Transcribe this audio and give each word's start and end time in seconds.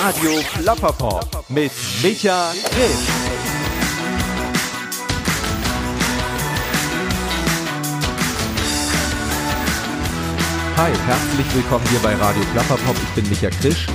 Radio 0.00 0.30
Plapperpop 0.54 1.44
mit 1.48 1.72
Micha 2.04 2.52
Grimm. 2.70 2.98
Hi, 10.76 10.92
herzlich 10.92 11.54
willkommen 11.56 11.84
hier 11.88 11.98
bei 11.98 12.14
Radio 12.14 12.42
Plapperpop. 12.52 12.94
Ich 12.94 13.14
bin 13.16 13.28
Micha 13.28 13.50
Krisch. 13.50 13.88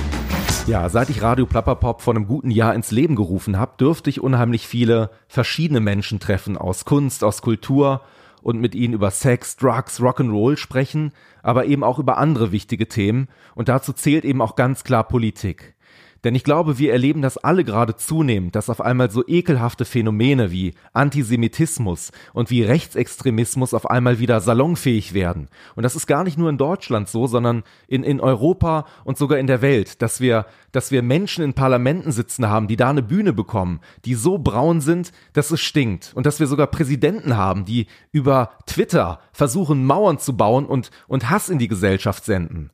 Ja, 0.66 0.90
seit 0.90 1.08
ich 1.08 1.22
Radio 1.22 1.46
Plapperpop 1.46 2.02
vor 2.02 2.14
einem 2.14 2.26
guten 2.26 2.50
Jahr 2.50 2.74
ins 2.74 2.90
Leben 2.90 3.16
gerufen 3.16 3.58
habe, 3.58 3.72
dürfte 3.80 4.10
ich 4.10 4.20
unheimlich 4.20 4.68
viele 4.68 5.08
verschiedene 5.26 5.80
Menschen 5.80 6.20
treffen 6.20 6.58
aus 6.58 6.84
Kunst, 6.84 7.24
aus 7.24 7.40
Kultur 7.40 8.02
und 8.42 8.60
mit 8.60 8.74
ihnen 8.74 8.92
über 8.92 9.10
Sex, 9.10 9.56
Drugs, 9.56 10.00
Rock'n'Roll 10.00 10.58
sprechen, 10.58 11.12
aber 11.42 11.64
eben 11.64 11.82
auch 11.82 11.98
über 11.98 12.18
andere 12.18 12.52
wichtige 12.52 12.88
Themen 12.88 13.28
und 13.54 13.70
dazu 13.70 13.94
zählt 13.94 14.26
eben 14.26 14.42
auch 14.42 14.54
ganz 14.54 14.84
klar 14.84 15.04
Politik. 15.04 15.73
Denn 16.24 16.34
ich 16.34 16.42
glaube, 16.42 16.78
wir 16.78 16.90
erleben 16.90 17.20
das 17.20 17.36
alle 17.36 17.64
gerade 17.64 17.96
zunehmend, 17.96 18.56
dass 18.56 18.70
auf 18.70 18.80
einmal 18.80 19.10
so 19.10 19.22
ekelhafte 19.26 19.84
Phänomene 19.84 20.50
wie 20.50 20.72
Antisemitismus 20.94 22.12
und 22.32 22.50
wie 22.50 22.62
Rechtsextremismus 22.62 23.74
auf 23.74 23.90
einmal 23.90 24.18
wieder 24.18 24.40
salonfähig 24.40 25.12
werden. 25.12 25.48
Und 25.76 25.82
das 25.82 25.96
ist 25.96 26.06
gar 26.06 26.24
nicht 26.24 26.38
nur 26.38 26.48
in 26.48 26.56
Deutschland 26.56 27.10
so, 27.10 27.26
sondern 27.26 27.62
in, 27.88 28.02
in 28.02 28.20
Europa 28.20 28.86
und 29.04 29.18
sogar 29.18 29.38
in 29.38 29.46
der 29.46 29.60
Welt, 29.60 30.00
dass 30.00 30.20
wir, 30.20 30.46
dass 30.72 30.90
wir 30.90 31.02
Menschen 31.02 31.44
in 31.44 31.52
Parlamenten 31.52 32.10
sitzen 32.10 32.48
haben, 32.48 32.68
die 32.68 32.76
da 32.76 32.88
eine 32.88 33.02
Bühne 33.02 33.34
bekommen, 33.34 33.80
die 34.06 34.14
so 34.14 34.38
braun 34.38 34.80
sind, 34.80 35.12
dass 35.34 35.50
es 35.50 35.60
stinkt. 35.60 36.12
Und 36.14 36.24
dass 36.24 36.40
wir 36.40 36.46
sogar 36.46 36.68
Präsidenten 36.68 37.36
haben, 37.36 37.66
die 37.66 37.86
über 38.12 38.52
Twitter 38.64 39.20
versuchen, 39.32 39.84
Mauern 39.84 40.18
zu 40.18 40.36
bauen 40.36 40.64
und, 40.64 40.90
und 41.06 41.28
Hass 41.28 41.50
in 41.50 41.58
die 41.58 41.68
Gesellschaft 41.68 42.24
senden. 42.24 42.70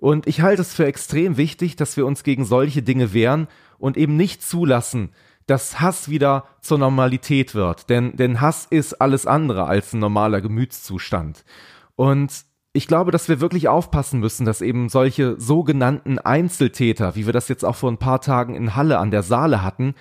Und 0.00 0.26
ich 0.26 0.40
halte 0.40 0.62
es 0.62 0.74
für 0.74 0.86
extrem 0.86 1.36
wichtig, 1.36 1.76
dass 1.76 1.96
wir 1.96 2.06
uns 2.06 2.22
gegen 2.22 2.46
solche 2.46 2.82
Dinge 2.82 3.12
wehren 3.12 3.48
und 3.78 3.98
eben 3.98 4.16
nicht 4.16 4.42
zulassen, 4.42 5.10
dass 5.46 5.80
Hass 5.80 6.08
wieder 6.08 6.44
zur 6.62 6.78
Normalität 6.78 7.54
wird. 7.54 7.90
Denn, 7.90 8.16
denn 8.16 8.40
Hass 8.40 8.66
ist 8.70 8.94
alles 8.94 9.26
andere 9.26 9.66
als 9.66 9.92
ein 9.92 10.00
normaler 10.00 10.40
Gemütszustand. 10.40 11.44
Und 11.96 12.32
ich 12.72 12.86
glaube, 12.86 13.10
dass 13.10 13.28
wir 13.28 13.40
wirklich 13.40 13.68
aufpassen 13.68 14.20
müssen, 14.20 14.46
dass 14.46 14.62
eben 14.62 14.88
solche 14.88 15.38
sogenannten 15.38 16.18
Einzeltäter, 16.18 17.14
wie 17.14 17.26
wir 17.26 17.34
das 17.34 17.48
jetzt 17.48 17.64
auch 17.64 17.76
vor 17.76 17.90
ein 17.90 17.98
paar 17.98 18.22
Tagen 18.22 18.54
in 18.54 18.76
Halle 18.76 18.98
an 18.98 19.10
der 19.10 19.22
Saale 19.22 19.62
hatten, 19.62 19.94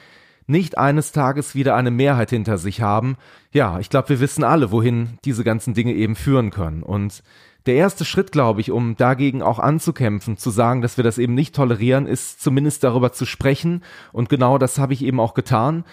nicht 0.47 0.77
eines 0.77 1.11
Tages 1.11 1.55
wieder 1.55 1.75
eine 1.75 1.91
Mehrheit 1.91 2.29
hinter 2.29 2.57
sich 2.57 2.81
haben. 2.81 3.17
Ja, 3.51 3.79
ich 3.79 3.89
glaube, 3.89 4.09
wir 4.09 4.19
wissen 4.19 4.43
alle, 4.43 4.71
wohin 4.71 5.17
diese 5.25 5.43
ganzen 5.43 5.73
Dinge 5.73 5.93
eben 5.93 6.15
führen 6.15 6.51
können. 6.51 6.83
Und 6.83 7.21
der 7.69 7.77
erste 7.77 8.03
Schritt, 8.03 8.31
glaube 8.31 8.61
ich, 8.61 8.71
um 8.71 8.97
dagegen 8.97 9.43
auch 9.43 9.59
anzukämpfen, 9.59 10.37
zu 10.37 10.49
sagen, 10.49 10.81
dass 10.81 10.97
wir 10.97 11.03
das 11.03 11.19
eben 11.19 11.35
nicht 11.35 11.53
tolerieren, 11.53 12.07
ist 12.07 12.41
zumindest 12.41 12.83
darüber 12.83 13.13
zu 13.13 13.27
sprechen. 13.27 13.83
Und 14.11 14.27
genau 14.27 14.57
das 14.57 14.79
habe 14.79 14.93
ich 14.93 15.03
eben 15.03 15.19
auch 15.19 15.35
getan 15.35 15.83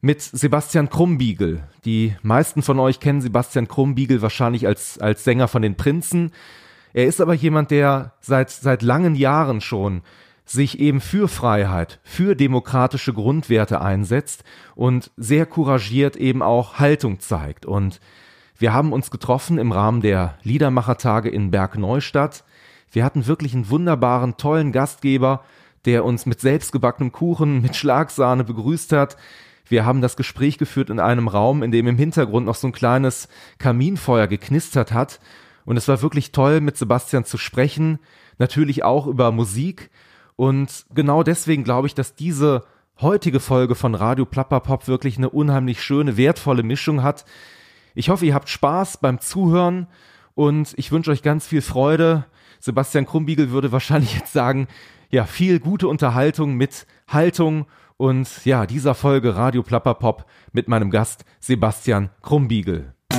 mit 0.00 0.22
Sebastian 0.22 0.88
Krumbiegel. 0.88 1.62
Die 1.84 2.16
meisten 2.22 2.62
von 2.62 2.78
euch 2.78 3.00
kennen 3.00 3.20
Sebastian 3.20 3.68
Krumbiegel 3.68 4.22
wahrscheinlich 4.22 4.66
als, 4.66 4.98
als 4.98 5.24
Sänger 5.24 5.46
von 5.46 5.60
den 5.60 5.76
Prinzen. 5.76 6.30
Er 6.94 7.04
ist 7.04 7.20
aber 7.20 7.34
jemand, 7.34 7.70
der 7.70 8.14
seit, 8.22 8.48
seit 8.48 8.80
langen 8.80 9.14
Jahren 9.14 9.60
schon 9.60 10.00
sich 10.46 10.78
eben 10.78 11.02
für 11.02 11.28
Freiheit, 11.28 12.00
für 12.02 12.34
demokratische 12.34 13.12
Grundwerte 13.12 13.82
einsetzt 13.82 14.42
und 14.74 15.10
sehr 15.18 15.44
couragiert 15.44 16.16
eben 16.16 16.40
auch 16.40 16.78
Haltung 16.78 17.20
zeigt. 17.20 17.66
Und 17.66 18.00
wir 18.58 18.72
haben 18.72 18.92
uns 18.92 19.10
getroffen 19.10 19.58
im 19.58 19.72
Rahmen 19.72 20.00
der 20.00 20.38
Liedermachertage 20.42 21.28
in 21.28 21.50
Bergneustadt. 21.50 22.44
Wir 22.90 23.04
hatten 23.04 23.26
wirklich 23.26 23.54
einen 23.54 23.68
wunderbaren, 23.68 24.36
tollen 24.36 24.72
Gastgeber, 24.72 25.44
der 25.84 26.04
uns 26.04 26.26
mit 26.26 26.40
selbstgebackenem 26.40 27.12
Kuchen, 27.12 27.60
mit 27.60 27.76
Schlagsahne 27.76 28.44
begrüßt 28.44 28.92
hat. 28.92 29.16
Wir 29.68 29.84
haben 29.84 30.00
das 30.00 30.16
Gespräch 30.16 30.58
geführt 30.58 30.90
in 30.90 31.00
einem 31.00 31.28
Raum, 31.28 31.62
in 31.62 31.70
dem 31.70 31.86
im 31.86 31.98
Hintergrund 31.98 32.46
noch 32.46 32.54
so 32.54 32.68
ein 32.68 32.72
kleines 32.72 33.28
Kaminfeuer 33.58 34.26
geknistert 34.26 34.92
hat. 34.92 35.20
Und 35.64 35.76
es 35.76 35.88
war 35.88 36.00
wirklich 36.02 36.32
toll, 36.32 36.60
mit 36.60 36.76
Sebastian 36.76 37.24
zu 37.24 37.36
sprechen. 37.36 37.98
Natürlich 38.38 38.84
auch 38.84 39.06
über 39.06 39.32
Musik. 39.32 39.90
Und 40.36 40.86
genau 40.94 41.22
deswegen 41.22 41.64
glaube 41.64 41.88
ich, 41.88 41.94
dass 41.94 42.14
diese 42.14 42.64
heutige 43.00 43.40
Folge 43.40 43.74
von 43.74 43.94
Radio 43.94 44.24
Plapperpop 44.24 44.86
wirklich 44.88 45.18
eine 45.18 45.30
unheimlich 45.30 45.82
schöne, 45.82 46.16
wertvolle 46.16 46.62
Mischung 46.62 47.02
hat. 47.02 47.24
Ich 47.98 48.10
hoffe, 48.10 48.26
ihr 48.26 48.34
habt 48.34 48.50
Spaß 48.50 48.98
beim 48.98 49.20
Zuhören 49.20 49.86
und 50.34 50.74
ich 50.76 50.92
wünsche 50.92 51.10
euch 51.10 51.22
ganz 51.22 51.46
viel 51.46 51.62
Freude. 51.62 52.26
Sebastian 52.60 53.06
Krumbiegel 53.06 53.50
würde 53.50 53.72
wahrscheinlich 53.78 54.14
jetzt 54.14 54.34
sagen, 54.34 54.68
ja, 55.08 55.24
viel 55.24 55.60
gute 55.60 55.88
Unterhaltung 55.88 56.56
mit 56.56 56.86
Haltung 57.08 57.64
und 57.96 58.44
ja, 58.44 58.66
dieser 58.66 58.94
Folge 58.94 59.34
Radio 59.34 59.62
Plapperpop 59.62 60.26
mit 60.52 60.68
meinem 60.68 60.90
Gast 60.90 61.24
Sebastian 61.40 62.10
Krumbiegel. 62.20 62.92
Ich 63.12 63.16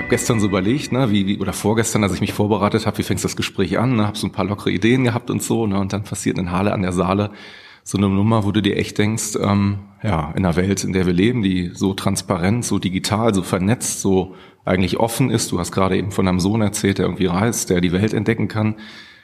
habe 0.00 0.08
gestern 0.10 0.40
so 0.40 0.48
überlegt, 0.48 0.90
ne, 0.90 1.12
wie, 1.12 1.28
wie 1.28 1.38
oder 1.38 1.52
vorgestern, 1.52 2.02
als 2.02 2.14
ich 2.14 2.20
mich 2.20 2.32
vorbereitet 2.32 2.88
habe, 2.88 2.98
wie 2.98 3.04
fängst 3.04 3.24
das 3.24 3.36
Gespräch 3.36 3.78
an, 3.78 3.94
ne, 3.94 4.08
habe 4.08 4.18
so 4.18 4.26
ein 4.26 4.32
paar 4.32 4.46
lockere 4.46 4.72
Ideen 4.72 5.04
gehabt 5.04 5.30
und 5.30 5.44
so, 5.44 5.68
ne, 5.68 5.78
und 5.78 5.92
dann 5.92 6.02
passiert 6.02 6.38
in 6.38 6.50
Halle 6.50 6.72
an 6.72 6.82
der 6.82 6.92
Saale 6.92 7.30
so 7.84 7.98
eine 7.98 8.08
Nummer, 8.08 8.44
wo 8.44 8.50
du 8.50 8.62
dir 8.62 8.76
echt 8.76 8.98
denkst, 8.98 9.36
ähm, 9.40 9.80
ja, 10.02 10.32
in 10.34 10.44
einer 10.44 10.56
Welt, 10.56 10.82
in 10.84 10.92
der 10.92 11.06
wir 11.06 11.12
leben, 11.12 11.42
die 11.42 11.70
so 11.74 11.94
transparent, 11.94 12.64
so 12.64 12.78
digital, 12.78 13.34
so 13.34 13.42
vernetzt, 13.42 14.00
so 14.00 14.34
eigentlich 14.64 14.98
offen 14.98 15.30
ist. 15.30 15.52
Du 15.52 15.58
hast 15.58 15.70
gerade 15.70 15.96
eben 15.96 16.10
von 16.10 16.26
einem 16.26 16.40
Sohn 16.40 16.62
erzählt, 16.62 16.98
der 16.98 17.04
irgendwie 17.04 17.26
reist, 17.26 17.68
der 17.70 17.82
die 17.82 17.92
Welt 17.92 18.14
entdecken 18.14 18.48
kann. 18.48 18.76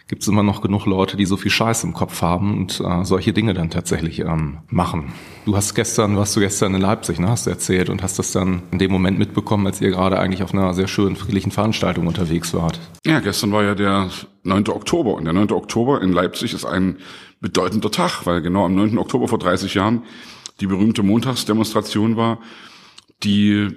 Gibt 0.09 0.23
es 0.23 0.29
immer 0.29 0.43
noch 0.43 0.61
genug 0.61 0.87
Leute, 0.87 1.17
die 1.17 1.25
so 1.25 1.37
viel 1.37 1.53
Scheiß 1.53 1.85
im 1.85 1.95
Kopf 1.95 2.21
haben 2.21 2.59
und 2.59 2.81
äh, 2.81 3.05
solche 3.05 3.33
Dinge 3.33 3.55
dann 3.55 3.71
tatsächlich 3.71 4.19
ähm, 4.19 4.59
machen. 4.69 5.13
Du 5.47 5.57
hast 5.57 5.75
gestern, 5.75 6.17
warst 6.17 6.35
du 6.35 6.41
gestern 6.41 6.75
in 6.75 6.81
Leipzig, 6.81 7.21
ne, 7.21 7.29
hast 7.29 7.47
du 7.47 7.51
erzählt 7.51 7.89
und 7.89 8.03
hast 8.03 8.19
das 8.19 8.33
dann 8.33 8.63
in 8.73 8.81
dem 8.81 8.91
Moment 8.91 9.21
mitbekommen, 9.21 9.67
als 9.67 9.81
ihr 9.81 9.91
gerade 9.91 10.19
eigentlich 10.19 10.43
auf 10.43 10.53
einer 10.53 10.75
sehr 10.75 10.89
schönen 10.89 11.15
friedlichen 11.15 11.53
Veranstaltung 11.53 12.09
unterwegs 12.09 12.53
wart. 12.55 12.81
Ja, 13.07 13.21
gestern 13.21 13.53
war 13.53 13.63
ja 13.63 13.77
der 13.77 14.11
9. 14.43 14.69
Oktober 14.71 15.15
und 15.15 15.25
der 15.25 15.33
9. 15.33 15.53
Oktober 15.53 16.03
in 16.03 16.13
Leipzig 16.13 16.55
ist 16.55 16.65
ein 16.65 16.97
bedeutender 17.41 17.91
Tag, 17.91 18.27
weil 18.27 18.43
genau 18.43 18.65
am 18.65 18.75
9. 18.75 18.99
Oktober 18.99 19.29
vor 19.29 19.39
30 19.39 19.75
Jahren 19.75 20.05
die 20.61 20.67
berühmte 20.67 21.03
Montagsdemonstration 21.03 22.17
war, 22.17 22.41
die 23.23 23.69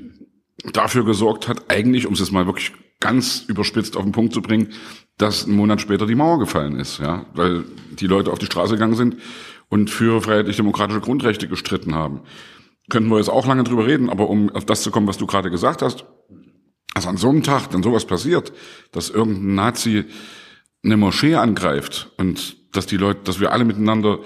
dafür 0.74 1.06
gesorgt 1.06 1.48
hat, 1.48 1.70
eigentlich, 1.70 2.08
um 2.08 2.14
es 2.14 2.20
jetzt 2.20 2.32
mal 2.32 2.46
wirklich 2.46 2.74
ganz 3.00 3.44
überspitzt 3.48 3.98
auf 3.98 4.04
den 4.04 4.12
Punkt 4.12 4.34
zu 4.34 4.42
bringen, 4.42 4.70
dass 5.18 5.46
ein 5.46 5.56
Monat 5.56 5.82
später 5.82 6.06
die 6.06 6.16
Mauer 6.16 6.40
gefallen 6.40 6.80
ist, 6.80 7.00
ja, 7.00 7.26
weil 7.34 7.66
die 8.00 8.08
Leute 8.08 8.32
auf 8.32 8.40
die 8.40 8.46
Straße 8.46 8.74
gegangen 8.74 8.96
sind 8.96 9.18
und 9.70 9.90
für 9.90 10.22
freiheitlich-demokratische 10.22 11.02
Grundrechte 11.02 11.48
gestritten 11.48 11.96
haben. 11.96 12.22
Könnten 12.90 13.10
wir 13.10 13.18
jetzt 13.18 13.30
auch 13.30 13.48
lange 13.48 13.64
drüber 13.64 13.88
reden, 13.88 14.10
aber 14.10 14.30
um 14.30 14.50
auf 14.50 14.66
das 14.66 14.84
zu 14.84 14.92
kommen, 14.92 15.08
was 15.08 15.18
du 15.18 15.26
gerade 15.26 15.50
gesagt 15.50 15.82
hast, 15.82 16.06
also 16.94 17.10
an 17.10 17.18
so 17.18 17.30
einem 17.30 17.44
Tag, 17.44 17.70
dann 17.72 17.84
sowas 17.84 18.06
passiert, 18.06 18.54
dass 18.92 19.10
irgendein 19.10 19.56
Nazi 19.56 20.06
eine 20.84 20.98
Moschee 20.98 21.36
angreift 21.36 22.12
und 22.18 22.58
dass 22.76 22.86
die 22.86 22.98
Leute, 22.98 23.22
dass 23.24 23.40
wir 23.40 23.52
alle 23.52 23.66
miteinander 23.66 24.20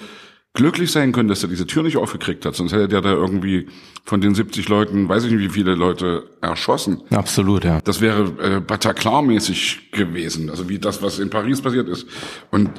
glücklich 0.54 0.92
sein 0.92 1.12
können, 1.12 1.30
dass 1.30 1.44
er 1.44 1.50
diese 1.50 1.68
Tür 1.68 1.84
nicht 1.84 1.98
aufgekriegt 1.98 2.44
hat. 2.46 2.56
Sonst 2.56 2.72
hätte 2.72 2.96
er 2.96 3.02
da 3.02 3.12
irgendwie 3.12 3.68
von 4.06 4.22
den 4.22 4.34
70 4.34 4.68
Leuten, 4.70 5.08
weiß 5.08 5.26
ich 5.26 5.32
nicht, 5.32 5.42
wie 5.42 5.50
viele 5.50 5.76
Leute 5.76 6.32
erschossen. 6.42 7.04
Absolut, 7.12 7.64
ja. 7.64 7.80
Das 7.82 8.02
wäre 8.02 8.24
äh, 8.42 8.60
Bataclan-mäßig 8.60 9.92
gewesen, 9.92 10.50
also 10.50 10.68
wie 10.68 10.80
das, 10.80 11.04
was 11.04 11.20
in 11.20 11.30
Paris 11.30 11.62
passiert 11.62 11.88
ist. 11.88 12.08
Und 12.50 12.72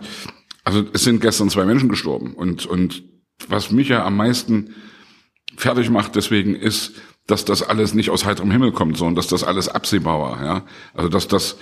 also 0.64 0.84
es 0.92 1.04
sind 1.04 1.20
gestern 1.20 1.50
zwei 1.50 1.64
Menschen 1.66 1.88
gestorben. 1.88 2.34
Und, 2.34 2.66
und 2.66 3.04
was 3.48 3.70
mich 3.70 3.88
ja 3.88 4.04
am 4.04 4.16
meisten 4.16 4.74
fertig 5.56 5.88
macht 5.88 6.16
deswegen 6.16 6.56
ist, 6.56 6.94
dass 7.28 7.44
das 7.44 7.62
alles 7.62 7.94
nicht 7.94 8.10
aus 8.10 8.24
heiterem 8.24 8.50
Himmel 8.50 8.72
kommt, 8.72 8.96
sondern 8.96 9.14
dass 9.14 9.28
das 9.28 9.44
alles 9.44 9.68
absehbar 9.68 10.20
war. 10.20 10.44
Ja? 10.44 10.66
Also 10.94 11.08
dass 11.08 11.28
das 11.28 11.56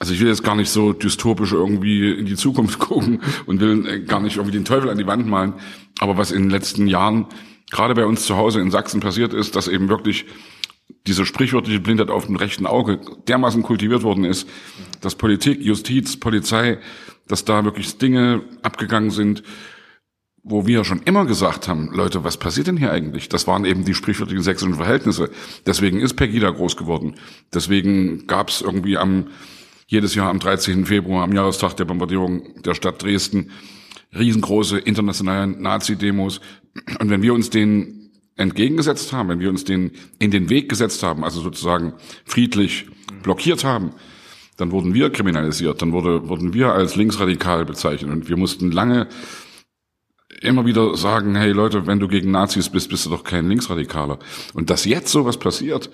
also 0.00 0.14
ich 0.14 0.20
will 0.20 0.28
jetzt 0.28 0.42
gar 0.42 0.56
nicht 0.56 0.70
so 0.70 0.94
dystopisch 0.94 1.52
irgendwie 1.52 2.10
in 2.10 2.24
die 2.24 2.34
Zukunft 2.34 2.78
gucken 2.80 3.20
und 3.46 3.60
will 3.60 4.04
gar 4.06 4.20
nicht 4.20 4.36
irgendwie 4.36 4.56
den 4.56 4.64
Teufel 4.64 4.88
an 4.88 4.98
die 4.98 5.06
Wand 5.06 5.26
malen. 5.26 5.54
Aber 6.00 6.16
was 6.16 6.32
in 6.32 6.44
den 6.44 6.50
letzten 6.50 6.88
Jahren 6.88 7.26
gerade 7.70 7.94
bei 7.94 8.06
uns 8.06 8.24
zu 8.24 8.36
Hause 8.36 8.60
in 8.60 8.70
Sachsen 8.70 9.00
passiert 9.00 9.34
ist, 9.34 9.54
dass 9.54 9.68
eben 9.68 9.88
wirklich 9.90 10.24
diese 11.06 11.26
sprichwörtliche 11.26 11.80
Blindheit 11.80 12.10
auf 12.10 12.26
dem 12.26 12.36
rechten 12.36 12.66
Auge 12.66 12.98
dermaßen 13.28 13.62
kultiviert 13.62 14.02
worden 14.02 14.24
ist, 14.24 14.48
dass 15.02 15.14
Politik, 15.14 15.60
Justiz, 15.60 16.18
Polizei, 16.18 16.78
dass 17.28 17.44
da 17.44 17.64
wirklich 17.64 17.98
Dinge 17.98 18.42
abgegangen 18.62 19.10
sind, 19.10 19.42
wo 20.42 20.66
wir 20.66 20.84
schon 20.84 21.02
immer 21.02 21.26
gesagt 21.26 21.68
haben, 21.68 21.90
Leute, 21.92 22.24
was 22.24 22.38
passiert 22.38 22.68
denn 22.68 22.78
hier 22.78 22.90
eigentlich? 22.90 23.28
Das 23.28 23.46
waren 23.46 23.66
eben 23.66 23.84
die 23.84 23.94
sprichwörtlichen 23.94 24.42
sächsischen 24.42 24.74
Verhältnisse. 24.74 25.30
Deswegen 25.66 26.00
ist 26.00 26.14
Pegida 26.14 26.48
groß 26.48 26.78
geworden. 26.78 27.16
Deswegen 27.52 28.26
gab 28.26 28.48
es 28.48 28.62
irgendwie 28.62 28.96
am 28.96 29.26
jedes 29.90 30.14
Jahr 30.14 30.30
am 30.30 30.38
13. 30.38 30.86
Februar, 30.86 31.24
am 31.24 31.32
Jahrestag 31.32 31.76
der 31.76 31.84
Bombardierung 31.84 32.62
der 32.62 32.74
Stadt 32.74 33.02
Dresden, 33.02 33.50
riesengroße 34.16 34.78
internationale 34.78 35.48
Nazi-Demos. 35.48 36.40
Und 37.00 37.10
wenn 37.10 37.22
wir 37.22 37.34
uns 37.34 37.50
denen 37.50 38.12
entgegengesetzt 38.36 39.12
haben, 39.12 39.28
wenn 39.28 39.40
wir 39.40 39.50
uns 39.50 39.64
denen 39.64 39.90
in 40.20 40.30
den 40.30 40.48
Weg 40.48 40.68
gesetzt 40.68 41.02
haben, 41.02 41.24
also 41.24 41.40
sozusagen 41.40 41.94
friedlich 42.24 42.86
blockiert 43.24 43.64
haben, 43.64 43.90
dann 44.56 44.70
wurden 44.70 44.94
wir 44.94 45.10
kriminalisiert, 45.10 45.82
dann 45.82 45.92
wurde, 45.92 46.28
wurden 46.28 46.54
wir 46.54 46.72
als 46.72 46.94
linksradikal 46.94 47.64
bezeichnet 47.64 48.12
und 48.12 48.28
wir 48.28 48.36
mussten 48.36 48.70
lange 48.70 49.08
immer 50.40 50.66
wieder 50.66 50.96
sagen, 50.96 51.34
hey 51.34 51.50
Leute, 51.50 51.88
wenn 51.88 51.98
du 51.98 52.06
gegen 52.06 52.30
Nazis 52.30 52.68
bist, 52.68 52.90
bist 52.90 53.06
du 53.06 53.10
doch 53.10 53.24
kein 53.24 53.48
Linksradikaler. 53.48 54.20
Und 54.54 54.70
dass 54.70 54.84
jetzt 54.84 55.10
sowas 55.10 55.36
passiert, 55.36 55.90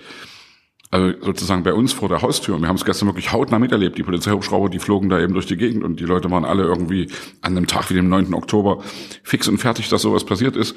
also 0.91 1.13
sozusagen 1.21 1.63
bei 1.63 1.73
uns 1.73 1.93
vor 1.93 2.09
der 2.09 2.23
Haustür. 2.23 2.55
Und 2.55 2.63
wir 2.63 2.69
haben 2.69 2.77
es 2.77 2.85
gestern 2.85 3.09
wirklich 3.09 3.33
hautnah 3.33 3.59
miterlebt. 3.59 3.99
Die 3.99 4.03
Polizeihubschrauber, 4.03 4.69
die 4.69 4.79
flogen 4.79 5.09
da 5.09 5.21
eben 5.21 5.33
durch 5.33 5.47
die 5.47 5.57
Gegend 5.57 5.83
und 5.83 5.99
die 5.99 6.05
Leute 6.05 6.31
waren 6.31 6.45
alle 6.45 6.63
irgendwie 6.63 7.09
an 7.43 7.57
einem 7.57 7.67
Tag 7.67 7.91
wie 7.91 7.95
dem 7.95 8.09
9. 8.09 8.35
Oktober 8.35 8.83
fix 9.23 9.49
und 9.49 9.59
fertig, 9.59 9.89
dass 9.89 10.03
sowas 10.03 10.25
passiert 10.25 10.57
ist. 10.57 10.77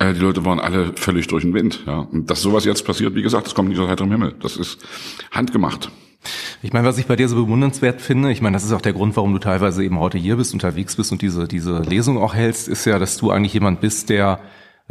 Mhm. 0.00 0.14
die 0.14 0.20
Leute 0.20 0.44
waren 0.44 0.60
alle 0.60 0.92
völlig 0.94 1.26
durch 1.26 1.42
den 1.42 1.54
Wind. 1.54 1.82
Ja. 1.86 2.00
Und 2.00 2.30
dass 2.30 2.42
sowas 2.42 2.64
jetzt 2.64 2.86
passiert, 2.86 3.14
wie 3.14 3.22
gesagt, 3.22 3.46
das 3.46 3.54
kommt 3.54 3.68
nicht 3.68 3.80
aus 3.80 3.88
heiterem 3.88 4.10
Himmel. 4.10 4.34
Das 4.40 4.56
ist 4.56 4.78
handgemacht. 5.32 5.90
Ich 6.62 6.72
meine, 6.72 6.86
was 6.86 6.98
ich 6.98 7.06
bei 7.06 7.16
dir 7.16 7.28
so 7.28 7.34
bewundernswert 7.34 8.00
finde, 8.00 8.30
ich 8.30 8.40
meine, 8.40 8.54
das 8.54 8.62
ist 8.64 8.72
auch 8.72 8.80
der 8.80 8.92
Grund, 8.92 9.16
warum 9.16 9.32
du 9.32 9.40
teilweise 9.40 9.82
eben 9.82 9.98
heute 9.98 10.18
hier 10.18 10.36
bist, 10.36 10.54
unterwegs 10.54 10.94
bist 10.94 11.10
und 11.10 11.20
diese, 11.20 11.48
diese 11.48 11.80
Lesung 11.80 12.18
auch 12.18 12.34
hältst, 12.34 12.68
ist 12.68 12.84
ja, 12.84 13.00
dass 13.00 13.16
du 13.16 13.32
eigentlich 13.32 13.54
jemand 13.54 13.80
bist, 13.80 14.08
der 14.08 14.38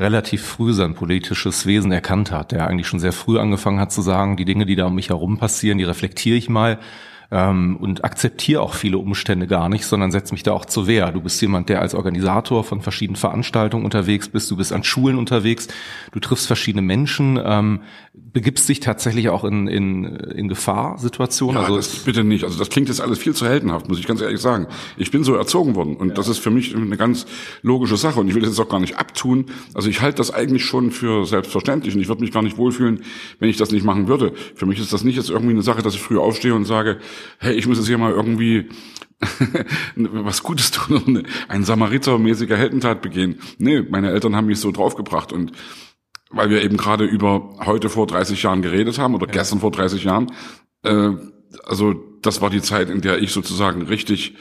relativ 0.01 0.43
früh 0.43 0.73
sein 0.73 0.95
politisches 0.95 1.65
Wesen 1.65 1.91
erkannt 1.91 2.31
hat, 2.31 2.51
der 2.51 2.67
eigentlich 2.67 2.87
schon 2.87 2.99
sehr 2.99 3.13
früh 3.13 3.39
angefangen 3.39 3.79
hat 3.79 3.91
zu 3.91 4.01
sagen, 4.01 4.35
die 4.35 4.45
Dinge, 4.45 4.65
die 4.65 4.75
da 4.75 4.87
um 4.87 4.95
mich 4.95 5.09
herum 5.09 5.37
passieren, 5.37 5.77
die 5.77 5.83
reflektiere 5.83 6.37
ich 6.37 6.49
mal 6.49 6.79
ähm, 7.31 7.77
und 7.77 8.03
akzeptiere 8.03 8.61
auch 8.61 8.73
viele 8.73 8.97
Umstände 8.97 9.47
gar 9.47 9.69
nicht, 9.69 9.85
sondern 9.85 10.11
setze 10.11 10.33
mich 10.33 10.43
da 10.43 10.51
auch 10.51 10.65
zur 10.65 10.85
Wehr. 10.87 11.11
Du 11.11 11.21
bist 11.21 11.41
jemand, 11.41 11.69
der 11.69 11.81
als 11.81 11.95
Organisator 11.95 12.63
von 12.63 12.81
verschiedenen 12.81 13.15
Veranstaltungen 13.15 13.85
unterwegs 13.85 14.27
bist, 14.27 14.51
du 14.51 14.57
bist 14.57 14.73
an 14.73 14.83
Schulen 14.83 15.17
unterwegs, 15.17 15.69
du 16.11 16.19
triffst 16.19 16.47
verschiedene 16.47 16.81
Menschen, 16.81 17.39
ähm, 17.43 17.81
begibst 18.13 18.67
dich 18.67 18.81
tatsächlich 18.81 19.29
auch 19.29 19.45
in, 19.45 19.67
in, 19.67 20.03
in 20.03 20.49
Gefahrsituationen. 20.49 21.55
Ja, 21.55 21.61
also 21.63 21.77
das 21.77 21.95
bitte 21.99 22.23
nicht. 22.25 22.43
Also 22.43 22.59
das 22.59 22.69
klingt 22.69 22.89
jetzt 22.89 22.99
alles 22.99 23.19
viel 23.19 23.33
zu 23.33 23.47
heldenhaft, 23.47 23.87
muss 23.87 23.99
ich 23.99 24.07
ganz 24.07 24.21
ehrlich 24.21 24.41
sagen. 24.41 24.67
Ich 24.97 25.11
bin 25.11 25.23
so 25.23 25.33
erzogen 25.35 25.75
worden 25.75 25.95
und 25.95 26.09
ja. 26.09 26.13
das 26.15 26.27
ist 26.27 26.39
für 26.39 26.51
mich 26.51 26.75
eine 26.75 26.97
ganz 26.97 27.25
logische 27.61 27.95
Sache 27.95 28.19
und 28.19 28.27
ich 28.27 28.35
will 28.35 28.41
das 28.41 28.51
jetzt 28.51 28.59
auch 28.59 28.69
gar 28.69 28.81
nicht 28.81 28.97
abtun. 28.97 29.45
Also 29.73 29.89
ich 29.89 30.01
halte 30.01 30.17
das 30.17 30.31
eigentlich 30.31 30.65
schon 30.65 30.91
für 30.91 31.25
selbstverständlich 31.25 31.95
und 31.95 32.01
ich 32.01 32.09
würde 32.09 32.21
mich 32.21 32.31
gar 32.31 32.43
nicht 32.43 32.57
wohlfühlen, 32.57 33.03
wenn 33.39 33.49
ich 33.49 33.57
das 33.57 33.71
nicht 33.71 33.85
machen 33.85 34.07
würde. 34.07 34.33
Für 34.55 34.65
mich 34.65 34.79
ist 34.79 34.91
das 34.91 35.05
nicht 35.05 35.15
jetzt 35.15 35.29
irgendwie 35.29 35.53
eine 35.53 35.61
Sache, 35.61 35.81
dass 35.81 35.93
ich 35.93 36.01
früh 36.01 36.17
aufstehe 36.17 36.53
und 36.53 36.65
sage, 36.65 36.99
hey, 37.39 37.53
ich 37.55 37.67
muss 37.67 37.77
jetzt 37.77 37.87
hier 37.87 37.97
mal 37.97 38.11
irgendwie 38.11 38.69
was 39.95 40.43
Gutes 40.43 40.71
tun 40.71 40.97
und 40.97 41.23
ein 41.47 41.63
Samaritermäßiger 41.63 42.57
Heldentat 42.57 43.01
begehen. 43.01 43.39
Nee, 43.57 43.81
meine 43.81 44.11
Eltern 44.11 44.35
haben 44.35 44.47
mich 44.47 44.59
so 44.59 44.71
draufgebracht 44.71 45.31
und 45.31 45.51
weil 46.31 46.49
wir 46.49 46.63
eben 46.63 46.77
gerade 46.77 47.05
über 47.05 47.57
heute 47.65 47.89
vor 47.89 48.07
30 48.07 48.41
Jahren 48.43 48.61
geredet 48.61 48.97
haben 48.97 49.15
oder 49.15 49.27
ja. 49.27 49.33
gestern 49.33 49.59
vor 49.59 49.71
30 49.71 50.03
Jahren, 50.03 50.31
äh, 50.83 51.11
also 51.65 52.10
das 52.21 52.41
war 52.41 52.49
die 52.49 52.61
Zeit, 52.61 52.89
in 52.89 53.01
der 53.01 53.21
ich 53.21 53.31
sozusagen 53.31 53.83
richtig 53.83 54.35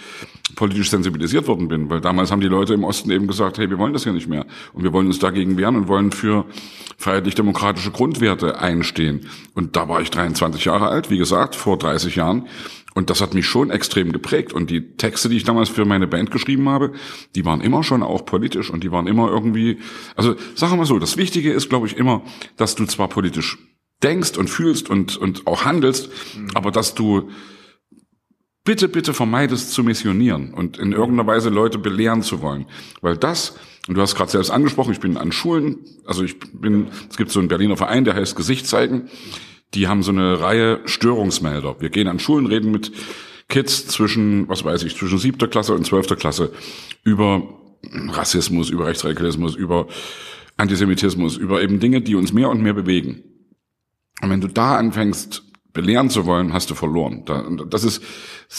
politisch 0.57 0.91
sensibilisiert 0.91 1.47
worden 1.47 1.69
bin, 1.69 1.91
weil 1.91 2.01
damals 2.01 2.31
haben 2.31 2.41
die 2.41 2.49
Leute 2.49 2.75
im 2.75 2.85
Osten 2.85 3.11
eben 3.11 3.27
gesagt, 3.27 3.59
hey, 3.59 3.71
wir 3.71 3.79
wollen 3.79 3.93
das 3.93 4.05
hier 4.05 4.13
nicht 4.13 4.29
mehr 4.29 4.47
und 4.73 4.83
wir 4.83 4.93
wollen 4.93 5.07
uns 5.07 5.19
dagegen 5.19 5.57
wehren 5.57 5.77
und 5.77 5.89
wollen 5.89 6.13
für 6.13 6.45
freiheitlich-demokratische 6.99 7.91
Grundwerte 7.91 8.59
einstehen. 8.59 9.27
Und 9.55 9.77
da 9.77 9.89
war 9.89 10.01
ich 10.01 10.11
23 10.11 10.65
Jahre 10.65 10.89
alt, 10.89 11.11
wie 11.11 11.19
gesagt, 11.19 11.55
vor 11.55 11.79
30 11.79 12.17
Jahren. 12.17 12.47
Und 12.93 13.09
das 13.09 13.21
hat 13.21 13.35
mich 13.35 13.47
schon 13.47 13.71
extrem 13.71 14.13
geprägt. 14.13 14.53
Und 14.53 14.69
die 14.69 14.97
Texte, 14.97 15.29
die 15.29 15.37
ich 15.37 15.45
damals 15.45 15.69
für 15.69 15.85
meine 15.85 16.09
Band 16.09 16.31
geschrieben 16.31 16.69
habe, 16.69 16.93
die 17.37 17.45
waren 17.45 17.61
immer 17.61 17.83
schon 17.85 18.03
auch 18.03 18.27
politisch 18.27 18.69
und 18.69 18.83
die 18.83 18.91
waren 18.91 19.07
immer 19.07 19.29
irgendwie, 19.29 19.79
also 20.17 20.35
sagen 20.57 20.73
wir 20.73 20.79
mal 20.79 20.87
so, 20.87 20.99
das 20.99 21.17
Wichtige 21.17 21.53
ist, 21.53 21.69
glaube 21.69 21.87
ich, 21.87 21.97
immer, 21.97 22.23
dass 22.57 22.75
du 22.75 22.85
zwar 22.87 23.09
politisch 23.09 23.59
denkst 24.03 24.37
und 24.37 24.51
fühlst 24.51 24.91
und, 24.91 25.17
und 25.17 25.47
auch 25.47 25.65
handelst, 25.65 26.11
mhm. 26.37 26.49
aber 26.55 26.71
dass 26.71 26.95
du 26.95 27.31
bitte, 28.65 28.89
bitte 28.89 29.15
vermeidest 29.15 29.73
zu 29.73 29.83
missionieren 29.83 30.53
und 30.55 30.79
in 30.79 30.93
irgendeiner 30.93 31.27
Weise 31.27 31.49
Leute 31.49 31.79
belehren 31.79 32.23
zu 32.23 32.43
wollen. 32.43 32.67
Weil 33.01 33.17
das, 33.17 33.57
und 33.89 33.97
du 33.97 34.01
hast 34.01 34.15
gerade 34.15 34.31
selbst 34.31 34.51
angesprochen, 34.51 34.93
ich 34.93 35.01
bin 35.01 35.17
an 35.17 35.33
Schulen, 35.33 35.79
also 36.07 36.23
ich 36.23 36.39
bin, 36.39 36.89
es 37.09 37.17
gibt 37.17 37.31
so 37.31 37.41
einen 37.41 37.49
Berliner 37.49 37.77
Verein, 37.77 38.05
der 38.05 38.15
heißt 38.15 38.37
Gesicht 38.37 38.67
zeigen. 38.67 39.09
Die 39.75 39.87
haben 39.87 40.03
so 40.03 40.11
eine 40.11 40.41
Reihe 40.41 40.81
Störungsmelder. 40.85 41.77
Wir 41.81 41.91
gehen 41.91 42.09
an 42.09 42.19
Schulen, 42.19 42.47
reden 42.47 42.73
mit 42.73 42.93
Kids 43.49 43.87
zwischen, 43.87 44.49
was 44.49 44.65
weiß 44.65 44.83
ich, 44.83 44.97
zwischen 44.97 45.19
siebter 45.19 45.49
Klasse 45.49 45.75
und 45.75 45.87
zwölfter 45.87 46.17
Klasse 46.17 46.53
über 47.05 47.43
Rassismus, 48.09 48.71
über 48.71 48.87
Rechtsradikalismus, 48.87 49.55
über 49.55 49.87
Antisemitismus, 50.57 51.37
über 51.37 51.63
eben 51.63 51.81
Dinge, 51.81 52.01
die 52.01 52.15
uns 52.15 52.33
mehr 52.33 52.51
und 52.51 52.63
mehr 52.63 52.75
bewegen. 52.75 53.23
Und 54.21 54.31
wenn 54.31 54.41
du 54.41 54.49
da 54.49 54.77
anfängst, 54.77 55.50
belehren 55.73 56.11
zu 56.11 56.27
wollen, 56.27 56.53
hast 56.53 56.71
du 56.71 56.75
verloren. 56.75 57.25
Das 57.69 57.85
ist, 57.85 58.03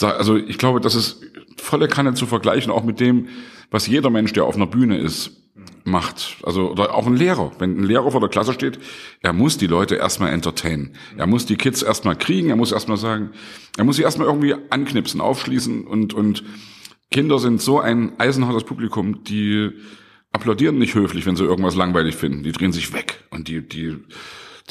also 0.00 0.36
ich 0.36 0.58
glaube, 0.58 0.80
das 0.80 0.94
ist 0.94 1.22
volle 1.56 1.88
Kanne 1.88 2.14
zu 2.14 2.26
vergleichen, 2.26 2.72
auch 2.72 2.84
mit 2.84 3.00
dem, 3.00 3.28
was 3.70 3.86
jeder 3.86 4.10
Mensch, 4.10 4.32
der 4.32 4.44
auf 4.44 4.56
einer 4.56 4.66
Bühne 4.66 4.98
ist, 4.98 5.32
macht. 5.84 6.38
Also, 6.42 6.70
oder 6.70 6.94
auch 6.94 7.06
ein 7.06 7.16
Lehrer. 7.16 7.52
Wenn 7.58 7.78
ein 7.78 7.84
Lehrer 7.84 8.10
vor 8.10 8.20
der 8.20 8.30
Klasse 8.30 8.52
steht, 8.52 8.78
er 9.20 9.32
muss 9.32 9.58
die 9.58 9.66
Leute 9.66 9.96
erstmal 9.96 10.32
entertainen. 10.32 10.92
Er 11.16 11.26
muss 11.26 11.46
die 11.46 11.56
Kids 11.56 11.82
erstmal 11.82 12.16
kriegen, 12.16 12.50
er 12.50 12.56
muss 12.56 12.72
erstmal 12.72 12.96
sagen, 12.96 13.30
er 13.76 13.84
muss 13.84 13.96
sie 13.96 14.02
erstmal 14.02 14.28
irgendwie 14.28 14.54
anknipsen, 14.70 15.20
aufschließen 15.20 15.86
und, 15.86 16.14
und 16.14 16.44
Kinder 17.10 17.38
sind 17.38 17.60
so 17.60 17.80
ein 17.80 18.18
eisenhartes 18.18 18.64
Publikum, 18.64 19.24
die 19.24 19.72
applaudieren 20.32 20.78
nicht 20.78 20.94
höflich, 20.94 21.26
wenn 21.26 21.36
sie 21.36 21.44
irgendwas 21.44 21.76
langweilig 21.76 22.16
finden. 22.16 22.42
Die 22.42 22.52
drehen 22.52 22.72
sich 22.72 22.92
weg 22.94 23.24
und 23.30 23.48
die, 23.48 23.66
die, 23.66 23.96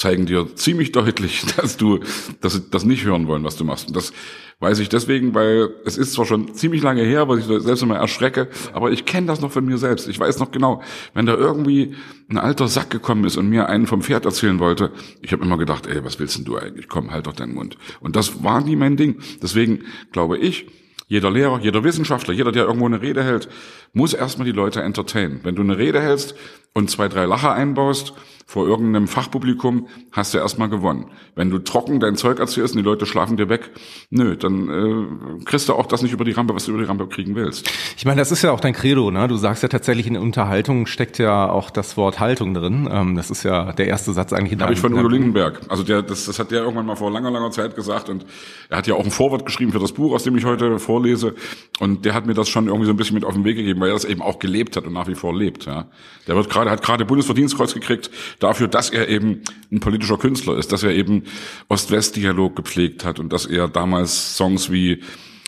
zeigen 0.02 0.26
dir 0.26 0.48
ziemlich 0.56 0.92
deutlich, 0.92 1.46
dass 1.56 1.78
du 1.78 2.00
dass 2.42 2.54
sie 2.54 2.64
das 2.70 2.84
nicht 2.84 3.06
hören 3.06 3.28
wollen, 3.28 3.44
was 3.44 3.56
du 3.56 3.64
machst. 3.64 3.88
Und 3.88 3.96
das 3.96 4.14
weiß 4.60 4.80
ich 4.80 4.90
deswegen, 4.90 5.34
weil 5.34 5.70
es 5.86 5.98
ist 5.98 6.14
zwar 6.14 6.26
schon 6.26 6.54
ziemlich 6.54 6.82
lange 6.82 7.04
her, 7.04 7.28
was 7.28 7.40
ich 7.40 7.46
selbst 7.46 7.82
immer 7.82 7.98
erschrecke, 7.98 8.48
aber 8.74 8.92
ich 8.92 9.06
kenne 9.06 9.28
das 9.28 9.42
noch 9.42 9.52
von 9.52 9.66
mir 9.66 9.78
selbst. 9.78 10.08
Ich 10.08 10.20
weiß 10.20 10.40
noch 10.40 10.52
genau, 10.52 10.82
wenn 11.14 11.26
da 11.26 11.36
irgendwie 11.36 11.96
ein 12.30 12.38
alter 12.38 12.68
Sack 12.68 12.90
gekommen 12.90 13.26
ist 13.26 13.38
und 13.38 13.50
mir 13.50 13.70
einen 13.70 13.88
vom 13.88 14.02
Pferd 14.02 14.26
erzählen 14.26 14.60
wollte, 14.60 14.92
ich 15.22 15.32
habe 15.34 15.44
immer 15.44 15.58
gedacht, 15.58 15.88
ey, 15.88 16.04
was 16.04 16.20
willst 16.20 16.38
denn 16.38 16.46
du 16.46 16.58
eigentlich? 16.58 16.88
Komm, 16.88 17.12
halt 17.12 17.28
doch 17.28 17.34
deinen 17.34 17.54
Mund. 17.54 17.78
Und 18.00 18.16
das 18.16 18.44
war 18.44 18.62
nie 18.62 18.76
mein 18.76 18.98
Ding. 18.98 19.20
Deswegen 19.42 19.84
glaube 20.12 20.38
ich, 20.38 20.68
jeder 21.08 21.30
Lehrer, 21.30 21.60
jeder 21.60 21.84
Wissenschaftler, 21.84 22.34
jeder, 22.34 22.52
der 22.52 22.66
irgendwo 22.66 22.86
eine 22.86 23.02
Rede 23.02 23.22
hält, 23.22 23.50
muss 23.92 24.14
erstmal 24.14 24.46
die 24.46 24.54
Leute 24.54 24.82
entertainen. 24.82 25.42
Wenn 25.44 25.56
du 25.56 25.62
eine 25.62 25.78
Rede 25.78 26.02
hältst 26.02 26.36
und 26.74 26.90
zwei, 26.90 27.10
drei 27.10 27.26
Lacher 27.26 27.52
einbaust, 27.52 28.14
vor 28.52 28.68
irgendeinem 28.68 29.08
Fachpublikum 29.08 29.88
hast 30.12 30.34
du 30.34 30.38
erstmal 30.38 30.68
gewonnen. 30.68 31.06
Wenn 31.36 31.50
du 31.50 31.60
trocken 31.60 32.02
dein 32.02 32.18
Zeug 32.18 32.38
erzählst 32.38 32.76
und 32.76 32.80
die 32.80 32.84
Leute 32.84 33.06
schlafen 33.06 33.38
dir 33.38 33.48
weg, 33.48 33.70
nö, 34.10 34.36
dann 34.36 35.40
äh, 35.40 35.46
kriegst 35.46 35.70
du 35.70 35.74
auch 35.74 35.86
das 35.86 36.02
nicht 36.02 36.12
über 36.12 36.26
die 36.26 36.34
Rampe, 36.34 36.54
was 36.54 36.66
du 36.66 36.72
über 36.72 36.82
die 36.82 36.86
Rampe 36.86 37.08
kriegen 37.08 37.34
willst. 37.34 37.72
Ich 37.96 38.04
meine, 38.04 38.20
das 38.20 38.30
ist 38.30 38.42
ja 38.42 38.52
auch 38.52 38.60
dein 38.60 38.74
Credo, 38.74 39.10
ne? 39.10 39.30
Du 39.30 39.38
sagst 39.38 39.64
ja 39.64 39.70
tatsächlich 39.70 40.06
in 40.06 40.18
Unterhaltung 40.18 40.86
steckt 40.86 41.18
ja 41.18 41.50
auch 41.50 41.70
das 41.70 41.96
Wort 41.96 42.20
Haltung 42.20 42.54
drin. 42.54 42.90
Ähm, 42.92 43.16
das 43.16 43.32
ist 43.32 43.44
ja 43.44 43.72
der 43.72 43.88
erste 43.88 44.12
Satz 44.12 44.34
eigentlich 44.34 44.60
Habe 44.60 44.74
ich 44.74 44.82
von 44.82 44.94
Udo 44.94 45.08
Lindenberg. 45.08 45.62
Also 45.70 45.84
der, 45.84 46.02
das, 46.02 46.26
das 46.26 46.38
hat 46.38 46.52
der 46.52 46.64
irgendwann 46.64 46.88
mal 46.88 46.98
vor 46.98 47.10
langer, 47.10 47.32
langer 47.32 47.52
Zeit 47.52 47.78
gesagt 47.78 48.10
und 48.10 48.26
er 48.68 48.80
hat 48.80 48.86
ja 48.86 48.96
auch 48.96 49.06
ein 49.06 49.12
Vorwort 49.12 49.46
geschrieben 49.46 49.72
für 49.72 49.80
das 49.80 49.94
Buch, 49.94 50.14
aus 50.14 50.24
dem 50.24 50.36
ich 50.36 50.44
heute 50.44 50.78
vorlese. 50.78 51.36
Und 51.80 52.04
der 52.04 52.14
hat 52.14 52.26
mir 52.26 52.34
das 52.34 52.50
schon 52.50 52.68
irgendwie 52.68 52.88
so 52.88 52.92
ein 52.92 52.98
bisschen 52.98 53.16
mit 53.16 53.24
auf 53.24 53.34
den 53.34 53.46
Weg 53.46 53.56
gegeben, 53.56 53.80
weil 53.80 53.92
er 53.92 53.94
das 53.94 54.04
eben 54.04 54.22
auch 54.22 54.40
gelebt 54.40 54.76
hat 54.76 54.84
und 54.84 54.92
nach 54.92 55.08
wie 55.08 55.16
vor 55.16 55.34
lebt. 55.34 55.68
Ja. 55.68 55.86
Der 56.28 56.36
wird 56.36 56.50
gerade, 56.50 56.70
hat 56.70 56.82
gerade 56.82 57.06
Bundesverdienstkreuz 57.06 57.74
gekriegt 57.74 58.12
dafür, 58.42 58.68
dass 58.68 58.90
er 58.90 59.08
eben 59.08 59.42
ein 59.72 59.80
politischer 59.80 60.18
Künstler 60.18 60.58
ist, 60.58 60.72
dass 60.72 60.84
er 60.84 60.92
eben 60.92 61.24
Ost-West-Dialog 61.70 62.56
gepflegt 62.56 63.06
hat 63.06 63.20
und 63.20 63.32
dass 63.32 63.46
er 63.46 63.68
damals 63.70 64.36
Songs 64.36 64.72
wie 64.72 65.02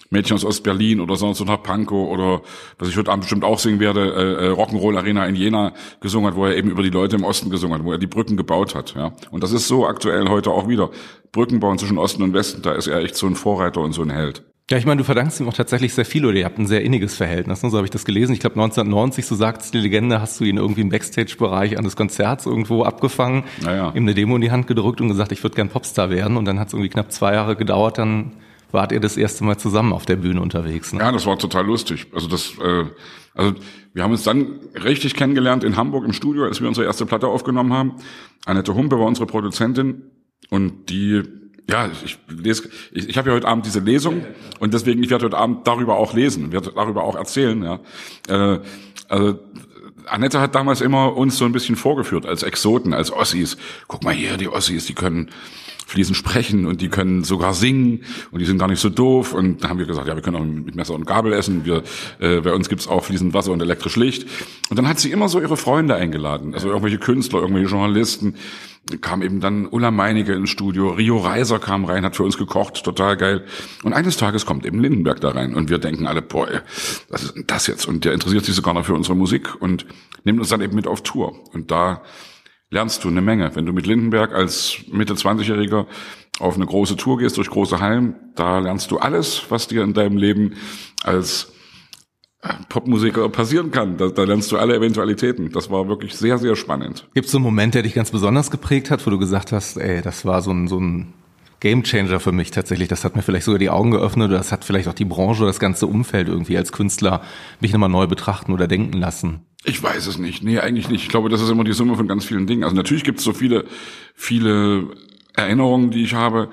Mädchen 0.10 0.36
aus 0.36 0.46
Ost-Berlin 0.46 1.02
oder 1.02 1.16
sonst 1.16 1.40
so 1.40 1.44
nach 1.44 1.64
Pankow 1.64 2.08
oder 2.08 2.44
was 2.78 2.88
ich 2.88 2.96
heute 2.96 3.12
Abend 3.12 3.24
bestimmt 3.24 3.44
auch 3.44 3.58
singen 3.58 3.80
werde, 3.80 4.14
äh, 4.14 4.46
äh, 4.46 4.52
Rock'n'Roll 4.52 4.96
Arena 4.96 5.26
in 5.26 5.36
Jena 5.36 5.74
gesungen 6.00 6.28
hat, 6.28 6.36
wo 6.36 6.46
er 6.46 6.56
eben 6.56 6.70
über 6.70 6.84
die 6.84 6.92
Leute 6.92 7.16
im 7.16 7.24
Osten 7.24 7.50
gesungen 7.50 7.80
hat, 7.80 7.84
wo 7.84 7.92
er 7.92 7.98
die 7.98 8.08
Brücken 8.08 8.38
gebaut 8.38 8.76
hat. 8.76 8.94
Ja. 8.96 9.14
Und 9.32 9.44
das 9.44 9.52
ist 9.52 9.68
so 9.68 9.88
aktuell 9.88 10.30
heute 10.30 10.52
auch 10.52 10.68
wieder. 10.68 10.92
Brücken 11.32 11.60
bauen 11.60 11.80
zwischen 11.80 11.98
Osten 11.98 12.22
und 12.22 12.34
Westen, 12.34 12.62
da 12.62 12.74
ist 12.74 12.88
er 12.88 13.00
echt 13.00 13.16
so 13.16 13.26
ein 13.26 13.36
Vorreiter 13.36 13.82
und 13.82 13.94
so 13.94 14.04
ein 14.04 14.12
Held. 14.12 14.44
Ja, 14.70 14.78
ich 14.78 14.86
meine, 14.86 15.00
du 15.00 15.04
verdankst 15.04 15.42
ihm 15.42 15.50
auch 15.50 15.54
tatsächlich 15.54 15.94
sehr 15.94 16.06
viel 16.06 16.26
oder 16.26 16.38
ihr 16.38 16.46
habt 16.46 16.58
ein 16.58 16.68
sehr 16.68 16.84
inniges 16.84 17.18
Verhältnis. 17.18 17.64
Ne? 17.64 17.70
So 17.70 17.78
habe 17.78 17.86
ich 17.86 17.92
das 17.92 18.06
gelesen. 18.06 18.32
Ich 18.34 18.40
glaube 18.40 18.56
1990, 18.56 19.26
so 19.26 19.36
sagt 19.36 19.74
die 19.74 19.78
Legende, 19.78 20.22
hast 20.22 20.40
du 20.40 20.46
ihn 20.46 20.56
irgendwie 20.56 20.82
im 20.82 20.90
Backstage-Bereich 20.90 21.78
eines 21.78 21.98
Konzerts 21.98 22.46
irgendwo 22.46 22.84
abgefangen, 22.84 23.44
naja. 23.62 23.92
ihm 23.94 24.04
eine 24.04 24.14
Demo 24.14 24.36
in 24.36 24.42
die 24.42 24.52
Hand 24.52 24.68
gedrückt 24.68 25.02
und 25.02 25.10
gesagt, 25.10 25.34
ich 25.34 25.44
würde 25.44 25.56
gern 25.56 25.68
Popstar 25.68 26.10
werden. 26.10 26.38
Und 26.38 26.46
dann 26.46 26.60
hat 26.60 26.68
es 26.68 26.74
irgendwie 26.74 26.90
knapp 26.90 27.12
zwei 27.12 27.34
Jahre 27.34 27.58
gedauert, 27.58 27.98
dann 27.98 28.38
wart 28.72 28.94
ihr 28.94 29.02
das 29.02 29.18
erste 29.18 29.44
Mal 29.44 29.58
zusammen 29.58 29.92
auf 29.92 30.06
der 30.06 30.16
Bühne 30.16 30.42
unterwegs. 30.42 30.94
Ne? 30.94 31.02
Ja, 31.02 31.12
das 31.12 31.26
war 31.26 31.38
total 31.38 31.66
lustig. 31.66 32.08
Also 32.14 32.30
das, 32.30 32.54
äh, 32.58 32.86
also 33.36 33.56
wir 33.94 34.04
haben 34.04 34.12
uns 34.12 34.24
dann 34.24 34.62
richtig 34.82 35.16
kennengelernt 35.16 35.66
in 35.66 35.76
Hamburg 35.76 36.06
im 36.06 36.14
Studio, 36.14 36.46
als 36.46 36.62
wir 36.62 36.70
unsere 36.70 36.88
erste 36.88 37.06
Platte 37.06 37.28
aufgenommen 37.28 37.74
haben. 37.74 37.96
Annette 38.46 38.74
Humpe 38.74 38.98
war 38.98 39.06
unsere 39.06 39.28
Produzentin 39.28 40.04
und 40.50 40.90
die 40.90 41.22
ja, 41.70 41.90
ich 42.04 42.18
lese, 42.28 42.70
ich, 42.92 43.10
ich 43.10 43.18
habe 43.18 43.30
ja 43.30 43.36
heute 43.36 43.48
Abend 43.48 43.66
diese 43.66 43.80
Lesung 43.80 44.26
und 44.60 44.74
deswegen, 44.74 45.02
ich 45.02 45.10
werde 45.10 45.26
heute 45.26 45.38
Abend 45.38 45.68
darüber 45.68 45.98
auch 45.98 46.14
lesen, 46.14 46.52
werde 46.52 46.72
darüber 46.74 47.04
auch 47.04 47.16
erzählen, 47.16 47.64
ja. 47.64 47.80
Äh, 48.28 48.60
also 49.10 49.40
Annette 50.06 50.40
hat 50.40 50.56
damals 50.56 50.82
immer 50.82 51.16
uns 51.16 51.38
so 51.38 51.46
ein 51.46 51.52
bisschen 51.52 51.76
vorgeführt 51.76 52.26
als 52.26 52.44
Exoten, 52.44 52.94
als 52.94 53.12
Ossis. 53.12 53.58
Guck 53.88 54.04
mal 54.04 54.14
hier, 54.14 54.38
die 54.38 54.50
Ossis, 54.50 54.86
die 54.86 54.94
können 54.94 55.30
fließend 55.86 56.18
sprechen 56.18 56.66
und 56.66 56.82
die 56.82 56.90
können 56.90 57.24
sogar 57.24 57.54
singen 57.54 58.04
und 58.32 58.40
die 58.40 58.46
sind 58.46 58.58
gar 58.58 58.68
nicht 58.68 58.80
so 58.80 58.90
doof. 58.90 59.34
Und 59.34 59.64
da 59.64 59.70
haben 59.70 59.80
wir 59.80 59.86
gesagt, 59.86 60.08
ja, 60.08 60.16
wir 60.16 60.22
können 60.22 60.38
auch 60.38 60.44
mit 60.44 60.76
Messer 60.76 60.94
und 60.94 61.06
Gabel 61.06 61.34
essen. 61.34 61.66
Wir, 61.66 61.84
äh, 62.20 62.42
bei 62.42 62.54
uns 62.54 62.70
gibt's 62.70 62.88
auch 62.88 63.04
fließend 63.04 63.34
Wasser 63.34 63.52
und 63.52 63.62
elektrisch 63.62 63.96
Licht. 63.96 64.28
Und 64.70 64.78
dann 64.78 64.88
hat 64.88 65.00
sie 65.00 65.12
immer 65.12 65.30
so 65.30 65.40
ihre 65.40 65.58
Freunde 65.58 65.96
eingeladen, 65.96 66.54
also 66.54 66.68
irgendwelche 66.68 66.98
Künstler, 66.98 67.42
irgendwelche 67.42 67.70
Journalisten. 67.70 68.36
Kam 69.00 69.22
eben 69.22 69.40
dann 69.40 69.66
Ulla 69.68 69.92
Meinecke 69.92 70.34
ins 70.34 70.50
Studio, 70.50 70.90
Rio 70.90 71.18
Reiser 71.18 71.58
kam 71.58 71.86
rein, 71.86 72.04
hat 72.04 72.18
für 72.18 72.24
uns 72.24 72.38
gekocht, 72.38 72.84
total 72.84 73.16
geil. 73.16 73.46
Und 73.84 73.94
eines 73.94 74.18
Tages 74.18 74.46
kommt 74.46 74.66
eben 74.66 74.82
Lindenberg 74.82 75.22
da 75.22 75.30
rein 75.30 75.56
und 75.56 75.70
wir 75.70 75.78
denken 75.78 76.06
alle, 76.06 76.22
boah, 76.22 76.50
was 77.08 77.24
ist 77.24 77.36
denn 77.36 77.46
das 77.48 77.68
jetzt? 77.68 77.88
Und 77.88 78.04
der 78.04 78.12
interessiert 78.12 78.44
sich 78.44 78.56
sogar 78.56 78.74
noch 78.74 78.86
für 78.86 78.94
unsere 78.94 79.16
Musik 79.16 79.56
und 79.62 79.86
nimmt 80.26 80.40
uns 80.40 80.50
dann 80.50 80.60
eben 80.60 80.76
mit 80.76 80.88
auf 80.88 81.02
Tour. 81.02 81.34
Und 81.54 81.72
da 81.72 82.02
lernst 82.74 83.04
du 83.04 83.08
eine 83.08 83.22
Menge. 83.22 83.56
Wenn 83.56 83.66
du 83.66 83.72
mit 83.72 83.86
Lindenberg 83.86 84.34
als 84.34 84.80
Mitte 84.92 85.14
20-Jähriger 85.14 85.86
auf 86.40 86.56
eine 86.56 86.66
große 86.66 86.98
Tour 86.98 87.20
gehst 87.20 87.38
durch 87.38 87.50
große 87.50 87.80
Hallen, 87.80 88.16
da 88.36 88.60
lernst 88.60 88.90
du 88.90 88.98
alles, 88.98 89.44
was 89.50 89.68
dir 89.68 89.84
in 89.84 89.94
deinem 89.94 90.18
Leben 90.18 90.56
als 91.04 91.54
äh, 92.42 92.50
Popmusiker 92.70 93.30
passieren 93.30 93.70
kann. 93.70 93.98
Da, 93.98 94.10
da 94.10 94.24
lernst 94.24 94.52
du 94.52 94.58
alle 94.58 94.76
Eventualitäten. 94.76 95.52
Das 95.52 95.70
war 95.70 95.88
wirklich 95.88 96.16
sehr, 96.16 96.40
sehr 96.40 96.56
spannend. 96.56 97.08
Gibt 97.14 97.28
es 97.28 97.32
so 97.32 97.38
einen 97.38 97.46
Moment, 97.46 97.76
der 97.76 97.84
dich 97.84 97.94
ganz 97.94 98.10
besonders 98.10 98.50
geprägt 98.50 98.90
hat, 98.90 99.06
wo 99.06 99.12
du 99.12 99.20
gesagt 99.20 99.52
hast, 99.52 99.78
ey, 99.78 100.02
das 100.02 100.26
war 100.26 100.42
so 100.42 100.52
ein, 100.52 100.68
so 100.68 100.80
ein 100.80 101.14
Gamechanger 101.60 102.20
für 102.20 102.32
mich 102.32 102.50
tatsächlich. 102.50 102.88
Das 102.88 103.06
hat 103.06 103.16
mir 103.16 103.22
vielleicht 103.22 103.46
sogar 103.46 103.60
die 103.60 103.70
Augen 103.70 103.92
geöffnet 103.92 104.30
oder 104.30 104.40
das 104.40 104.52
hat 104.52 104.66
vielleicht 104.66 104.88
auch 104.88 104.94
die 104.96 105.06
Branche, 105.06 105.46
das 105.46 105.60
ganze 105.60 105.86
Umfeld 105.86 106.28
irgendwie 106.28 106.58
als 106.58 106.72
Künstler 106.72 107.22
mich 107.60 107.72
nochmal 107.72 107.90
neu 107.90 108.08
betrachten 108.08 108.52
oder 108.52 108.68
denken 108.68 108.98
lassen. 108.98 109.46
Ich 109.66 109.82
weiß 109.82 110.08
es 110.08 110.18
nicht. 110.18 110.44
Nee, 110.44 110.60
eigentlich 110.60 110.90
nicht. 110.90 111.04
Ich 111.04 111.10
glaube, 111.10 111.30
das 111.30 111.42
ist 111.42 111.50
immer 111.50 111.64
die 111.64 111.74
Summe 111.74 111.96
von 111.96 112.08
ganz 112.08 112.26
vielen 112.26 112.48
Dingen. 112.48 112.64
Also 112.64 112.76
natürlich 112.76 113.04
gibt 113.04 113.20
es 113.20 113.26
so 113.26 113.34
viele, 113.34 113.66
viele 114.14 114.90
Erinnerungen, 115.34 115.92
die 115.92 116.04
ich 116.04 116.14
habe, 116.14 116.50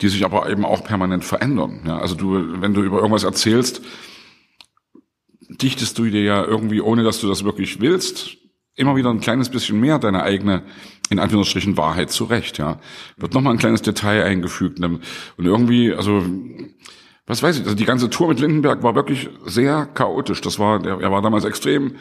die 0.00 0.08
sich 0.08 0.24
aber 0.24 0.48
eben 0.50 0.64
auch 0.64 0.84
permanent 0.84 1.24
verändern. 1.24 1.82
Ja, 1.86 1.98
also 1.98 2.14
du, 2.14 2.60
wenn 2.60 2.72
du 2.72 2.82
über 2.82 2.98
irgendwas 2.98 3.24
erzählst, 3.24 3.82
dichtest 5.48 5.98
du 5.98 6.04
dir 6.04 6.22
ja 6.22 6.44
irgendwie, 6.44 6.80
ohne 6.80 7.02
dass 7.04 7.20
du 7.20 7.28
das 7.28 7.44
wirklich 7.44 7.80
willst, 7.80 8.36
immer 8.76 8.96
wieder 8.96 9.10
ein 9.10 9.20
kleines 9.20 9.50
bisschen 9.50 9.80
mehr 9.80 9.98
deine 9.98 10.22
eigene, 10.22 10.62
in 11.10 11.18
Anführungsstrichen, 11.18 11.76
Wahrheit 11.76 12.10
zurecht, 12.10 12.58
ja. 12.58 12.80
Wird 13.16 13.34
nochmal 13.34 13.54
ein 13.54 13.58
kleines 13.58 13.82
Detail 13.82 14.22
eingefügt. 14.22 14.78
Und 14.80 15.02
irgendwie, 15.38 15.92
also, 15.92 16.24
was 17.26 17.42
weiß 17.42 17.58
ich, 17.58 17.64
also 17.64 17.74
die 17.74 17.84
ganze 17.84 18.08
Tour 18.08 18.28
mit 18.28 18.40
Lindenberg 18.40 18.82
war 18.82 18.94
wirklich 18.94 19.28
sehr 19.44 19.86
chaotisch. 19.86 20.40
Das 20.40 20.58
war, 20.58 20.84
er 20.84 21.10
war 21.10 21.22
damals 21.22 21.44
extrem 21.44 21.96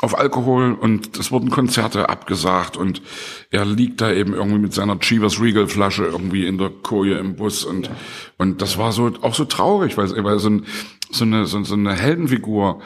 auf 0.00 0.16
Alkohol 0.16 0.74
und 0.74 1.18
es 1.18 1.32
wurden 1.32 1.50
Konzerte 1.50 2.08
abgesagt 2.08 2.76
und 2.76 3.02
er 3.50 3.64
liegt 3.64 4.00
da 4.00 4.12
eben 4.12 4.32
irgendwie 4.32 4.60
mit 4.60 4.72
seiner 4.72 4.98
Chivas 5.00 5.40
Regal 5.40 5.66
Flasche 5.66 6.04
irgendwie 6.04 6.46
in 6.46 6.58
der 6.58 6.70
Koje 6.70 7.18
im 7.18 7.36
Bus 7.36 7.64
und 7.64 7.90
und 8.36 8.62
das 8.62 8.78
war 8.78 8.92
so 8.92 9.10
auch 9.22 9.34
so 9.34 9.44
traurig, 9.44 9.96
weil, 9.96 10.08
weil 10.22 10.38
so, 10.38 10.50
ein, 10.50 10.66
so 11.10 11.24
eine 11.24 11.46
so, 11.46 11.62
so 11.64 11.74
eine 11.74 11.94
Heldenfigur 11.94 12.80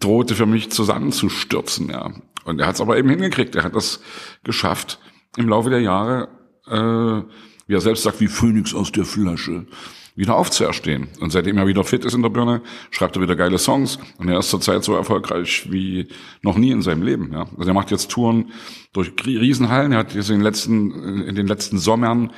drohte 0.00 0.34
für 0.34 0.46
mich 0.46 0.70
zusammenzustürzen, 0.70 1.90
ja. 1.90 2.12
Und 2.44 2.60
er 2.60 2.66
hat 2.66 2.76
es 2.76 2.80
aber 2.80 2.96
eben 2.96 3.10
hingekriegt. 3.10 3.54
Er 3.56 3.64
hat 3.64 3.74
das 3.74 4.00
geschafft 4.42 4.98
im 5.36 5.48
Laufe 5.48 5.70
der 5.70 5.80
Jahre, 5.80 6.28
äh, 6.66 7.22
wie 7.66 7.74
er 7.74 7.80
selbst 7.80 8.04
sagt, 8.04 8.20
wie 8.20 8.28
Phönix 8.28 8.74
aus 8.74 8.90
der 8.90 9.04
Flasche 9.04 9.66
wieder 10.18 10.36
aufzuerstehen. 10.36 11.06
Und 11.20 11.30
seitdem 11.30 11.58
er 11.58 11.68
wieder 11.68 11.84
fit 11.84 12.04
ist 12.04 12.14
in 12.14 12.22
der 12.22 12.28
Birne, 12.28 12.60
schreibt 12.90 13.16
er 13.16 13.22
wieder 13.22 13.36
geile 13.36 13.56
Songs. 13.56 13.98
Und 14.18 14.28
er 14.28 14.40
ist 14.40 14.50
zurzeit 14.50 14.82
so 14.82 14.94
erfolgreich 14.94 15.68
wie 15.70 16.08
noch 16.42 16.58
nie 16.58 16.72
in 16.72 16.82
seinem 16.82 17.02
Leben. 17.02 17.30
Ja. 17.32 17.46
Also 17.56 17.70
er 17.70 17.74
macht 17.74 17.92
jetzt 17.92 18.10
Touren 18.10 18.50
durch 18.92 19.12
Riesenhallen. 19.24 19.92
Er 19.92 19.98
hat 19.98 20.14
jetzt 20.14 20.28
in 20.28 20.36
den 20.36 20.42
letzten, 20.42 21.22
in 21.22 21.36
den 21.36 21.46
letzten 21.46 21.78
Sommern 21.78 22.32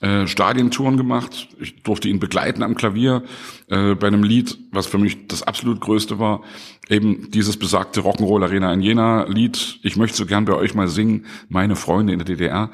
äh, 0.00 0.28
Stadientouren 0.28 0.96
gemacht. 0.96 1.48
Ich 1.58 1.82
durfte 1.82 2.08
ihn 2.08 2.20
begleiten 2.20 2.62
am 2.62 2.76
Klavier 2.76 3.24
äh, 3.68 3.96
bei 3.96 4.06
einem 4.06 4.22
Lied, 4.22 4.56
was 4.70 4.86
für 4.86 4.98
mich 4.98 5.26
das 5.26 5.42
absolut 5.42 5.80
Größte 5.80 6.20
war. 6.20 6.42
Eben 6.88 7.32
dieses 7.32 7.56
besagte 7.56 8.02
Rock'n'Roll 8.02 8.44
Arena 8.44 8.72
in 8.72 8.80
Jena 8.80 9.24
Lied. 9.24 9.80
Ich 9.82 9.96
möchte 9.96 10.16
so 10.16 10.26
gern 10.26 10.44
bei 10.44 10.54
euch 10.54 10.74
mal 10.74 10.86
singen, 10.86 11.26
meine 11.48 11.74
Freunde 11.74 12.12
in 12.12 12.20
der 12.20 12.26
DDR. 12.26 12.70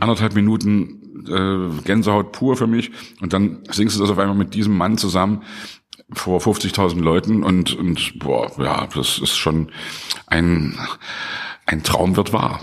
Anderthalb 0.00 0.34
Minuten 0.34 1.00
äh, 1.28 1.82
Gänsehaut 1.84 2.32
pur 2.32 2.56
für 2.56 2.66
mich. 2.66 2.90
Und 3.20 3.32
dann 3.32 3.58
singst 3.70 3.96
du 3.96 4.00
das 4.00 4.10
auf 4.10 4.18
einmal 4.18 4.36
mit 4.36 4.54
diesem 4.54 4.76
Mann 4.76 4.98
zusammen 4.98 5.42
vor 6.12 6.40
50.000 6.40 7.00
Leuten 7.00 7.42
und, 7.44 7.74
und 7.74 8.18
boah, 8.18 8.50
ja, 8.58 8.86
das 8.94 9.18
ist 9.18 9.36
schon 9.36 9.70
ein, 10.26 10.76
ein 11.66 11.82
Traum 11.82 12.16
wird 12.16 12.32
wahr. 12.32 12.60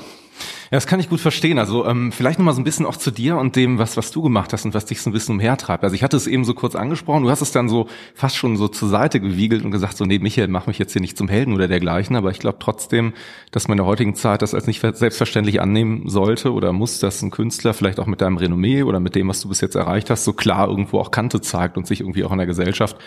Ja, 0.69 0.75
das 0.75 0.85
kann 0.85 0.99
ich 0.99 1.07
gut 1.07 1.21
verstehen. 1.21 1.59
Also 1.59 1.85
ähm, 1.85 2.11
vielleicht 2.11 2.39
nochmal 2.39 2.53
so 2.53 2.59
ein 2.59 2.65
bisschen 2.65 2.85
auch 2.85 2.97
zu 2.97 3.09
dir 3.09 3.37
und 3.37 3.55
dem, 3.55 3.79
was, 3.79 3.95
was 3.95 4.11
du 4.11 4.21
gemacht 4.21 4.51
hast 4.51 4.65
und 4.65 4.73
was 4.73 4.85
dich 4.85 5.01
so 5.01 5.09
ein 5.09 5.13
bisschen 5.13 5.35
umhertreibt. 5.35 5.81
Also 5.83 5.95
ich 5.95 6.03
hatte 6.03 6.17
es 6.17 6.27
eben 6.27 6.43
so 6.43 6.53
kurz 6.53 6.75
angesprochen, 6.75 7.23
du 7.23 7.29
hast 7.29 7.39
es 7.39 7.53
dann 7.53 7.69
so 7.69 7.87
fast 8.13 8.35
schon 8.35 8.57
so 8.57 8.67
zur 8.67 8.89
Seite 8.89 9.21
gewiegelt 9.21 9.63
und 9.63 9.71
gesagt, 9.71 9.95
so 9.95 10.03
nee, 10.03 10.19
Michael, 10.19 10.49
mach 10.49 10.67
mich 10.67 10.77
jetzt 10.77 10.91
hier 10.91 11.01
nicht 11.01 11.17
zum 11.17 11.29
Helden 11.29 11.53
oder 11.53 11.69
dergleichen. 11.69 12.17
Aber 12.17 12.31
ich 12.31 12.39
glaube 12.39 12.57
trotzdem, 12.59 13.13
dass 13.51 13.69
man 13.69 13.77
in 13.77 13.83
der 13.83 13.85
heutigen 13.85 14.15
Zeit 14.15 14.41
das 14.41 14.53
als 14.53 14.67
nicht 14.67 14.81
selbstverständlich 14.81 15.61
annehmen 15.61 16.09
sollte 16.09 16.51
oder 16.51 16.73
muss, 16.73 16.99
dass 16.99 17.21
ein 17.21 17.31
Künstler 17.31 17.73
vielleicht 17.73 18.01
auch 18.01 18.07
mit 18.07 18.19
deinem 18.19 18.35
Renommee 18.35 18.83
oder 18.83 18.99
mit 18.99 19.15
dem, 19.15 19.29
was 19.29 19.39
du 19.39 19.47
bis 19.47 19.61
jetzt 19.61 19.75
erreicht 19.75 20.09
hast, 20.09 20.25
so 20.25 20.33
klar 20.33 20.67
irgendwo 20.67 20.99
auch 20.99 21.11
Kante 21.11 21.39
zeigt 21.39 21.77
und 21.77 21.87
sich 21.87 22.01
irgendwie 22.01 22.25
auch 22.25 22.31
in 22.33 22.39
der 22.39 22.47
Gesellschaft 22.47 22.97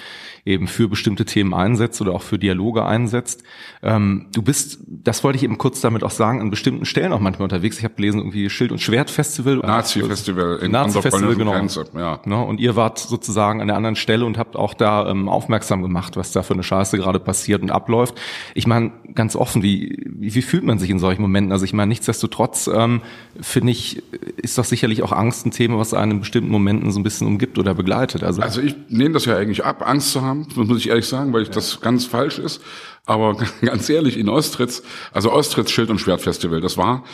eben 0.45 0.67
für 0.67 0.89
bestimmte 0.89 1.25
Themen 1.25 1.55
einsetzt 1.55 2.01
oder 2.01 2.13
auch 2.13 2.23
für 2.23 2.39
Dialoge 2.39 2.85
einsetzt. 2.85 3.43
Ähm, 3.83 4.27
du 4.33 4.43
bist, 4.43 4.81
das 4.87 5.23
wollte 5.25 5.37
ich 5.37 5.43
eben 5.43 5.59
kurz 5.59 5.81
damit 5.81 6.05
auch 6.05 6.11
sagen, 6.11 6.41
an 6.41 6.51
bestimmten 6.51 6.85
Stellen 6.85 7.13
auch 7.13 7.21
manchmal 7.21 7.45
unterwegs. 7.45 7.79
Ich 7.79 7.85
habe 7.85 7.95
gelesen, 7.95 8.19
irgendwie 8.19 8.49
Schild- 8.51 8.73
und 8.73 8.81
Schwertfestival. 8.81 9.57
Nazi-Festival 9.59 10.59
in 10.63 10.73
Nazi-Festival, 10.73 11.37
genau. 11.37 11.53
Grenze, 11.53 11.85
ja. 11.95 12.21
Ne, 12.25 12.43
und 12.43 12.61
ihr 12.61 12.77
wart 12.77 12.99
sozusagen 12.99 13.61
an 13.61 13.69
der 13.69 13.77
anderen 13.77 13.97
Stelle 13.97 14.25
und 14.25 14.39
habt 14.39 14.57
auch 14.57 14.75
da 14.75 15.09
ähm, 15.09 15.29
aufmerksam 15.29 15.83
gemacht, 15.83 16.17
was 16.17 16.33
da 16.33 16.43
für 16.43 16.55
eine 16.55 16.63
Scheiße 16.63 16.97
gerade 16.99 17.21
passiert 17.21 17.63
und 17.63 17.71
abläuft. 17.71 18.15
Ich 18.55 18.67
meine, 18.67 18.93
ganz 19.15 19.37
offen, 19.37 19.63
wie, 19.63 20.07
wie, 20.07 20.35
wie 20.35 20.43
fühlt 20.43 20.65
man 20.65 20.79
sich 20.79 20.91
in 20.91 20.99
solchen 20.99 21.23
Momenten? 21.23 21.53
Also 21.53 21.65
ich 21.65 21.73
meine, 21.73 21.89
nichtsdestotrotz 21.89 22.69
ähm, 22.73 23.03
finde 23.41 23.73
ich, 23.73 24.03
ist 24.37 24.59
doch 24.59 24.65
sicherlich 24.65 25.03
auch 25.03 25.13
Angst 25.13 25.47
ein 25.47 25.51
Thema, 25.51 25.79
was 25.79 25.95
einen 25.95 26.13
in 26.13 26.21
bestimmten 26.21 26.51
Momenten 26.51 26.91
so 26.91 27.01
ein 27.01 27.03
bisschen 27.03 27.27
umgibt 27.27 27.59
oder 27.59 27.75
begleitet. 27.75 28.23
Also, 28.23 28.43
also 28.43 28.61
ich 28.61 28.77
nehme 28.89 29.15
das 29.15 29.25
ja 29.25 29.37
eigentlich 29.37 29.65
ab, 29.65 29.87
Angst 29.87 30.13
zu 30.13 30.23
haben, 30.23 30.30
das 30.35 30.57
muss 30.57 30.79
ich 30.79 30.89
ehrlich 30.89 31.07
sagen, 31.07 31.33
weil 31.33 31.43
ich 31.43 31.49
ja. 31.49 31.55
das 31.55 31.81
ganz 31.81 32.07
falsch 32.07 32.39
ist. 32.39 32.61
Aber 33.07 33.37
ganz 33.63 33.89
ehrlich, 33.89 34.17
in 34.17 34.29
Ostritz, 34.29 34.83
also 35.13 35.33
Ostritz 35.33 35.71
Schild- 35.71 35.91
und 35.91 36.01
Schwertfestival, 36.01 36.61
das 36.61 36.77
war 36.77 37.05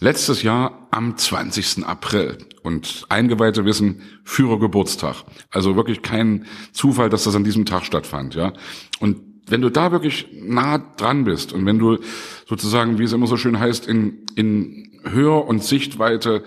letztes 0.00 0.42
Jahr 0.42 0.88
am 0.90 1.16
20. 1.16 1.86
April. 1.86 2.38
Und 2.62 3.06
Eingeweihte 3.08 3.64
wissen, 3.64 4.02
Führergeburtstag. 4.24 5.24
Also 5.50 5.76
wirklich 5.76 6.02
kein 6.02 6.46
Zufall, 6.72 7.08
dass 7.08 7.24
das 7.24 7.36
an 7.36 7.44
diesem 7.44 7.64
Tag 7.64 7.84
stattfand, 7.84 8.34
ja. 8.34 8.52
Und 9.00 9.20
wenn 9.48 9.60
du 9.60 9.70
da 9.70 9.92
wirklich 9.92 10.26
nah 10.32 10.78
dran 10.78 11.24
bist 11.24 11.52
und 11.52 11.64
wenn 11.66 11.78
du 11.78 11.98
sozusagen, 12.48 12.98
wie 12.98 13.04
es 13.04 13.12
immer 13.12 13.28
so 13.28 13.36
schön 13.36 13.60
heißt, 13.60 13.86
in, 13.86 14.26
in 14.34 15.00
Hör- 15.04 15.46
und 15.46 15.62
Sichtweite 15.62 16.42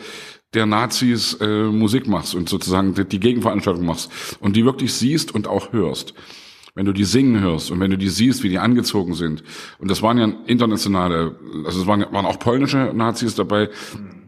der 0.54 0.66
Nazis 0.66 1.36
äh, 1.42 1.66
Musik 1.66 2.08
machst 2.08 2.36
und 2.36 2.50
sozusagen 2.50 2.94
die, 2.94 3.20
Gegenveranstaltung 3.20 3.86
machst 3.86 4.12
und 4.40 4.56
die 4.56 4.66
wirklich 4.66 4.94
siehst 4.94 5.34
und 5.34 5.48
auch 5.48 5.74
hörst, 5.74 6.14
wenn 6.76 6.86
du 6.86 6.94
die 6.94 7.04
singen 7.04 7.40
hörst 7.40 7.72
und 7.72 7.80
wenn 7.80 7.92
du 7.92 7.98
die 7.98 8.10
siehst, 8.10 8.44
wie 8.44 8.50
die 8.50 8.60
angezogen 8.60 9.14
sind. 9.14 9.44
Und 9.78 9.92
das 9.92 10.02
waren 10.02 10.18
ja 10.18 10.32
internationale, 10.48 11.38
also 11.66 11.82
es 11.82 11.88
waren, 11.88 12.02
waren 12.12 12.26
auch 12.26 12.40
polnische 12.40 12.92
Nazis 12.96 13.36
dabei, 13.36 13.70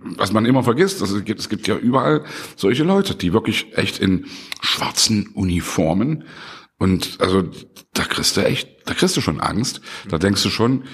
was 0.03 0.31
man 0.31 0.45
immer 0.45 0.63
vergisst. 0.63 1.01
Also 1.01 1.17
es 1.17 1.25
gibt, 1.25 1.39
es 1.39 1.49
gibt 1.49 1.67
ja 1.67 1.75
überall 1.77 2.23
solche 2.55 2.83
Leute, 2.83 3.15
die 3.15 3.33
wirklich 3.33 3.67
echt 3.75 3.99
in 3.99 4.25
schwarzen 4.61 5.29
Uniformen 5.33 6.25
und 6.81 7.17
also 7.19 7.43
da 7.93 8.03
kriegst 8.03 8.37
du 8.37 8.41
echt, 8.41 8.67
da 8.85 8.95
kriegst 8.95 9.15
du 9.15 9.21
schon 9.21 9.39
Angst. 9.39 9.81
Da 10.09 10.17
denkst 10.17 10.41
du 10.41 10.49
schon, 10.49 10.85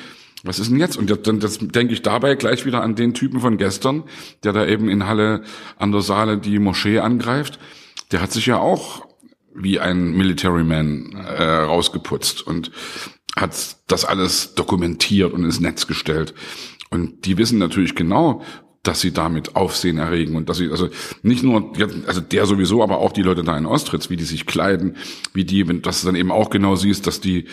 was 0.47 0.59
ist 0.59 0.71
denn 0.71 0.79
jetzt? 0.79 0.97
Und 0.97 1.27
dann 1.27 1.39
das 1.39 1.59
denke 1.59 1.93
ich 1.93 2.01
dabei 2.01 2.35
gleich 2.35 2.65
wieder 2.65 2.81
an 2.81 2.95
den 2.95 3.13
Typen 3.13 3.39
von 3.39 3.57
gestern, 3.57 4.03
der 4.43 4.53
da 4.53 4.65
eben 4.65 4.89
in 4.89 5.05
Halle 5.05 5.43
an 5.77 5.91
der 5.91 6.01
Saale 6.01 6.37
die 6.37 6.59
Moschee 6.59 6.99
angreift. 6.99 7.59
Der 8.11 8.21
hat 8.21 8.31
sich 8.31 8.45
ja 8.45 8.57
auch 8.57 9.05
wie 9.53 9.79
ein 9.79 10.11
Military 10.11 10.63
Man 10.63 11.13
äh, 11.13 11.43
rausgeputzt 11.43 12.45
und 12.45 12.71
hat 13.35 13.77
das 13.87 14.05
alles 14.05 14.55
dokumentiert 14.55 15.33
und 15.33 15.43
ins 15.43 15.59
Netz 15.59 15.87
gestellt. 15.87 16.33
Und 16.89 17.25
die 17.25 17.37
wissen 17.37 17.57
natürlich 17.57 17.95
genau, 17.95 18.43
dass 18.87 19.01
sie 19.01 19.11
damit 19.11 19.57
Aufsehen 19.57 19.97
erregen 19.97 20.35
und 20.37 20.47
dass 20.47 20.57
sie, 20.57 20.71
also 20.71 20.87
nicht 21.21 21.43
nur, 21.43 21.73
also 22.07 22.21
der 22.21 22.45
sowieso, 22.45 22.81
aber 22.81 22.99
auch 22.99 23.11
die 23.11 23.21
Leute 23.21 23.43
da 23.43 23.57
in 23.57 23.65
Ostritz, 23.65 24.09
wie 24.09 24.15
die 24.15 24.23
sich 24.23 24.45
kleiden, 24.45 24.95
wie 25.33 25.43
die, 25.43 25.67
wenn 25.67 25.81
dass 25.81 26.01
du 26.01 26.07
dann 26.07 26.15
eben 26.15 26.31
auch 26.31 26.49
genau 26.49 26.75
siehst, 26.77 27.05
dass 27.05 27.19
die, 27.19 27.45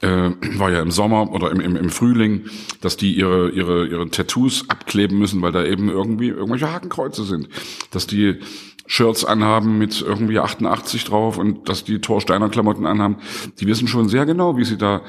äh, 0.00 0.30
war 0.56 0.70
ja 0.72 0.80
im 0.80 0.90
Sommer 0.90 1.30
oder 1.30 1.50
im, 1.50 1.60
im, 1.60 1.76
im 1.76 1.90
Frühling, 1.90 2.46
dass 2.80 2.96
die 2.96 3.12
ihre, 3.12 3.50
ihre, 3.50 3.86
ihre 3.86 4.08
Tattoos 4.08 4.64
abkleben 4.70 5.18
müssen, 5.18 5.42
weil 5.42 5.52
da 5.52 5.62
eben 5.62 5.90
irgendwie 5.90 6.28
irgendwelche 6.28 6.72
Hakenkreuze 6.72 7.24
sind. 7.24 7.48
Dass 7.90 8.06
die 8.06 8.40
Shirts 8.86 9.26
anhaben 9.26 9.76
mit 9.76 10.00
irgendwie 10.00 10.38
88 10.38 11.04
drauf 11.04 11.36
und 11.36 11.68
dass 11.68 11.84
die 11.84 12.00
Torsteiner 12.00 12.48
Klamotten 12.48 12.86
anhaben, 12.86 13.16
die 13.60 13.66
wissen 13.66 13.86
schon 13.86 14.08
sehr 14.08 14.24
genau, 14.24 14.56
wie 14.56 14.64
sie 14.64 14.78
da 14.78 15.02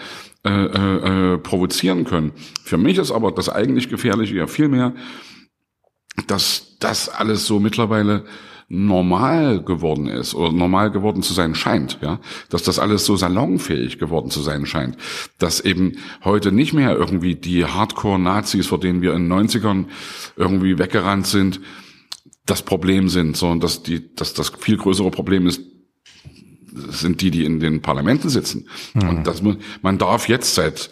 äh, 0.45 0.49
äh, 0.49 1.37
provozieren 1.37 2.03
können. 2.03 2.33
Für 2.63 2.77
mich 2.77 2.97
ist 2.97 3.11
aber 3.11 3.31
das 3.31 3.47
eigentlich 3.47 3.87
Gefährliche 3.89 4.35
ja 4.35 4.47
vielmehr, 4.47 4.93
dass 6.27 6.75
das 6.79 7.09
alles 7.09 7.45
so 7.45 7.59
mittlerweile 7.59 8.25
normal 8.69 9.63
geworden 9.63 10.05
ist 10.05 10.35
oder 10.35 10.51
normal 10.51 10.91
geworden 10.91 11.23
zu 11.23 11.33
sein 11.33 11.55
scheint, 11.55 11.97
ja, 12.01 12.19
dass 12.49 12.61
das 12.61 12.77
alles 12.77 13.03
so 13.03 13.17
salonfähig 13.17 13.97
geworden 13.97 14.29
zu 14.29 14.41
sein 14.41 14.67
scheint, 14.67 14.95
dass 15.39 15.59
eben 15.59 15.97
heute 16.23 16.51
nicht 16.51 16.73
mehr 16.73 16.95
irgendwie 16.95 17.35
die 17.35 17.65
Hardcore-Nazis, 17.65 18.67
vor 18.67 18.79
denen 18.79 19.01
wir 19.01 19.13
in 19.15 19.27
den 19.27 19.49
90ern 19.49 19.85
irgendwie 20.37 20.77
weggerannt 20.77 21.25
sind, 21.25 21.59
das 22.45 22.61
Problem 22.61 23.09
sind, 23.09 23.35
sondern 23.37 23.59
dass 23.59 23.81
die, 23.81 24.13
dass 24.15 24.35
das 24.35 24.49
viel 24.59 24.77
größere 24.77 25.09
Problem 25.09 25.47
ist, 25.47 25.61
sind 26.71 27.21
die, 27.21 27.31
die 27.31 27.45
in 27.45 27.59
den 27.59 27.81
Parlamenten 27.81 28.29
sitzen. 28.29 28.67
Mhm. 28.93 29.09
Und 29.09 29.27
das, 29.27 29.41
man 29.81 29.97
darf 29.97 30.29
jetzt 30.29 30.53
seit 30.53 30.91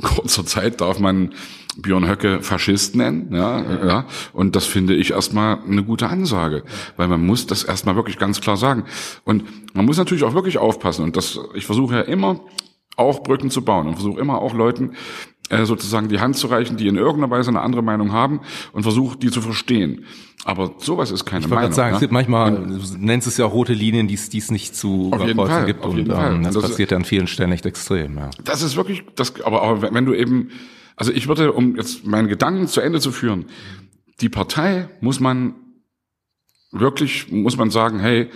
kurzer 0.00 0.46
Zeit 0.46 0.80
darf 0.80 0.98
man 0.98 1.34
Björn 1.76 2.08
Höcke 2.08 2.42
Faschist 2.42 2.96
nennen, 2.96 3.28
ja, 3.32 3.60
ja, 3.60 3.86
ja. 3.86 4.04
Und 4.32 4.56
das 4.56 4.66
finde 4.66 4.94
ich 4.94 5.12
erstmal 5.12 5.58
eine 5.62 5.84
gute 5.84 6.08
Ansage, 6.08 6.64
weil 6.96 7.08
man 7.08 7.24
muss 7.24 7.46
das 7.46 7.64
erstmal 7.64 7.96
wirklich 7.96 8.18
ganz 8.18 8.40
klar 8.40 8.56
sagen. 8.56 8.84
Und 9.24 9.44
man 9.74 9.84
muss 9.84 9.98
natürlich 9.98 10.24
auch 10.24 10.34
wirklich 10.34 10.58
aufpassen. 10.58 11.04
Und 11.04 11.16
das, 11.16 11.38
ich 11.54 11.66
versuche 11.66 11.94
ja 11.94 12.00
immer 12.02 12.40
auch 12.96 13.22
Brücken 13.22 13.50
zu 13.50 13.62
bauen 13.64 13.86
und 13.86 13.94
versuche 13.94 14.20
immer 14.20 14.40
auch 14.42 14.52
Leuten 14.52 14.92
äh, 15.50 15.64
sozusagen 15.64 16.08
die 16.08 16.20
Hand 16.20 16.36
zu 16.36 16.46
reichen, 16.46 16.76
die 16.76 16.86
in 16.86 16.96
irgendeiner 16.96 17.30
Weise 17.30 17.50
eine 17.50 17.60
andere 17.60 17.82
Meinung 17.82 18.12
haben 18.12 18.40
und 18.72 18.82
versuche 18.82 19.18
die 19.18 19.30
zu 19.30 19.40
verstehen. 19.40 20.04
Aber 20.44 20.74
sowas 20.78 21.10
ist 21.10 21.24
keine 21.24 21.44
ich 21.44 21.50
Meinung. 21.50 21.70
Ich 21.70 21.76
sagen, 21.76 21.90
ja? 21.90 21.96
es 21.96 22.00
gibt 22.00 22.12
manchmal, 22.12 22.52
du 22.52 22.78
nennst 22.98 23.26
es 23.26 23.36
ja 23.36 23.44
rote 23.44 23.72
Linien, 23.72 24.08
die 24.08 24.14
es 24.14 24.50
nicht 24.50 24.74
zu 24.74 25.10
überkreuzen 25.12 25.66
gibt 25.66 25.84
und 25.84 25.98
ähm, 25.98 26.44
das, 26.44 26.54
das, 26.54 26.62
passiert 26.62 26.92
ja 26.92 26.96
an 26.96 27.04
vielen 27.04 27.26
Stellen 27.26 27.52
echt 27.52 27.66
extrem. 27.66 28.16
Ja. 28.16 28.30
Das 28.44 28.62
ist 28.62 28.76
wirklich, 28.76 29.04
das, 29.16 29.34
aber, 29.42 29.62
aber 29.62 29.92
wenn 29.92 30.06
du 30.06 30.14
eben, 30.14 30.50
also 30.96 31.12
ich 31.12 31.28
würde, 31.28 31.52
um 31.52 31.76
jetzt 31.76 32.06
meinen 32.06 32.28
Gedanken 32.28 32.68
zu 32.68 32.80
Ende 32.80 33.00
zu 33.00 33.12
führen, 33.12 33.46
die 34.20 34.28
Partei 34.28 34.88
muss 35.00 35.20
man 35.20 35.54
wirklich, 36.72 37.30
muss 37.30 37.56
man 37.56 37.70
sagen, 37.70 38.00
hey, 38.00 38.30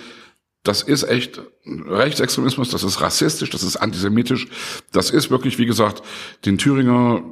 das 0.63 0.83
ist 0.83 1.03
echt 1.05 1.43
Rechtsextremismus, 1.67 2.71
das 2.71 2.83
ist 2.83 3.01
rassistisch, 3.01 3.51
das 3.51 3.63
ist 3.63 3.77
antisemitisch, 3.77 4.49
das 4.93 5.11
ist 5.11 5.31
wirklich, 5.31 5.59
wie 5.59 5.67
gesagt, 5.67 6.03
den 6.47 6.59
Thüringer 6.59 7.23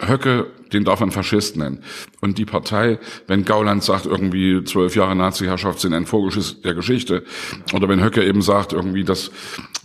Höcke, 0.00 0.46
den 0.72 0.84
darf 0.84 1.00
man 1.00 1.10
Faschist 1.10 1.56
nennen. 1.56 1.82
Und 2.20 2.38
die 2.38 2.44
Partei, 2.44 2.98
wenn 3.26 3.44
Gauland 3.44 3.82
sagt, 3.82 4.06
irgendwie 4.06 4.62
zwölf 4.64 4.94
Jahre 4.94 5.16
Nazi-Herrschaft 5.16 5.80
sind 5.80 5.92
ein 5.92 6.06
Vorgeschiss 6.06 6.60
der 6.60 6.74
Geschichte, 6.74 7.24
oder 7.72 7.88
wenn 7.88 8.02
Höcke 8.02 8.24
eben 8.24 8.42
sagt, 8.42 8.72
irgendwie, 8.72 9.04
dass 9.04 9.30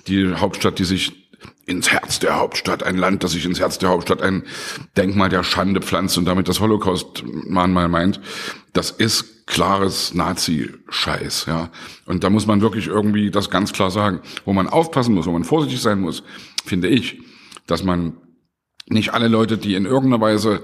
die 0.07 0.33
Hauptstadt, 0.35 0.77
die 0.77 0.83
sich 0.83 1.22
ins 1.65 1.91
Herz 1.91 2.19
der 2.19 2.37
Hauptstadt, 2.37 2.83
ein 2.83 2.97
Land, 2.97 3.23
das 3.23 3.31
sich 3.31 3.45
ins 3.45 3.59
Herz 3.59 3.77
der 3.77 3.89
Hauptstadt 3.89 4.21
ein 4.21 4.43
Denkmal 4.97 5.29
der 5.29 5.43
Schande 5.43 5.81
pflanzt 5.81 6.17
und 6.17 6.25
damit 6.25 6.47
das 6.47 6.59
Holocaust-Mahnmal 6.59 7.87
meint, 7.87 8.19
das 8.73 8.91
ist 8.91 9.45
klares 9.45 10.13
Nazi-Scheiß, 10.13 11.45
ja. 11.47 11.69
Und 12.05 12.23
da 12.23 12.29
muss 12.29 12.47
man 12.47 12.61
wirklich 12.61 12.87
irgendwie 12.87 13.31
das 13.31 13.49
ganz 13.49 13.73
klar 13.73 13.91
sagen. 13.91 14.21
Wo 14.45 14.53
man 14.53 14.67
aufpassen 14.67 15.13
muss, 15.13 15.25
wo 15.25 15.31
man 15.31 15.43
vorsichtig 15.43 15.81
sein 15.81 15.99
muss, 15.99 16.23
finde 16.65 16.87
ich, 16.87 17.21
dass 17.67 17.83
man 17.83 18.17
nicht 18.87 19.13
alle 19.13 19.27
Leute, 19.27 19.57
die 19.57 19.75
in 19.75 19.85
irgendeiner 19.85 20.21
Weise 20.21 20.63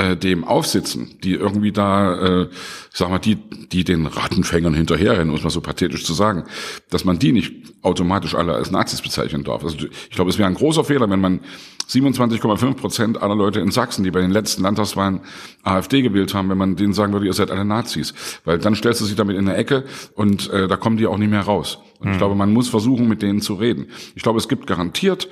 äh, 0.00 0.16
dem 0.16 0.44
aufsitzen, 0.44 1.16
die 1.22 1.34
irgendwie 1.34 1.72
da, 1.72 2.42
äh, 2.42 2.48
sag 2.90 3.10
mal, 3.10 3.18
die, 3.18 3.36
die 3.36 3.84
den 3.84 4.06
Rattenfängern 4.06 4.72
hinterherrennen, 4.72 5.28
muss 5.28 5.42
man 5.42 5.50
so 5.50 5.60
pathetisch 5.60 6.04
zu 6.04 6.14
sagen, 6.14 6.44
dass 6.88 7.04
man 7.04 7.18
die 7.18 7.32
nicht 7.32 7.52
automatisch 7.82 8.34
alle 8.34 8.54
als 8.54 8.70
Nazis 8.70 9.02
bezeichnen 9.02 9.44
darf. 9.44 9.62
Also 9.62 9.76
ich 9.76 10.10
glaube, 10.10 10.30
es 10.30 10.38
wäre 10.38 10.48
ein 10.48 10.54
großer 10.54 10.84
Fehler, 10.84 11.10
wenn 11.10 11.20
man 11.20 11.40
27,5 11.88 12.74
Prozent 12.74 13.22
aller 13.22 13.34
Leute 13.34 13.60
in 13.60 13.70
Sachsen, 13.70 14.04
die 14.04 14.10
bei 14.10 14.20
den 14.20 14.30
letzten 14.30 14.62
Landtagswahlen 14.62 15.20
AfD 15.64 16.00
gewählt 16.00 16.32
haben, 16.34 16.48
wenn 16.48 16.58
man 16.58 16.76
denen 16.76 16.94
sagen 16.94 17.12
würde, 17.12 17.26
ihr 17.26 17.32
seid 17.34 17.50
alle 17.50 17.64
Nazis. 17.66 18.14
Weil 18.44 18.58
dann 18.58 18.74
stellst 18.74 19.02
du 19.02 19.04
sie 19.04 19.16
damit 19.16 19.36
in 19.36 19.48
eine 19.48 19.56
Ecke 19.56 19.84
und 20.14 20.48
äh, 20.50 20.66
da 20.66 20.76
kommen 20.76 20.96
die 20.96 21.06
auch 21.06 21.18
nicht 21.18 21.30
mehr 21.30 21.42
raus. 21.42 21.78
Und 21.98 22.06
mhm. 22.06 22.12
ich 22.12 22.18
glaube, 22.18 22.36
man 22.36 22.52
muss 22.52 22.70
versuchen, 22.70 23.06
mit 23.08 23.20
denen 23.20 23.42
zu 23.42 23.54
reden. 23.54 23.88
Ich 24.14 24.22
glaube, 24.22 24.38
es 24.38 24.48
gibt 24.48 24.66
garantiert 24.66 25.28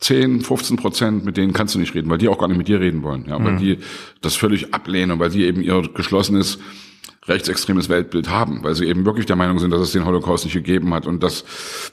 10, 0.00 0.42
15 0.42 0.76
Prozent, 0.76 1.24
mit 1.24 1.36
denen 1.36 1.52
kannst 1.52 1.74
du 1.74 1.78
nicht 1.78 1.94
reden, 1.94 2.08
weil 2.08 2.18
die 2.18 2.28
auch 2.28 2.38
gar 2.38 2.48
nicht 2.48 2.58
mit 2.58 2.68
dir 2.68 2.80
reden 2.80 3.02
wollen, 3.02 3.24
ja, 3.28 3.42
weil 3.42 3.52
mhm. 3.52 3.58
die 3.58 3.78
das 4.20 4.36
völlig 4.36 4.72
ablehnen, 4.72 5.18
weil 5.18 5.30
sie 5.30 5.44
eben 5.44 5.60
ihr 5.60 5.82
geschlossenes 5.94 6.58
rechtsextremes 7.26 7.88
Weltbild 7.88 8.30
haben, 8.30 8.62
weil 8.62 8.74
sie 8.74 8.86
eben 8.86 9.04
wirklich 9.04 9.26
der 9.26 9.36
Meinung 9.36 9.58
sind, 9.58 9.70
dass 9.70 9.80
es 9.80 9.92
den 9.92 10.04
Holocaust 10.04 10.44
nicht 10.44 10.54
gegeben 10.54 10.94
hat 10.94 11.06
und 11.06 11.22
dass 11.22 11.44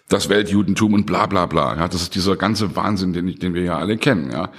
das 0.07 0.29
Weltjudentum 0.29 0.93
und 0.93 1.05
bla 1.05 1.25
bla 1.25 1.45
bla. 1.45 1.75
Ja, 1.75 1.87
das 1.87 2.03
ist 2.03 2.15
dieser 2.15 2.35
ganze 2.37 2.75
Wahnsinn, 2.75 3.13
den, 3.13 3.35
den 3.35 3.53
wir 3.53 3.63
ja 3.63 3.77
alle 3.77 3.97
kennen. 3.97 4.31
Ja, 4.31 4.51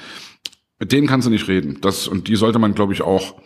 mit 0.78 0.92
denen 0.92 1.06
kannst 1.06 1.26
du 1.26 1.30
nicht 1.30 1.48
reden. 1.48 1.78
Das 1.80 2.08
und 2.08 2.28
die 2.28 2.36
sollte 2.36 2.58
man, 2.58 2.74
glaube 2.74 2.92
ich, 2.92 3.02
auch 3.02 3.36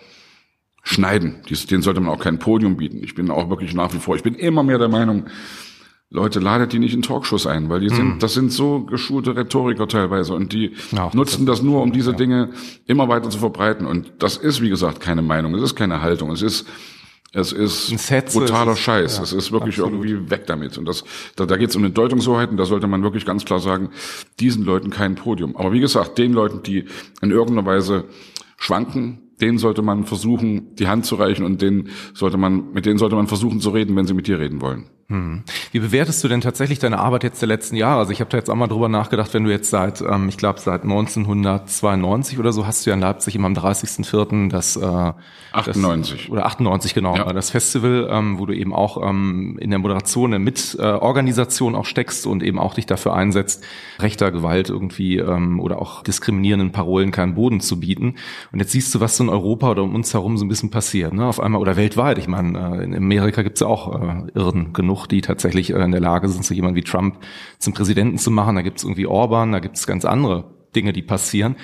schneiden. 0.83 1.43
Dies, 1.49 1.67
denen 1.67 1.83
sollte 1.83 2.01
man 2.01 2.11
auch 2.11 2.23
kein 2.23 2.39
Podium 2.39 2.77
bieten. 2.77 3.03
Ich 3.03 3.15
bin 3.15 3.31
auch 3.31 3.49
wirklich 3.49 3.75
nach 3.75 3.93
wie 3.95 3.99
vor. 3.99 4.17
Ich 4.17 4.23
bin 4.23 4.35
immer 4.35 4.63
mehr 4.63 4.79
der 4.79 4.89
Meinung, 4.89 5.27
Leute, 6.13 6.41
ladet 6.41 6.73
die 6.73 6.81
nicht 6.81 6.93
in 6.93 7.03
Talkshows 7.03 7.47
ein, 7.47 7.69
weil 7.69 7.81
die 7.81 7.89
sind, 7.89 8.15
mhm. 8.17 8.19
das 8.19 8.35
sind 8.35 8.53
so 8.53 8.81
geschulte 8.81 9.37
Rhetoriker 9.37 9.87
teilweise 9.87 10.35
und 10.35 10.53
die 10.53 10.73
ja, 10.91 11.09
nutzen 11.15 11.47
das, 11.47 11.59
das 11.59 11.65
nur, 11.65 11.83
um 11.83 11.93
diese 11.93 12.11
ja. 12.11 12.17
Dinge 12.17 12.51
immer 12.87 13.09
weiter 13.09 13.31
zu 13.31 13.39
verbreiten. 13.39 13.87
Und 13.87 14.13
das 14.19 14.37
ist, 14.37 14.61
wie 14.61 14.69
gesagt, 14.69 14.99
keine 14.99 15.23
Meinung, 15.23 15.55
es 15.55 15.63
ist 15.63 15.77
keine 15.77 16.03
Haltung, 16.03 16.33
es 16.33 16.43
ist, 16.43 16.67
es 17.33 17.53
ist 17.53 17.95
brutaler 18.33 18.73
ist, 18.73 18.81
Scheiß. 18.81 19.19
Ja, 19.19 19.23
es 19.23 19.33
ist 19.33 19.53
wirklich 19.53 19.79
absolut. 19.79 20.05
irgendwie 20.05 20.31
weg 20.31 20.49
damit. 20.49 20.77
Und 20.79 20.87
das, 20.87 21.05
da, 21.37 21.47
da 21.47 21.57
geht 21.57 21.71
es 21.71 21.77
um 21.77 21.85
eine 21.85 21.93
Deutungshoheit 21.93 22.51
und 22.51 22.57
da 22.57 22.65
sollte 22.65 22.89
man 22.89 23.05
wirklich 23.05 23.25
ganz 23.25 23.45
klar 23.45 23.61
sagen, 23.61 23.91
diesen 24.41 24.65
Leuten 24.65 24.91
kein 24.91 25.15
Podium. 25.15 25.57
Aber 25.57 25.73
wie 25.73 25.81
gesagt, 25.81 26.19
den 26.19 26.33
Leuten, 26.33 26.65
die 26.65 26.87
in 27.23 27.31
irgendeiner 27.31 27.67
Weise 27.67 28.07
schwanken, 28.57 29.31
denen 29.41 29.59
sollte 29.59 29.83
man 29.83 30.07
versuchen, 30.07 30.75
die 30.75 30.89
Hand 30.89 31.07
zu 31.07 31.15
reichen 31.15 31.45
und 31.45 31.63
denen 31.63 31.91
sollte 32.15 32.37
man, 32.37 32.73
mit 32.73 32.85
denen 32.85 32.99
sollte 32.99 33.15
man 33.15 33.29
versuchen 33.29 33.61
zu 33.61 33.71
reden, 33.71 33.95
wenn 33.95 34.07
sie 34.07 34.15
mit 34.15 34.27
dir 34.27 34.41
reden 34.41 34.61
wollen. 34.61 34.91
Hm. 35.11 35.43
Wie 35.73 35.81
bewertest 35.81 36.23
du 36.23 36.29
denn 36.29 36.41
tatsächlich 36.41 36.79
deine 36.79 37.01
Arbeit 37.01 37.25
jetzt 37.25 37.43
der 37.43 37.49
letzten 37.49 37.75
Jahre? 37.75 37.99
Also 37.99 38.13
ich 38.13 38.21
habe 38.21 38.31
da 38.31 38.37
jetzt 38.37 38.49
auch 38.49 38.55
mal 38.55 38.69
drüber 38.69 38.89
nachgedacht, 38.89 39.35
wenn 39.35 39.43
du 39.43 39.51
jetzt 39.51 39.69
seit, 39.69 40.01
ähm, 40.03 40.29
ich 40.29 40.37
glaube 40.37 40.61
seit 40.61 40.85
1992 40.85 42.39
oder 42.39 42.53
so 42.53 42.65
hast 42.65 42.87
du 42.87 42.91
ja 42.91 42.95
in 42.95 43.01
Leipzig 43.01 43.35
immer 43.35 43.47
am 43.47 43.55
30.04. 43.55 44.51
das 44.51 44.77
äh, 44.77 45.13
98 45.53 46.23
das, 46.23 46.31
oder 46.31 46.47
98 46.47 46.95
genau 46.95 47.17
ja. 47.17 47.33
das 47.33 47.51
Festival, 47.51 48.09
ähm, 48.09 48.39
wo 48.39 48.47
du 48.47 48.55
eben 48.55 48.73
auch 48.73 49.03
ähm, 49.03 49.59
in 49.61 49.71
der 49.71 49.81
Moderation, 49.81 50.31
der 50.31 50.39
Mitorganisation 50.39 51.75
auch 51.75 51.87
steckst 51.87 52.29
und 52.29 52.45
eben 52.45 52.61
auch 52.61 52.75
dich 52.75 52.87
dafür 52.87 53.15
einsetzt, 53.15 53.65
rechter 53.99 54.31
Gewalt 54.31 54.71
irgendwie 54.71 55.19
ähm, 55.19 55.59
oder 55.59 55.83
auch 55.83 56.05
diskriminierenden 56.05 56.71
Parolen 56.71 57.11
keinen 57.11 57.35
Boden 57.35 57.59
zu 57.61 57.81
bieten. 57.81 58.15
Und 58.53 58.61
jetzt 58.61 58.71
siehst 58.71 58.95
du, 58.95 59.01
was 59.01 59.17
so 59.17 59.25
in 59.25 59.31
Europa 59.31 59.73
oder 59.73 59.83
um 59.83 59.97
uns 59.97 60.15
herum 60.15 60.39
so 60.39 60.45
ein 60.45 60.49
bisschen 60.49 60.71
passiert, 60.71 61.13
ne? 61.13 61.27
Auf 61.27 61.41
einmal 61.41 61.61
oder 61.61 61.77
weltweit. 61.77 62.19
Ich 62.19 62.29
meine, 62.29 62.79
äh, 62.79 62.85
in 62.85 62.95
Amerika 62.95 63.43
gibt's 63.43 63.61
ja 63.61 63.67
auch 63.67 64.01
äh, 64.01 64.31
Irren 64.35 64.73
genug 64.73 65.00
genug, 65.01 65.09
die 65.09 65.21
tatsächlich 65.21 65.71
äh, 65.71 65.83
in 65.83 65.93
der 65.93 66.01
Lage 66.01 66.29
sind, 66.29 66.45
so 66.45 66.55
jemand 66.55 66.77
wie 66.77 66.83
Trump 66.83 67.19
zum 67.59 67.75
Präsidenten 67.75 68.19
zu 68.19 68.31
machen. 68.31 68.57
Da 68.57 68.63
gibt 68.63 68.79
es 68.79 68.85
irgendwie 68.85 69.07
Orban, 69.07 69.53
da 69.53 69.61
gibt 69.61 69.77
es 69.77 69.87
ganz 69.87 70.05
andere 70.05 70.45
Dinge, 70.75 70.93
die 70.93 71.03
passieren. 71.03 71.57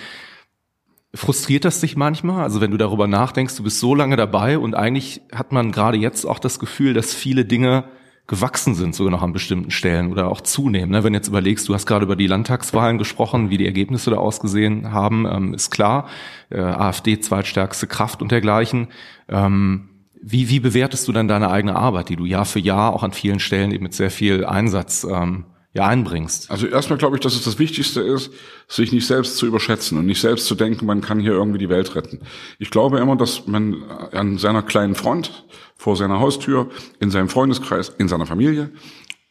Frustriert 1.14 1.64
das 1.64 1.80
dich 1.80 1.96
manchmal? 1.96 2.42
Also 2.42 2.60
wenn 2.60 2.70
du 2.70 2.76
darüber 2.76 3.06
nachdenkst, 3.06 3.56
du 3.56 3.62
bist 3.62 3.80
so 3.80 3.94
lange 3.94 4.16
dabei 4.16 4.58
und 4.58 4.74
eigentlich 4.74 5.22
hat 5.32 5.52
man 5.52 5.72
gerade 5.72 5.96
jetzt 5.96 6.26
auch 6.26 6.38
das 6.38 6.58
Gefühl, 6.58 6.92
dass 6.94 7.14
viele 7.14 7.44
Dinge 7.44 7.84
gewachsen 8.26 8.74
sind, 8.74 8.92
sogar 8.92 9.12
noch 9.12 9.22
an 9.22 9.32
bestimmten 9.32 9.70
Stellen 9.70 10.10
oder 10.10 10.28
auch 10.28 10.40
zunehmen. 10.40 10.90
Ne? 10.90 11.04
Wenn 11.04 11.12
du 11.12 11.18
jetzt 11.18 11.28
überlegst, 11.28 11.68
du 11.68 11.74
hast 11.74 11.86
gerade 11.86 12.04
über 12.04 12.16
die 12.16 12.26
Landtagswahlen 12.26 12.98
gesprochen, 12.98 13.50
wie 13.50 13.56
die 13.56 13.66
Ergebnisse 13.66 14.10
da 14.10 14.16
ausgesehen 14.16 14.92
haben, 14.92 15.26
ähm, 15.30 15.54
ist 15.54 15.70
klar. 15.70 16.08
Äh, 16.50 16.58
AfD 16.58 17.20
zweitstärkste 17.20 17.86
Kraft 17.86 18.22
und 18.22 18.32
dergleichen. 18.32 18.88
Ähm, 19.28 19.95
wie, 20.22 20.48
wie 20.48 20.60
bewertest 20.60 21.06
du 21.08 21.12
dann 21.12 21.28
deine 21.28 21.50
eigene 21.50 21.76
Arbeit, 21.76 22.08
die 22.08 22.16
du 22.16 22.24
Jahr 22.24 22.44
für 22.44 22.58
Jahr 22.58 22.92
auch 22.92 23.02
an 23.02 23.12
vielen 23.12 23.40
Stellen 23.40 23.70
eben 23.70 23.84
mit 23.84 23.94
sehr 23.94 24.10
viel 24.10 24.44
Einsatz 24.44 25.04
ähm, 25.04 25.44
ja 25.72 25.86
einbringst? 25.86 26.50
Also 26.50 26.66
erstmal 26.66 26.98
glaube 26.98 27.16
ich, 27.16 27.20
dass 27.22 27.34
es 27.34 27.44
das 27.44 27.58
Wichtigste 27.58 28.00
ist, 28.00 28.32
sich 28.68 28.92
nicht 28.92 29.06
selbst 29.06 29.36
zu 29.36 29.46
überschätzen 29.46 29.98
und 29.98 30.06
nicht 30.06 30.20
selbst 30.20 30.46
zu 30.46 30.54
denken, 30.54 30.86
man 30.86 31.00
kann 31.00 31.20
hier 31.20 31.32
irgendwie 31.32 31.58
die 31.58 31.68
Welt 31.68 31.94
retten. 31.94 32.20
Ich 32.58 32.70
glaube 32.70 32.98
immer, 32.98 33.16
dass 33.16 33.46
man 33.46 33.82
an 34.12 34.38
seiner 34.38 34.62
kleinen 34.62 34.94
Front 34.94 35.44
vor 35.76 35.96
seiner 35.96 36.20
Haustür, 36.20 36.70
in 36.98 37.10
seinem 37.10 37.28
Freundeskreis, 37.28 37.90
in 37.98 38.08
seiner 38.08 38.26
Familie 38.26 38.70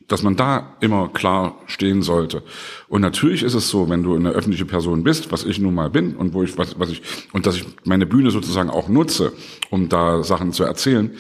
dass 0.08 0.24
man 0.24 0.36
da 0.36 0.76
immer 0.82 1.10
klar 1.10 1.60
stehen 1.65 2.02
sollte. 2.02 2.44
Und 2.88 3.02
natürlich 3.02 3.44
ist 3.44 3.56
es 3.56 3.70
so, 3.70 3.89
wenn 3.89 4.04
du 4.04 4.15
eine 4.15 4.30
öffentliche 4.30 4.65
Person 4.65 5.04
bist, 5.04 5.32
was 5.32 5.44
ich 5.44 5.60
nun 5.60 5.74
mal 5.74 5.89
bin 5.89 6.15
und 6.15 6.34
wo 6.34 6.44
ich 6.44 6.58
was, 6.58 6.80
was 6.80 6.89
ich 6.89 7.02
und 7.34 7.46
dass 7.46 7.56
ich 7.56 7.65
meine 7.86 8.06
Bühne 8.06 8.32
sozusagen 8.32 8.70
auch 8.70 8.88
nutze, 8.88 9.34
um 9.70 9.89
da 9.89 10.24
Sachen 10.24 10.52
zu 10.52 10.63
erzählen, 10.63 11.12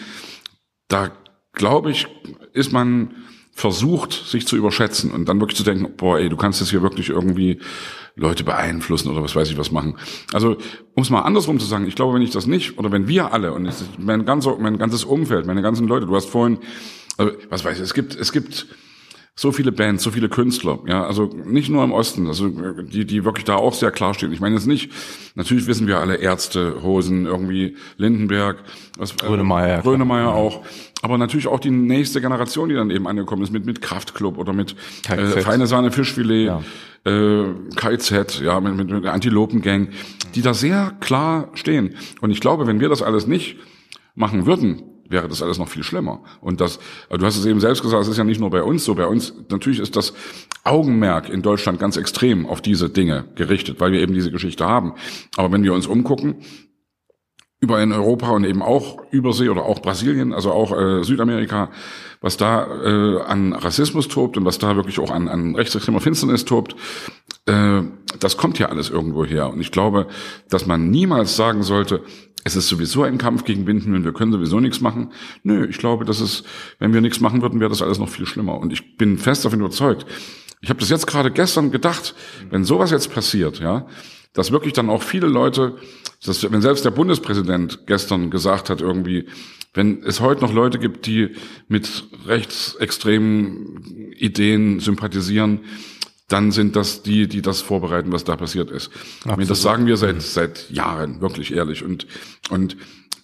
da 0.87 1.11
glaube 1.53 1.91
ich, 1.91 2.07
ist 2.53 2.73
man 2.73 3.15
versucht, 3.53 4.11
sich 4.11 4.45
zu 4.45 4.57
überschätzen 4.57 5.11
und 5.11 5.29
dann 5.29 5.39
wirklich 5.39 5.57
zu 5.57 5.63
denken, 5.63 5.95
boah, 5.95 6.19
ey, 6.19 6.27
du 6.27 6.35
kannst 6.35 6.59
jetzt 6.59 6.71
hier 6.71 6.81
wirklich 6.81 7.09
irgendwie 7.09 7.59
Leute 8.17 8.43
beeinflussen 8.43 9.09
oder 9.09 9.23
was 9.23 9.35
weiß 9.35 9.49
ich 9.49 9.57
was 9.57 9.71
machen. 9.71 9.95
Also, 10.33 10.57
um 10.93 11.03
es 11.03 11.09
mal 11.09 11.21
andersrum 11.21 11.57
zu 11.57 11.65
sagen, 11.65 11.87
ich 11.87 11.95
glaube, 11.95 12.13
wenn 12.13 12.21
ich 12.21 12.31
das 12.31 12.47
nicht, 12.47 12.77
oder 12.77 12.91
wenn 12.91 13.07
wir 13.07 13.31
alle, 13.31 13.53
und 13.53 13.71
mein, 13.97 14.25
ganzer, 14.25 14.57
mein 14.57 14.77
ganzes 14.77 15.05
Umfeld, 15.05 15.45
meine 15.45 15.61
ganzen 15.61 15.87
Leute, 15.87 16.05
du 16.05 16.15
hast 16.15 16.29
vorhin 16.29 16.59
also, 17.17 17.31
was 17.49 17.63
weiß 17.63 17.77
ich, 17.77 17.83
es 17.83 17.93
gibt, 17.93 18.15
es 18.15 18.31
gibt 18.31 18.67
so 19.37 19.51
viele 19.51 19.73
Bands, 19.73 20.01
so 20.01 20.11
viele 20.11 20.29
Künstler, 20.29 20.79
ja, 20.87 21.05
also 21.05 21.25
nicht 21.25 21.69
nur 21.69 21.83
im 21.83 21.91
Osten, 21.91 22.27
also 22.27 22.47
die, 22.47 23.05
die 23.05 23.25
wirklich 23.25 23.43
da 23.43 23.55
auch 23.55 23.73
sehr 23.73 23.91
klar 23.91 24.13
stehen. 24.13 24.31
Ich 24.31 24.39
meine 24.39 24.55
jetzt 24.55 24.65
nicht, 24.65 24.91
natürlich 25.35 25.67
wissen 25.67 25.87
wir 25.87 25.99
alle 25.99 26.15
Ärzte, 26.15 26.81
Hosen, 26.81 27.25
irgendwie 27.25 27.75
Lindenberg, 27.97 28.63
was, 28.97 29.11
äh, 29.11 29.15
Grönemeyer, 29.17 29.81
Grönemeyer 29.81 30.33
auch, 30.33 30.63
aber 31.01 31.17
natürlich 31.17 31.47
auch 31.47 31.59
die 31.59 31.69
nächste 31.69 32.21
Generation, 32.21 32.69
die 32.69 32.75
dann 32.75 32.89
eben 32.91 33.07
angekommen 33.07 33.43
ist 33.43 33.51
mit 33.51 33.65
mit 33.65 33.81
Kraftclub 33.81 34.37
oder 34.37 34.53
mit 34.53 34.77
äh, 35.09 35.41
feine 35.41 35.67
Sahne 35.67 35.91
Fischfilet, 35.91 36.45
ja. 36.45 36.63
äh, 37.03 37.45
KZ, 37.75 38.39
ja, 38.39 38.61
mit, 38.61 38.75
mit, 38.77 38.89
mit 38.89 39.05
Antilopengang, 39.05 39.89
die 40.33 40.43
da 40.43 40.53
sehr 40.53 40.95
klar 41.01 41.49
stehen. 41.55 41.95
Und 42.21 42.31
ich 42.31 42.39
glaube, 42.39 42.67
wenn 42.67 42.79
wir 42.79 42.87
das 42.87 43.01
alles 43.01 43.27
nicht 43.27 43.57
machen 44.15 44.45
würden, 44.45 44.94
wäre 45.09 45.27
das 45.27 45.41
alles 45.41 45.57
noch 45.57 45.67
viel 45.67 45.83
schlimmer. 45.83 46.21
Und 46.41 46.61
das, 46.61 46.79
du 47.09 47.25
hast 47.25 47.37
es 47.37 47.45
eben 47.45 47.59
selbst 47.59 47.81
gesagt, 47.81 48.03
es 48.03 48.07
ist 48.07 48.17
ja 48.17 48.23
nicht 48.23 48.39
nur 48.39 48.49
bei 48.49 48.63
uns 48.63 48.85
so. 48.85 48.95
Bei 48.95 49.07
uns, 49.07 49.33
natürlich 49.49 49.79
ist 49.79 49.95
das 49.95 50.13
Augenmerk 50.63 51.29
in 51.29 51.41
Deutschland 51.41 51.79
ganz 51.79 51.97
extrem 51.97 52.45
auf 52.45 52.61
diese 52.61 52.89
Dinge 52.89 53.25
gerichtet, 53.35 53.79
weil 53.79 53.91
wir 53.91 54.01
eben 54.01 54.13
diese 54.13 54.31
Geschichte 54.31 54.65
haben. 54.65 54.93
Aber 55.37 55.51
wenn 55.51 55.63
wir 55.63 55.73
uns 55.73 55.87
umgucken, 55.87 56.37
überall 57.59 57.83
in 57.83 57.93
Europa 57.93 58.29
und 58.29 58.43
eben 58.43 58.61
auch 58.61 58.99
Übersee 59.11 59.49
oder 59.49 59.63
auch 59.63 59.81
Brasilien, 59.81 60.33
also 60.33 60.51
auch 60.51 60.71
äh, 60.71 61.03
Südamerika, 61.03 61.71
was 62.21 62.37
da 62.37 62.67
äh, 62.83 63.21
an 63.23 63.53
Rassismus 63.53 64.07
tobt 64.07 64.37
und 64.37 64.45
was 64.45 64.59
da 64.59 64.75
wirklich 64.75 64.99
auch 64.99 65.11
an, 65.11 65.27
an 65.27 65.55
rechtsextremer 65.55 66.01
Finsternis 66.01 66.45
tobt, 66.45 66.75
äh, 67.45 67.81
das 68.19 68.37
kommt 68.37 68.59
ja 68.59 68.69
alles 68.69 68.89
irgendwo 68.89 69.25
her. 69.25 69.49
Und 69.49 69.61
ich 69.61 69.71
glaube, 69.71 70.07
dass 70.49 70.65
man 70.65 70.89
niemals 70.89 71.35
sagen 71.35 71.63
sollte, 71.63 72.01
es 72.45 72.55
ist 72.55 72.69
sowieso 72.69 73.01
ein 73.01 73.17
Kampf 73.17 73.43
gegen 73.43 73.65
Windmühlen, 73.65 74.05
wir 74.05 74.13
können 74.13 74.31
sowieso 74.31 74.59
nichts 74.59 74.79
machen. 74.79 75.11
Nö, 75.41 75.65
ich 75.67 75.79
glaube, 75.79 76.05
dass 76.05 76.19
es, 76.19 76.43
wenn 76.77 76.93
wir 76.93 77.01
nichts 77.01 77.19
machen 77.19 77.41
würden, 77.41 77.59
wäre 77.59 77.71
das 77.71 77.81
alles 77.81 77.97
noch 77.97 78.07
viel 78.07 78.27
schlimmer. 78.27 78.59
Und 78.59 78.71
ich 78.71 78.97
bin 78.97 79.17
fest 79.17 79.43
davon 79.43 79.59
überzeugt. 79.59 80.05
Ich 80.61 80.69
habe 80.69 80.79
das 80.79 80.89
jetzt 80.89 81.07
gerade 81.07 81.31
gestern 81.31 81.71
gedacht, 81.71 82.13
wenn 82.51 82.63
sowas 82.63 82.91
jetzt 82.91 83.11
passiert, 83.11 83.59
ja, 83.59 83.87
dass 84.33 84.51
wirklich 84.51 84.73
dann 84.73 84.91
auch 84.91 85.01
viele 85.01 85.25
Leute, 85.25 85.77
dass, 86.23 86.49
wenn 86.51 86.61
selbst 86.61 86.85
der 86.85 86.91
Bundespräsident 86.91 87.87
gestern 87.87 88.29
gesagt 88.29 88.69
hat, 88.69 88.79
irgendwie, 88.79 89.25
wenn 89.73 90.03
es 90.03 90.19
heute 90.19 90.41
noch 90.41 90.53
Leute 90.53 90.77
gibt, 90.77 91.07
die 91.07 91.31
mit 91.67 92.03
rechtsextremen 92.27 94.11
Ideen 94.13 94.79
sympathisieren, 94.79 95.61
dann 96.27 96.51
sind 96.51 96.75
das 96.75 97.03
die, 97.03 97.27
die 97.27 97.41
das 97.41 97.61
vorbereiten, 97.61 98.11
was 98.11 98.23
da 98.23 98.35
passiert 98.35 98.71
ist. 98.71 98.89
Absolut. 99.25 99.49
Das 99.49 99.61
sagen 99.61 99.85
wir 99.85 99.97
seit, 99.97 100.21
seit 100.21 100.69
Jahren, 100.71 101.21
wirklich 101.21 101.53
ehrlich. 101.53 101.83
Und, 101.83 102.07
und 102.49 102.77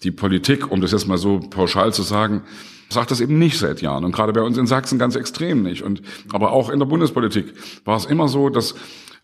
die 0.03 0.11
Politik, 0.11 0.71
um 0.71 0.81
das 0.81 0.91
jetzt 0.91 1.07
mal 1.07 1.17
so 1.17 1.39
pauschal 1.39 1.93
zu 1.93 2.03
sagen, 2.03 2.43
sagt 2.89 3.09
das 3.09 3.21
eben 3.21 3.39
nicht 3.39 3.57
seit 3.57 3.81
Jahren. 3.81 4.03
Und 4.03 4.11
gerade 4.11 4.33
bei 4.33 4.41
uns 4.41 4.57
in 4.57 4.67
Sachsen 4.67 4.99
ganz 4.99 5.15
extrem 5.15 5.63
nicht. 5.63 5.81
Und, 5.81 6.01
aber 6.31 6.51
auch 6.51 6.69
in 6.69 6.79
der 6.79 6.85
Bundespolitik 6.85 7.53
war 7.85 7.97
es 7.97 8.05
immer 8.05 8.27
so, 8.27 8.49
dass 8.49 8.75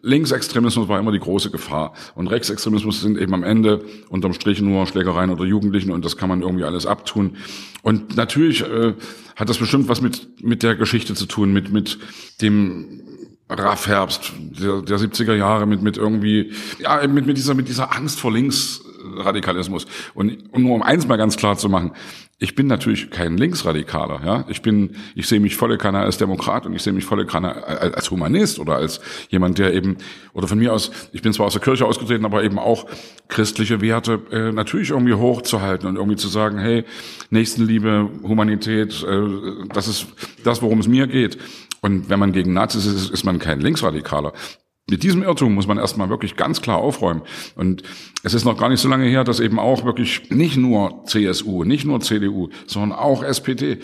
Linksextremismus 0.02 0.88
war 0.88 1.00
immer 1.00 1.12
die 1.12 1.20
große 1.20 1.50
Gefahr. 1.52 1.94
Und 2.16 2.28
Rechtsextremismus 2.28 3.02
sind 3.02 3.18
eben 3.18 3.34
am 3.34 3.44
Ende 3.44 3.84
unterm 4.10 4.34
Strich 4.34 4.62
nur 4.62 4.88
Schlägereien 4.88 5.32
oder 5.32 5.44
Jugendlichen 5.44 5.92
und 5.92 6.06
das 6.06 6.18
kann 6.18 6.30
man 6.30 6.42
irgendwie 6.42 6.64
alles 6.64 6.86
abtun. 6.86 7.36
Und 7.82 8.16
natürlich 8.16 8.62
äh, 8.62 8.94
hat 9.36 9.50
das 9.50 9.58
bestimmt 9.58 9.90
was 9.90 10.02
mit, 10.02 10.44
mit 10.44 10.64
der 10.64 10.76
Geschichte 10.76 11.16
zu 11.16 11.26
tun, 11.26 11.52
mit, 11.52 11.72
mit 11.72 11.98
dem 12.42 13.02
Raffherbst 13.50 14.34
der, 14.38 14.82
der 14.82 14.98
70er 14.98 15.34
Jahre 15.34 15.66
mit, 15.66 15.82
mit 15.82 15.98
irgendwie, 15.98 16.52
ja, 16.80 17.06
mit, 17.08 17.26
mit 17.26 17.38
dieser, 17.38 17.54
mit 17.54 17.70
dieser 17.70 17.96
Angst 17.96 18.20
vor 18.20 18.32
Linksradikalismus. 18.32 19.86
Und, 20.14 20.54
und 20.54 20.64
nur 20.64 20.76
um 20.76 20.84
eins 20.84 21.08
mal 21.08 21.18
ganz 21.18 21.38
klar 21.38 21.58
zu 21.58 21.70
machen, 21.70 21.92
ich 22.40 22.54
bin 22.54 22.68
natürlich 22.68 23.10
kein 23.10 23.36
Linksradikaler, 23.36 24.22
ja. 24.24 24.46
Ich 24.48 24.62
bin, 24.62 24.96
ich 25.16 25.28
sehe 25.28 25.40
mich 25.40 25.56
volle 25.56 25.80
Kanne 25.80 26.00
als 26.00 26.18
Demokrat 26.18 26.68
und 26.68 26.74
ich 26.76 26.84
sehe 26.84 26.94
mich 26.94 27.04
volle 27.04 27.26
Kanne 27.26 27.66
als 27.66 28.12
Humanist 28.12 28.60
oder 28.60 28.76
als 28.76 29.02
jemand, 29.30 29.58
der 29.58 29.74
eben, 29.74 29.98
oder 30.34 30.48
von 30.48 30.60
mir 30.60 30.72
aus, 30.72 30.92
ich 31.14 31.24
bin 31.24 31.34
zwar 31.34 31.48
aus 31.48 31.54
der 31.54 31.64
Kirche 31.64 31.88
ausgetreten, 31.88 32.26
aber 32.26 32.44
eben 32.44 32.60
auch 32.60 32.86
christliche 33.28 33.82
Werte 33.82 34.22
äh, 34.32 34.52
natürlich 34.52 34.92
irgendwie 34.92 35.16
hochzuhalten 35.16 35.90
und 35.90 35.96
irgendwie 35.96 36.16
zu 36.16 36.28
sagen, 36.28 36.60
hey, 36.60 36.84
Nächstenliebe, 37.32 38.08
Humanität, 38.22 39.04
äh, 39.04 39.68
das 39.74 39.88
ist 39.88 40.06
das, 40.44 40.62
worum 40.62 40.80
es 40.80 40.88
mir 40.88 41.08
geht. 41.08 41.40
Und 41.82 42.10
wenn 42.10 42.20
man 42.20 42.34
gegen 42.34 42.54
Nazis 42.54 42.86
ist, 42.86 43.10
ist 43.10 43.24
man 43.24 43.40
kein 43.40 43.62
Linksradikaler. 43.62 44.34
Mit 44.90 45.04
diesem 45.04 45.22
Irrtum 45.22 45.54
muss 45.54 45.68
man 45.68 45.78
erstmal 45.78 46.10
wirklich 46.10 46.38
ganz 46.38 46.62
klar 46.62 46.78
aufräumen. 46.78 47.22
Und 47.56 47.84
es 48.24 48.34
ist 48.34 48.46
noch 48.46 48.58
gar 48.58 48.70
nicht 48.70 48.80
so 48.80 48.88
lange 48.88 49.06
her, 49.06 49.26
dass 49.26 49.42
eben 49.42 49.60
auch 49.60 49.84
wirklich 49.84 50.30
nicht 50.30 50.56
nur 50.56 51.04
CSU, 51.06 51.66
nicht 51.66 51.86
nur 51.86 52.00
CDU, 52.00 52.50
sondern 52.68 52.98
auch 52.98 53.22
SPD, 53.22 53.80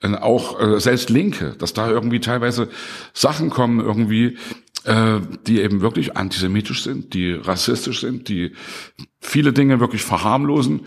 äh, 0.00 0.14
auch 0.14 0.60
äh, 0.60 0.80
selbst 0.80 1.10
Linke, 1.10 1.54
dass 1.58 1.74
da 1.74 1.90
irgendwie 1.90 2.20
teilweise 2.20 2.68
Sachen 3.12 3.50
kommen 3.50 3.80
irgendwie, 3.80 4.38
äh, 4.84 5.20
die 5.46 5.60
eben 5.60 5.82
wirklich 5.82 6.16
antisemitisch 6.16 6.82
sind, 6.82 7.12
die 7.12 7.32
rassistisch 7.32 8.00
sind, 8.00 8.28
die 8.28 8.52
viele 9.20 9.52
Dinge 9.52 9.78
wirklich 9.78 10.02
verharmlosen. 10.02 10.86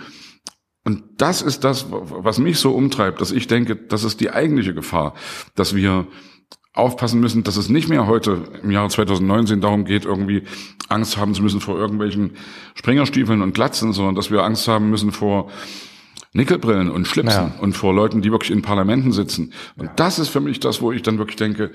Und 0.84 1.04
das 1.18 1.44
ist 1.44 1.64
das, 1.64 1.88
was 1.90 2.40
mich 2.40 2.58
so 2.58 2.72
umtreibt, 2.72 3.22
dass 3.22 3.32
ich 3.32 3.46
denke, 3.46 3.76
das 3.76 4.04
ist 4.04 4.20
die 4.20 4.32
eigentliche 4.32 4.74
Gefahr, 4.74 5.14
dass 5.54 5.76
wir 5.76 6.08
aufpassen 6.74 7.20
müssen, 7.20 7.44
dass 7.44 7.58
es 7.58 7.70
nicht 7.70 7.90
mehr 7.90 8.08
heute 8.08 8.44
im 8.64 8.72
Jahre 8.72 8.90
2019 8.90 9.62
darum 9.62 9.86
geht, 9.86 10.06
irgendwie 10.06 10.44
Angst 10.88 11.18
haben 11.18 11.34
zu 11.34 11.42
müssen 11.42 11.62
vor 11.62 11.78
irgendwelchen 11.78 12.38
Springerstiefeln 12.76 13.42
und 13.42 13.54
Glatzen, 13.54 13.94
sondern 13.94 14.16
dass 14.16 14.32
wir 14.32 14.44
Angst 14.44 14.68
haben 14.68 14.90
müssen 14.90 15.12
vor 15.12 15.50
Nickelbrillen 16.34 16.92
und 16.92 17.08
Schlipsen 17.08 17.54
ja. 17.56 17.60
und 17.60 17.74
vor 17.74 17.94
Leuten, 17.94 18.22
die 18.22 18.32
wirklich 18.32 18.52
in 18.52 18.62
Parlamenten 18.62 19.12
sitzen. 19.12 19.54
Und 19.78 19.88
ja. 19.88 19.94
das 19.96 20.20
ist 20.20 20.30
für 20.30 20.42
mich 20.42 20.60
das, 20.60 20.82
wo 20.82 20.92
ich 20.92 21.02
dann 21.02 21.18
wirklich 21.18 21.38
denke, 21.38 21.72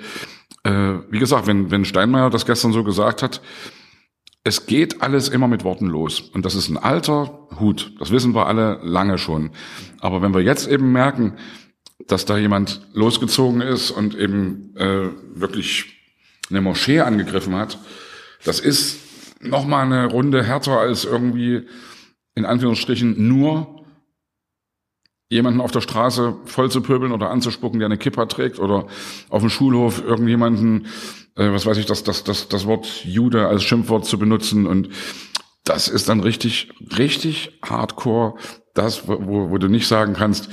äh, 0.63 0.95
wie 1.11 1.19
gesagt, 1.19 1.47
wenn, 1.49 1.71
wenn 1.73 1.85
Steinmeier 1.85 2.31
das 2.31 2.47
gestern 2.47 2.73
so 2.73 2.85
gesagt 2.85 3.23
hat, 3.23 3.41
es 4.45 4.67
geht 4.67 5.03
alles 5.03 5.29
immer 5.29 5.49
mit 5.49 5.65
Worten 5.65 5.87
los. 5.87 6.21
Und 6.21 6.45
das 6.45 6.55
ist 6.55 6.69
ein 6.69 6.77
alter 6.77 7.49
Hut. 7.59 7.95
Das 7.99 8.11
wissen 8.11 8.35
wir 8.35 8.47
alle 8.47 8.79
lange 8.83 9.19
schon. 9.19 9.51
Aber 10.01 10.23
wenn 10.23 10.35
wir 10.35 10.43
jetzt 10.43 10.69
eben 10.69 10.93
merken, 10.93 11.33
dass 12.07 12.25
da 12.25 12.37
jemand 12.37 12.81
losgezogen 12.93 13.61
ist 13.61 13.91
und 13.91 14.17
eben 14.17 14.75
äh, 14.77 15.09
wirklich 15.35 15.87
eine 16.51 16.61
Moschee 16.61 17.01
angegriffen 17.01 17.55
hat, 17.55 17.79
das 18.45 18.61
ist 18.61 18.99
noch 19.41 19.67
mal 19.67 19.85
eine 19.85 20.07
Runde 20.07 20.43
härter 20.45 20.79
als 20.79 21.05
irgendwie 21.05 21.67
in 22.35 22.45
Anführungsstrichen 22.45 23.29
nur 23.29 23.85
jemanden 25.31 25.61
auf 25.61 25.71
der 25.71 25.81
Straße 25.81 26.37
voll 26.45 26.71
zu 26.71 26.83
pöbeln 26.83 27.13
oder 27.13 27.31
anzuspucken, 27.31 27.79
der 27.79 27.87
eine 27.87 27.99
Kippa 27.99 28.27
trägt 28.27 28.59
oder 28.59 28.87
auf 29.31 29.41
dem 29.41 29.51
Schulhof 29.51 30.03
irgendjemanden, 30.03 30.87
äh, 31.37 31.51
was 31.51 31.67
weiß 31.67 31.79
ich, 31.79 31.87
das, 31.87 32.05
das, 32.05 32.25
das, 32.25 32.49
das 32.49 32.67
Wort 32.67 33.05
Jude 33.05 33.49
als 33.49 33.65
Schimpfwort 33.65 34.05
zu 34.05 34.19
benutzen. 34.19 34.67
Und 34.67 34.91
das 35.65 35.89
ist 35.89 36.09
dann 36.09 36.21
richtig, 36.21 36.71
richtig 36.97 37.59
hardcore, 37.63 38.35
das, 38.75 39.09
wo, 39.09 39.51
wo 39.51 39.59
du 39.59 39.69
nicht 39.69 39.89
sagen 39.89 40.15
kannst, 40.15 40.51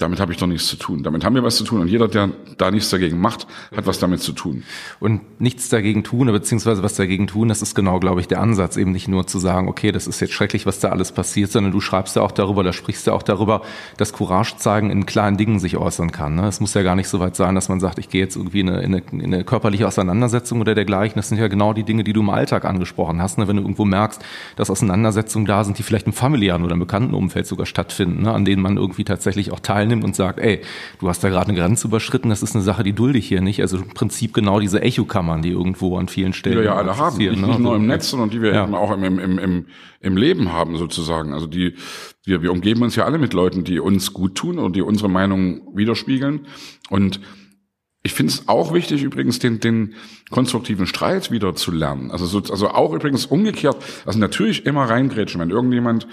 damit 0.00 0.18
habe 0.18 0.32
ich 0.32 0.38
doch 0.38 0.46
nichts 0.46 0.66
zu 0.66 0.76
tun. 0.76 1.02
Damit 1.02 1.24
haben 1.24 1.34
wir 1.34 1.42
was 1.42 1.56
zu 1.56 1.64
tun 1.64 1.80
und 1.80 1.88
jeder, 1.88 2.08
der 2.08 2.30
da 2.56 2.70
nichts 2.70 2.90
dagegen 2.90 3.20
macht, 3.20 3.46
hat 3.76 3.86
was 3.86 3.98
damit 3.98 4.20
zu 4.20 4.32
tun. 4.32 4.64
Und 4.98 5.40
nichts 5.40 5.68
dagegen 5.68 6.02
tun, 6.04 6.26
beziehungsweise 6.32 6.82
was 6.82 6.94
dagegen 6.94 7.26
tun, 7.26 7.48
das 7.48 7.62
ist 7.62 7.74
genau, 7.74 8.00
glaube 8.00 8.20
ich, 8.20 8.28
der 8.28 8.40
Ansatz, 8.40 8.76
eben 8.76 8.92
nicht 8.92 9.08
nur 9.08 9.26
zu 9.26 9.38
sagen, 9.38 9.68
okay, 9.68 9.92
das 9.92 10.06
ist 10.06 10.20
jetzt 10.20 10.32
schrecklich, 10.32 10.66
was 10.66 10.80
da 10.80 10.88
alles 10.88 11.12
passiert, 11.12 11.52
sondern 11.52 11.72
du 11.72 11.80
schreibst 11.80 12.16
ja 12.16 12.22
auch 12.22 12.32
darüber, 12.32 12.64
da 12.64 12.72
sprichst 12.72 13.06
ja 13.06 13.12
auch 13.12 13.22
darüber, 13.22 13.62
dass 13.98 14.12
Courage 14.12 14.56
zeigen 14.56 14.90
in 14.90 15.06
kleinen 15.06 15.36
Dingen 15.36 15.58
sich 15.58 15.76
äußern 15.76 16.12
kann. 16.12 16.34
Ne? 16.34 16.46
Es 16.46 16.60
muss 16.60 16.74
ja 16.74 16.82
gar 16.82 16.96
nicht 16.96 17.08
so 17.08 17.20
weit 17.20 17.36
sein, 17.36 17.54
dass 17.54 17.68
man 17.68 17.80
sagt, 17.80 17.98
ich 17.98 18.08
gehe 18.08 18.22
jetzt 18.22 18.36
irgendwie 18.36 18.60
in 18.60 18.70
eine, 18.70 18.82
in, 18.82 18.94
eine, 18.94 19.02
in 19.12 19.34
eine 19.34 19.44
körperliche 19.44 19.86
Auseinandersetzung 19.86 20.60
oder 20.60 20.74
dergleichen. 20.74 21.16
Das 21.16 21.28
sind 21.28 21.38
ja 21.38 21.48
genau 21.48 21.72
die 21.72 21.84
Dinge, 21.84 22.04
die 22.04 22.12
du 22.12 22.20
im 22.20 22.30
Alltag 22.30 22.64
angesprochen 22.64 23.20
hast. 23.20 23.38
Ne? 23.38 23.48
Wenn 23.48 23.56
du 23.56 23.62
irgendwo 23.62 23.84
merkst, 23.84 24.22
dass 24.56 24.70
Auseinandersetzungen 24.70 25.46
da 25.46 25.62
sind, 25.64 25.78
die 25.78 25.82
vielleicht 25.82 26.06
im 26.06 26.12
familiären 26.12 26.64
oder 26.64 26.72
im 26.72 26.80
bekannten 26.80 27.14
Umfeld 27.14 27.46
sogar 27.46 27.66
stattfinden, 27.66 28.22
ne? 28.22 28.32
an 28.32 28.44
denen 28.44 28.62
man 28.62 28.76
irgendwie 28.76 29.04
tatsächlich 29.04 29.52
auch 29.52 29.60
teilnimmt 29.60 29.89
teilnimmt 29.90 30.04
und 30.04 30.16
sagt, 30.16 30.38
ey, 30.38 30.60
du 30.98 31.08
hast 31.08 31.22
da 31.22 31.28
gerade 31.28 31.48
eine 31.50 31.58
Grenze 31.58 31.88
überschritten, 31.88 32.30
das 32.30 32.42
ist 32.42 32.54
eine 32.54 32.62
Sache, 32.62 32.82
die 32.82 32.92
dulde 32.92 33.18
ich 33.18 33.28
hier 33.28 33.40
nicht. 33.40 33.60
Also 33.60 33.78
im 33.78 33.88
Prinzip 33.88 34.32
genau 34.32 34.60
diese 34.60 34.80
Echokammern, 34.80 35.42
die 35.42 35.50
irgendwo 35.50 35.96
an 35.98 36.08
vielen 36.08 36.32
Stellen. 36.32 36.56
Die 36.56 36.62
wir 36.62 36.70
ja 36.70 36.76
alle 36.76 36.96
haben, 36.96 37.18
ne? 37.18 37.32
nicht 37.32 37.58
nur 37.58 37.76
im 37.76 37.86
Netz, 37.86 38.10
sondern 38.10 38.30
die 38.30 38.40
wir 38.40 38.54
ja. 38.54 38.64
eben 38.64 38.74
auch 38.74 38.92
im, 38.92 39.02
im, 39.04 39.38
im, 39.38 39.66
im 40.00 40.16
Leben 40.16 40.52
haben 40.52 40.76
sozusagen. 40.76 41.34
Also 41.34 41.46
die, 41.46 41.74
wir, 42.24 42.42
wir 42.42 42.52
umgeben 42.52 42.82
uns 42.82 42.96
ja 42.96 43.04
alle 43.04 43.18
mit 43.18 43.34
Leuten, 43.34 43.64
die 43.64 43.80
uns 43.80 44.12
gut 44.12 44.36
tun 44.36 44.58
und 44.58 44.76
die 44.76 44.82
unsere 44.82 45.08
Meinung 45.08 45.62
widerspiegeln. 45.74 46.46
Und 46.88 47.20
ich 48.02 48.14
finde 48.14 48.32
es 48.32 48.48
auch 48.48 48.72
wichtig, 48.72 49.02
übrigens 49.02 49.40
den, 49.40 49.60
den 49.60 49.94
konstruktiven 50.30 50.86
Streit 50.86 51.30
wieder 51.30 51.54
zu 51.54 51.70
lernen. 51.70 52.10
Also, 52.10 52.24
so, 52.24 52.38
also 52.50 52.68
auch 52.68 52.94
übrigens 52.94 53.26
umgekehrt, 53.26 53.76
also 54.06 54.18
natürlich 54.18 54.64
immer 54.64 54.84
reingrätschen, 54.84 55.38
wenn 55.38 55.50
irgendjemand 55.50 56.06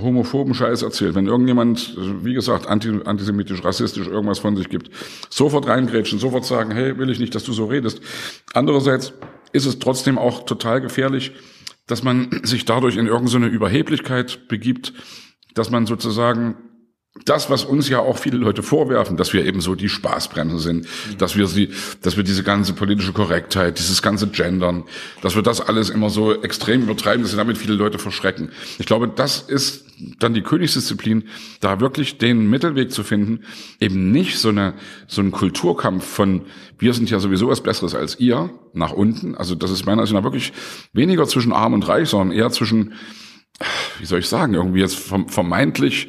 homophoben 0.00 0.54
Scheiß 0.54 0.82
erzählt, 0.82 1.14
wenn 1.14 1.26
irgendjemand, 1.26 1.96
wie 2.22 2.34
gesagt, 2.34 2.66
antisemitisch, 2.66 3.64
rassistisch 3.64 4.06
irgendwas 4.06 4.38
von 4.38 4.56
sich 4.56 4.68
gibt, 4.68 4.90
sofort 5.30 5.66
reingrätschen, 5.66 6.18
sofort 6.18 6.44
sagen, 6.44 6.70
hey, 6.72 6.98
will 6.98 7.10
ich 7.10 7.18
nicht, 7.18 7.34
dass 7.34 7.44
du 7.44 7.52
so 7.52 7.66
redest. 7.66 8.00
Andererseits 8.52 9.12
ist 9.52 9.66
es 9.66 9.78
trotzdem 9.78 10.18
auch 10.18 10.44
total 10.44 10.80
gefährlich, 10.80 11.32
dass 11.86 12.02
man 12.02 12.28
sich 12.42 12.64
dadurch 12.64 12.96
in 12.96 13.06
irgendeine 13.06 13.46
Überheblichkeit 13.46 14.48
begibt, 14.48 14.92
dass 15.54 15.70
man 15.70 15.86
sozusagen 15.86 16.56
das, 17.24 17.50
was 17.50 17.64
uns 17.64 17.88
ja 17.88 17.98
auch 17.98 18.18
viele 18.18 18.36
Leute 18.36 18.62
vorwerfen, 18.62 19.16
dass 19.16 19.32
wir 19.32 19.44
eben 19.44 19.60
so 19.60 19.74
die 19.74 19.88
Spaßbremse 19.88 20.58
sind, 20.58 20.84
mhm. 20.84 21.18
dass 21.18 21.36
wir 21.36 21.46
sie, 21.46 21.70
dass 22.02 22.16
wir 22.16 22.24
diese 22.24 22.42
ganze 22.42 22.72
politische 22.72 23.12
Korrektheit, 23.12 23.78
dieses 23.78 24.02
ganze 24.02 24.28
Gendern, 24.28 24.84
dass 25.22 25.34
wir 25.34 25.42
das 25.42 25.60
alles 25.60 25.90
immer 25.90 26.10
so 26.10 26.42
extrem 26.42 26.82
übertreiben, 26.82 27.22
dass 27.22 27.30
sie 27.30 27.36
damit 27.36 27.58
viele 27.58 27.74
Leute 27.74 27.98
verschrecken. 27.98 28.50
Ich 28.78 28.86
glaube, 28.86 29.08
das 29.08 29.40
ist 29.40 29.86
dann 30.18 30.34
die 30.34 30.42
Königsdisziplin, 30.42 31.24
da 31.60 31.80
wirklich 31.80 32.18
den 32.18 32.50
Mittelweg 32.50 32.92
zu 32.92 33.02
finden, 33.02 33.40
eben 33.80 34.12
nicht 34.12 34.38
so 34.38 34.50
eine, 34.50 34.74
so 35.06 35.22
ein 35.22 35.30
Kulturkampf 35.30 36.04
von, 36.04 36.42
wir 36.78 36.92
sind 36.92 37.10
ja 37.10 37.18
sowieso 37.18 37.48
was 37.48 37.62
Besseres 37.62 37.94
als 37.94 38.20
ihr, 38.20 38.50
nach 38.74 38.92
unten. 38.92 39.34
Also 39.34 39.54
das 39.54 39.70
ist 39.70 39.86
meiner 39.86 40.02
Ansicht 40.02 40.14
nach 40.14 40.24
wirklich 40.24 40.52
weniger 40.92 41.26
zwischen 41.26 41.52
arm 41.52 41.72
und 41.72 41.88
reich, 41.88 42.10
sondern 42.10 42.36
eher 42.36 42.50
zwischen, 42.50 42.92
wie 43.98 44.06
soll 44.06 44.20
ich 44.20 44.28
sagen, 44.28 44.54
irgendwie 44.54 44.80
jetzt 44.80 44.98
vermeintlich 45.28 46.08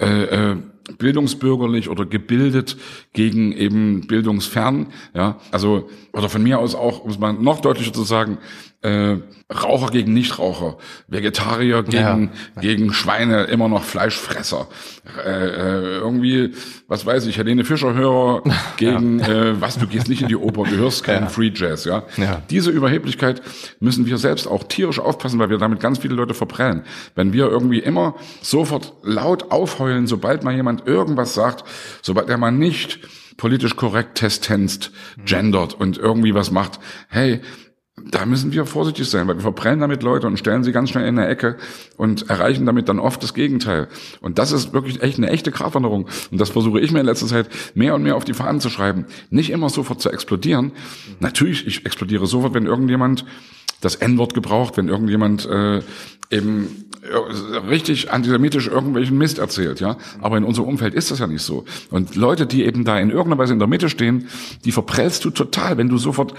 äh, 0.00 0.52
äh, 0.52 0.56
bildungsbürgerlich 0.98 1.88
oder 1.88 2.04
gebildet 2.04 2.76
gegen 3.12 3.52
eben 3.52 4.06
bildungsfern, 4.06 4.86
ja, 5.14 5.38
also 5.52 5.88
oder 6.12 6.28
von 6.28 6.42
mir 6.42 6.58
aus 6.58 6.74
auch, 6.74 7.04
um 7.04 7.10
es 7.10 7.18
mal 7.18 7.32
noch 7.32 7.60
deutlicher 7.60 7.92
zu 7.92 8.02
sagen, 8.02 8.38
äh, 8.82 9.16
Raucher 9.52 9.88
gegen 9.88 10.14
Nichtraucher, 10.14 10.78
Vegetarier 11.08 11.82
gegen 11.82 12.30
ja. 12.54 12.60
gegen 12.60 12.92
Schweine, 12.92 13.44
immer 13.44 13.68
noch 13.68 13.82
Fleischfresser, 13.82 14.68
äh, 15.24 15.28
äh, 15.28 15.96
irgendwie, 15.98 16.54
was 16.88 17.04
weiß 17.04 17.26
ich, 17.26 17.36
Helene 17.36 17.64
Fischer 17.64 17.94
Hörer 17.94 18.42
gegen 18.78 19.18
ja. 19.18 19.28
äh, 19.28 19.60
was, 19.60 19.76
du 19.78 19.86
gehst 19.86 20.08
nicht 20.08 20.22
in 20.22 20.28
die 20.28 20.36
Oper, 20.36 20.64
du 20.64 20.76
hörst 20.76 21.04
keinen 21.04 21.24
ja. 21.24 21.28
Free 21.28 21.50
Jazz, 21.54 21.84
ja? 21.84 22.04
ja. 22.16 22.42
Diese 22.48 22.70
Überheblichkeit 22.70 23.42
müssen 23.80 24.06
wir 24.06 24.16
selbst 24.16 24.46
auch 24.46 24.64
tierisch 24.64 24.98
aufpassen, 24.98 25.38
weil 25.38 25.50
wir 25.50 25.58
damit 25.58 25.80
ganz 25.80 25.98
viele 25.98 26.14
Leute 26.14 26.32
verprellen. 26.34 26.84
Wenn 27.14 27.32
wir 27.32 27.48
irgendwie 27.48 27.80
immer 27.80 28.14
sofort 28.40 28.94
laut 29.02 29.50
aufheulen, 29.50 30.06
sobald 30.06 30.42
mal 30.42 30.54
jemand 30.54 30.86
irgendwas 30.86 31.34
sagt, 31.34 31.64
sobald 32.00 32.30
er 32.30 32.38
mal 32.38 32.52
nicht 32.52 33.00
politisch 33.36 33.74
korrekt 33.74 34.16
testenzt, 34.16 34.90
gendert 35.24 35.74
und 35.74 35.98
irgendwie 35.98 36.34
was 36.34 36.50
macht, 36.50 36.78
hey, 37.08 37.40
da 38.10 38.26
müssen 38.26 38.52
wir 38.52 38.66
vorsichtig 38.66 39.08
sein, 39.08 39.28
weil 39.28 39.36
wir 39.36 39.42
verbrennen 39.42 39.80
damit 39.80 40.02
Leute 40.02 40.26
und 40.26 40.38
stellen 40.38 40.64
sie 40.64 40.72
ganz 40.72 40.90
schnell 40.90 41.06
in 41.06 41.18
eine 41.18 41.28
Ecke 41.28 41.56
und 41.96 42.28
erreichen 42.28 42.66
damit 42.66 42.88
dann 42.88 42.98
oft 42.98 43.22
das 43.22 43.34
Gegenteil. 43.34 43.88
Und 44.20 44.38
das 44.38 44.52
ist 44.52 44.72
wirklich 44.72 45.02
echt 45.02 45.18
eine 45.18 45.30
echte 45.30 45.50
Gratwanderung. 45.50 46.06
Und 46.30 46.40
das 46.40 46.50
versuche 46.50 46.80
ich 46.80 46.92
mir 46.92 47.00
in 47.00 47.06
letzter 47.06 47.26
Zeit 47.26 47.48
mehr 47.74 47.94
und 47.94 48.02
mehr 48.02 48.16
auf 48.16 48.24
die 48.24 48.34
Fahnen 48.34 48.60
zu 48.60 48.70
schreiben. 48.70 49.06
Nicht 49.30 49.50
immer 49.50 49.68
sofort 49.68 50.00
zu 50.00 50.10
explodieren. 50.10 50.72
Natürlich, 51.18 51.66
ich 51.66 51.86
explodiere 51.86 52.26
sofort, 52.26 52.54
wenn 52.54 52.66
irgendjemand 52.66 53.24
das 53.80 53.96
N-Wort 53.96 54.34
gebraucht, 54.34 54.76
wenn 54.76 54.88
irgendjemand 54.88 55.46
äh, 55.46 55.80
eben 56.30 56.90
äh, 57.02 57.56
richtig 57.68 58.12
antisemitisch 58.12 58.68
irgendwelchen 58.68 59.16
Mist 59.16 59.38
erzählt, 59.38 59.80
ja. 59.80 59.96
Aber 60.20 60.36
in 60.36 60.44
unserem 60.44 60.68
Umfeld 60.68 60.94
ist 60.94 61.10
das 61.10 61.18
ja 61.18 61.26
nicht 61.26 61.42
so. 61.42 61.64
Und 61.90 62.14
Leute, 62.14 62.46
die 62.46 62.64
eben 62.64 62.84
da 62.84 62.98
in 62.98 63.10
irgendeiner 63.10 63.38
Weise 63.38 63.52
in 63.52 63.58
der 63.58 63.68
Mitte 63.68 63.88
stehen, 63.88 64.28
die 64.64 64.72
verprellst 64.72 65.24
du 65.24 65.30
total, 65.30 65.78
wenn 65.78 65.88
du 65.88 65.96
sofort 65.96 66.34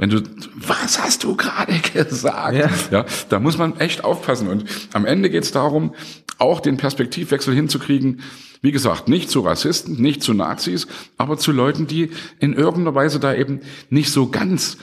wenn 0.00 0.08
du, 0.08 0.22
was 0.56 0.98
hast 1.02 1.24
du 1.24 1.36
gerade 1.36 1.74
gesagt? 1.92 2.56
Ja. 2.56 2.70
ja, 2.90 3.06
da 3.28 3.38
muss 3.38 3.58
man 3.58 3.78
echt 3.78 4.02
aufpassen. 4.02 4.48
Und 4.48 4.64
am 4.94 5.04
Ende 5.04 5.28
geht 5.28 5.44
es 5.44 5.52
darum, 5.52 5.94
auch 6.38 6.60
den 6.60 6.78
Perspektivwechsel 6.78 7.54
hinzukriegen. 7.54 8.22
Wie 8.62 8.72
gesagt, 8.72 9.08
nicht 9.08 9.30
zu 9.30 9.40
Rassisten, 9.40 10.00
nicht 10.00 10.22
zu 10.22 10.32
Nazis, 10.32 10.86
aber 11.18 11.36
zu 11.36 11.52
Leuten, 11.52 11.86
die 11.86 12.10
in 12.38 12.54
irgendeiner 12.54 12.94
Weise 12.94 13.20
da 13.20 13.34
eben 13.34 13.60
nicht 13.90 14.10
so 14.10 14.30
ganz 14.30 14.78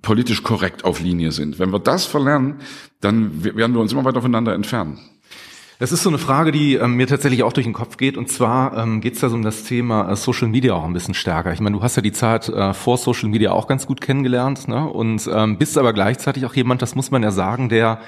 politisch 0.00 0.42
korrekt 0.42 0.84
auf 0.84 1.00
Linie 1.00 1.32
sind. 1.32 1.58
Wenn 1.58 1.70
wir 1.70 1.78
das 1.78 2.06
verlernen, 2.06 2.60
dann 3.02 3.44
werden 3.44 3.74
wir 3.74 3.80
uns 3.80 3.92
immer 3.92 4.06
weiter 4.06 4.22
voneinander 4.22 4.54
entfernen. 4.54 4.98
Das 5.80 5.92
ist 5.92 6.02
so 6.02 6.10
eine 6.10 6.18
Frage, 6.18 6.52
die 6.52 6.74
ähm, 6.74 6.96
mir 6.96 7.06
tatsächlich 7.06 7.42
auch 7.42 7.54
durch 7.54 7.64
den 7.64 7.72
Kopf 7.72 7.96
geht. 7.96 8.18
Und 8.18 8.28
zwar 8.28 8.76
ähm, 8.76 9.00
geht 9.00 9.14
es 9.14 9.20
da 9.20 9.30
so 9.30 9.34
um 9.34 9.42
das 9.42 9.64
Thema 9.64 10.10
äh, 10.10 10.14
Social 10.14 10.46
Media 10.46 10.74
auch 10.74 10.84
ein 10.84 10.92
bisschen 10.92 11.14
stärker. 11.14 11.54
Ich 11.54 11.60
meine, 11.60 11.74
du 11.74 11.82
hast 11.82 11.96
ja 11.96 12.02
die 12.02 12.12
Zeit 12.12 12.50
äh, 12.50 12.74
vor 12.74 12.98
Social 12.98 13.30
Media 13.30 13.52
auch 13.52 13.66
ganz 13.66 13.86
gut 13.86 14.02
kennengelernt, 14.02 14.68
ne? 14.68 14.86
Und 14.86 15.26
ähm, 15.32 15.56
bist 15.56 15.78
aber 15.78 15.94
gleichzeitig 15.94 16.44
auch 16.44 16.52
jemand, 16.52 16.82
das 16.82 16.96
muss 16.96 17.10
man 17.10 17.22
ja 17.22 17.30
sagen, 17.30 17.70
der 17.70 18.00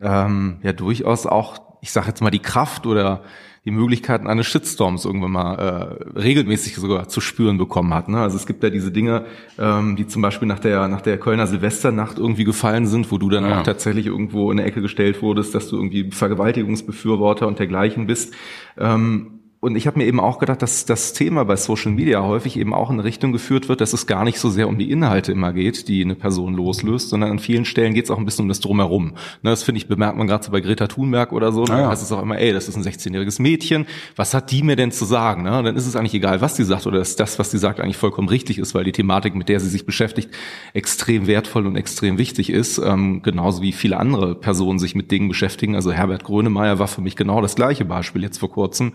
ähm, 0.00 0.56
ja 0.62 0.72
durchaus 0.72 1.26
auch, 1.26 1.60
ich 1.82 1.92
sage 1.92 2.08
jetzt 2.08 2.22
mal, 2.22 2.30
die 2.30 2.38
Kraft 2.38 2.86
oder 2.86 3.24
die 3.68 3.74
Möglichkeiten 3.74 4.26
eines 4.28 4.46
Shitstorms 4.46 5.04
irgendwann 5.04 5.32
mal 5.32 5.98
äh, 6.16 6.18
regelmäßig 6.18 6.76
sogar 6.76 7.06
zu 7.08 7.20
spüren 7.20 7.58
bekommen 7.58 7.92
hat. 7.92 8.08
Ne? 8.08 8.18
Also 8.18 8.38
es 8.38 8.46
gibt 8.46 8.62
ja 8.62 8.70
diese 8.70 8.90
Dinge, 8.90 9.26
ähm, 9.58 9.94
die 9.94 10.06
zum 10.06 10.22
Beispiel 10.22 10.48
nach 10.48 10.58
der 10.58 10.88
nach 10.88 11.02
der 11.02 11.18
Kölner 11.18 11.46
Silvesternacht 11.46 12.16
irgendwie 12.18 12.44
gefallen 12.44 12.86
sind, 12.86 13.12
wo 13.12 13.18
du 13.18 13.28
dann 13.28 13.44
ja. 13.44 13.60
auch 13.60 13.64
tatsächlich 13.64 14.06
irgendwo 14.06 14.50
in 14.50 14.58
eine 14.58 14.66
Ecke 14.66 14.80
gestellt 14.80 15.20
wurdest, 15.20 15.54
dass 15.54 15.68
du 15.68 15.76
irgendwie 15.76 16.10
Vergewaltigungsbefürworter 16.10 17.46
und 17.46 17.58
dergleichen 17.58 18.06
bist. 18.06 18.32
Ähm, 18.78 19.37
und 19.60 19.74
ich 19.74 19.88
habe 19.88 19.98
mir 19.98 20.06
eben 20.06 20.20
auch 20.20 20.38
gedacht, 20.38 20.62
dass 20.62 20.84
das 20.84 21.14
Thema 21.14 21.44
bei 21.44 21.56
Social 21.56 21.90
Media 21.90 22.22
häufig 22.22 22.56
eben 22.56 22.72
auch 22.72 22.90
in 22.90 22.94
eine 22.94 23.04
Richtung 23.04 23.32
geführt 23.32 23.68
wird, 23.68 23.80
dass 23.80 23.92
es 23.92 24.06
gar 24.06 24.22
nicht 24.22 24.38
so 24.38 24.50
sehr 24.50 24.68
um 24.68 24.78
die 24.78 24.92
Inhalte 24.92 25.32
immer 25.32 25.52
geht, 25.52 25.88
die 25.88 26.00
eine 26.00 26.14
Person 26.14 26.54
loslöst, 26.54 27.08
sondern 27.08 27.32
an 27.32 27.38
vielen 27.40 27.64
Stellen 27.64 27.92
geht 27.92 28.04
es 28.04 28.12
auch 28.12 28.18
ein 28.18 28.24
bisschen 28.24 28.44
um 28.44 28.48
das 28.48 28.60
Drumherum. 28.60 29.14
Ne, 29.42 29.50
das 29.50 29.64
finde 29.64 29.80
ich, 29.80 29.88
bemerkt 29.88 30.16
man 30.16 30.28
gerade 30.28 30.44
so 30.44 30.52
bei 30.52 30.60
Greta 30.60 30.86
Thunberg 30.86 31.32
oder 31.32 31.50
so. 31.50 31.64
Dann 31.64 31.80
ja. 31.80 31.88
heißt 31.90 32.04
es 32.04 32.12
auch 32.12 32.22
immer, 32.22 32.38
ey, 32.38 32.52
das 32.52 32.68
ist 32.68 32.76
ein 32.76 32.84
16-jähriges 32.84 33.42
Mädchen, 33.42 33.86
was 34.14 34.32
hat 34.32 34.52
die 34.52 34.62
mir 34.62 34.76
denn 34.76 34.92
zu 34.92 35.04
sagen? 35.04 35.42
Ne? 35.42 35.60
dann 35.64 35.74
ist 35.74 35.88
es 35.88 35.96
eigentlich 35.96 36.14
egal, 36.14 36.40
was 36.40 36.54
sie 36.54 36.64
sagt 36.64 36.86
oder 36.86 37.00
dass 37.00 37.16
das, 37.16 37.40
was 37.40 37.50
sie 37.50 37.58
sagt, 37.58 37.80
eigentlich 37.80 37.96
vollkommen 37.96 38.28
richtig 38.28 38.58
ist, 38.58 38.76
weil 38.76 38.84
die 38.84 38.92
Thematik, 38.92 39.34
mit 39.34 39.48
der 39.48 39.58
sie 39.58 39.68
sich 39.68 39.84
beschäftigt, 39.84 40.30
extrem 40.72 41.26
wertvoll 41.26 41.66
und 41.66 41.74
extrem 41.74 42.16
wichtig 42.16 42.50
ist. 42.50 42.78
Ähm, 42.78 43.22
genauso 43.22 43.60
wie 43.60 43.72
viele 43.72 43.96
andere 43.96 44.36
Personen 44.36 44.78
sich 44.78 44.94
mit 44.94 45.10
Dingen 45.10 45.26
beschäftigen. 45.26 45.74
Also 45.74 45.90
Herbert 45.90 46.22
Grönemeyer 46.22 46.78
war 46.78 46.86
für 46.86 47.00
mich 47.00 47.16
genau 47.16 47.40
das 47.40 47.56
gleiche 47.56 47.84
Beispiel 47.84 48.22
jetzt 48.22 48.38
vor 48.38 48.52
kurzem 48.52 48.92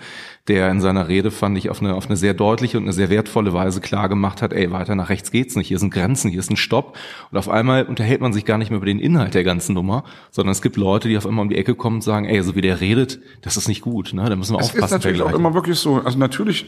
der 0.47 0.52
in 0.57 0.81
seiner 0.81 1.07
Rede, 1.07 1.31
fand 1.31 1.57
ich, 1.57 1.69
auf 1.69 1.81
eine, 1.81 1.95
auf 1.95 2.07
eine 2.07 2.17
sehr 2.17 2.33
deutliche 2.33 2.77
und 2.77 2.83
eine 2.83 2.93
sehr 2.93 3.09
wertvolle 3.09 3.53
Weise 3.53 3.81
klar 3.81 4.09
gemacht 4.09 4.41
hat, 4.41 4.53
ey, 4.53 4.71
weiter 4.71 4.95
nach 4.95 5.09
rechts 5.09 5.31
geht's 5.31 5.55
nicht, 5.55 5.67
hier 5.67 5.79
sind 5.79 5.93
Grenzen, 5.93 6.29
hier 6.29 6.39
ist 6.39 6.49
ein 6.49 6.57
Stopp. 6.57 6.97
Und 7.31 7.37
auf 7.37 7.49
einmal 7.49 7.85
unterhält 7.85 8.21
man 8.21 8.33
sich 8.33 8.45
gar 8.45 8.57
nicht 8.57 8.69
mehr 8.69 8.77
über 8.77 8.85
den 8.85 8.99
Inhalt 8.99 9.33
der 9.33 9.43
ganzen 9.43 9.73
Nummer, 9.73 10.03
sondern 10.31 10.51
es 10.51 10.61
gibt 10.61 10.77
Leute, 10.77 11.07
die 11.07 11.17
auf 11.17 11.25
einmal 11.25 11.43
um 11.43 11.49
die 11.49 11.57
Ecke 11.57 11.75
kommen 11.75 11.97
und 11.97 12.01
sagen, 12.01 12.25
ey, 12.25 12.41
so 12.43 12.55
wie 12.55 12.61
der 12.61 12.81
redet, 12.81 13.19
das 13.41 13.57
ist 13.57 13.67
nicht 13.67 13.81
gut, 13.81 14.13
ne? 14.13 14.29
da 14.29 14.35
müssen 14.35 14.53
wir 14.53 14.59
es 14.59 14.65
aufpassen. 14.65 14.81
Das 14.81 14.91
ist 14.91 14.97
natürlich 14.97 15.21
auch 15.21 15.33
immer 15.33 15.53
wirklich 15.53 15.79
so, 15.79 15.95
also 15.95 16.17
natürlich 16.17 16.65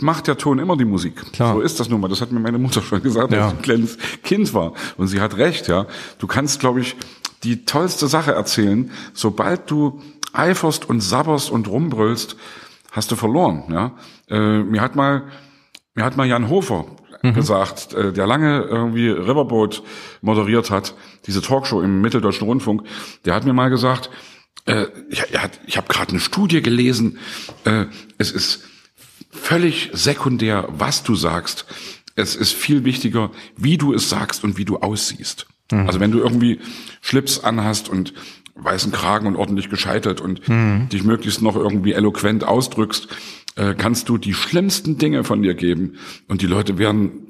macht 0.00 0.26
der 0.26 0.38
Ton 0.38 0.58
immer 0.58 0.76
die 0.76 0.84
Musik. 0.84 1.32
Klar. 1.32 1.54
So 1.54 1.60
ist 1.60 1.80
das 1.80 1.88
nun 1.88 2.00
mal. 2.00 2.08
Das 2.08 2.20
hat 2.20 2.30
mir 2.30 2.40
meine 2.40 2.58
Mutter 2.58 2.82
schon 2.82 3.02
gesagt, 3.02 3.32
ja. 3.32 3.44
als 3.44 3.52
ich 3.52 3.58
ein 3.58 3.62
kleines 3.62 3.98
Kind 4.22 4.54
war. 4.54 4.72
Und 4.96 5.08
sie 5.08 5.20
hat 5.20 5.36
recht, 5.36 5.68
ja. 5.68 5.86
Du 6.18 6.26
kannst, 6.26 6.60
glaube 6.60 6.80
ich, 6.80 6.96
die 7.44 7.64
tollste 7.64 8.08
Sache 8.08 8.32
erzählen, 8.32 8.90
sobald 9.12 9.70
du 9.70 10.00
eiferst 10.32 10.88
und 10.88 11.00
sabberst 11.00 11.50
und 11.50 11.68
rumbrüllst, 11.68 12.36
hast 12.92 13.10
du 13.10 13.16
verloren. 13.16 13.64
Ja? 13.70 13.92
Äh, 14.28 14.62
mir 14.62 14.80
hat 14.80 14.96
mal, 14.96 15.24
mir 15.94 16.04
hat 16.04 16.16
mal 16.16 16.26
Jan 16.26 16.48
Hofer 16.48 16.86
mhm. 17.22 17.34
gesagt, 17.34 17.94
äh, 17.94 18.12
der 18.12 18.26
lange 18.26 18.62
irgendwie 18.62 19.08
Riverboat 19.08 19.82
moderiert 20.20 20.70
hat, 20.70 20.94
diese 21.26 21.42
Talkshow 21.42 21.80
im 21.82 22.00
Mitteldeutschen 22.00 22.46
Rundfunk, 22.46 22.82
der 23.24 23.34
hat 23.34 23.44
mir 23.44 23.52
mal 23.52 23.70
gesagt, 23.70 24.10
äh, 24.66 24.86
ich, 25.08 25.22
ich 25.66 25.76
habe 25.76 25.88
gerade 25.88 26.10
eine 26.10 26.20
Studie 26.20 26.62
gelesen, 26.62 27.18
äh, 27.64 27.86
es 28.18 28.30
ist 28.30 28.64
völlig 29.30 29.90
sekundär, 29.92 30.68
was 30.70 31.02
du 31.02 31.14
sagst. 31.14 31.66
Es 32.16 32.34
ist 32.34 32.52
viel 32.52 32.84
wichtiger, 32.84 33.30
wie 33.56 33.78
du 33.78 33.94
es 33.94 34.08
sagst 34.08 34.42
und 34.42 34.58
wie 34.58 34.64
du 34.64 34.78
aussiehst. 34.78 35.46
Mhm. 35.70 35.86
Also 35.86 36.00
wenn 36.00 36.10
du 36.10 36.18
irgendwie 36.18 36.60
Schlips 37.00 37.38
anhast 37.40 37.88
und 37.88 38.14
weißen 38.58 38.92
Kragen 38.92 39.26
und 39.26 39.36
ordentlich 39.36 39.70
gescheitert 39.70 40.20
und 40.20 40.48
mhm. 40.48 40.88
dich 40.90 41.04
möglichst 41.04 41.42
noch 41.42 41.56
irgendwie 41.56 41.92
eloquent 41.92 42.44
ausdrückst, 42.44 43.08
äh, 43.56 43.74
kannst 43.74 44.08
du 44.08 44.18
die 44.18 44.34
schlimmsten 44.34 44.98
Dinge 44.98 45.24
von 45.24 45.42
dir 45.42 45.54
geben 45.54 45.94
und 46.28 46.42
die 46.42 46.46
Leute 46.46 46.78
werden 46.78 47.27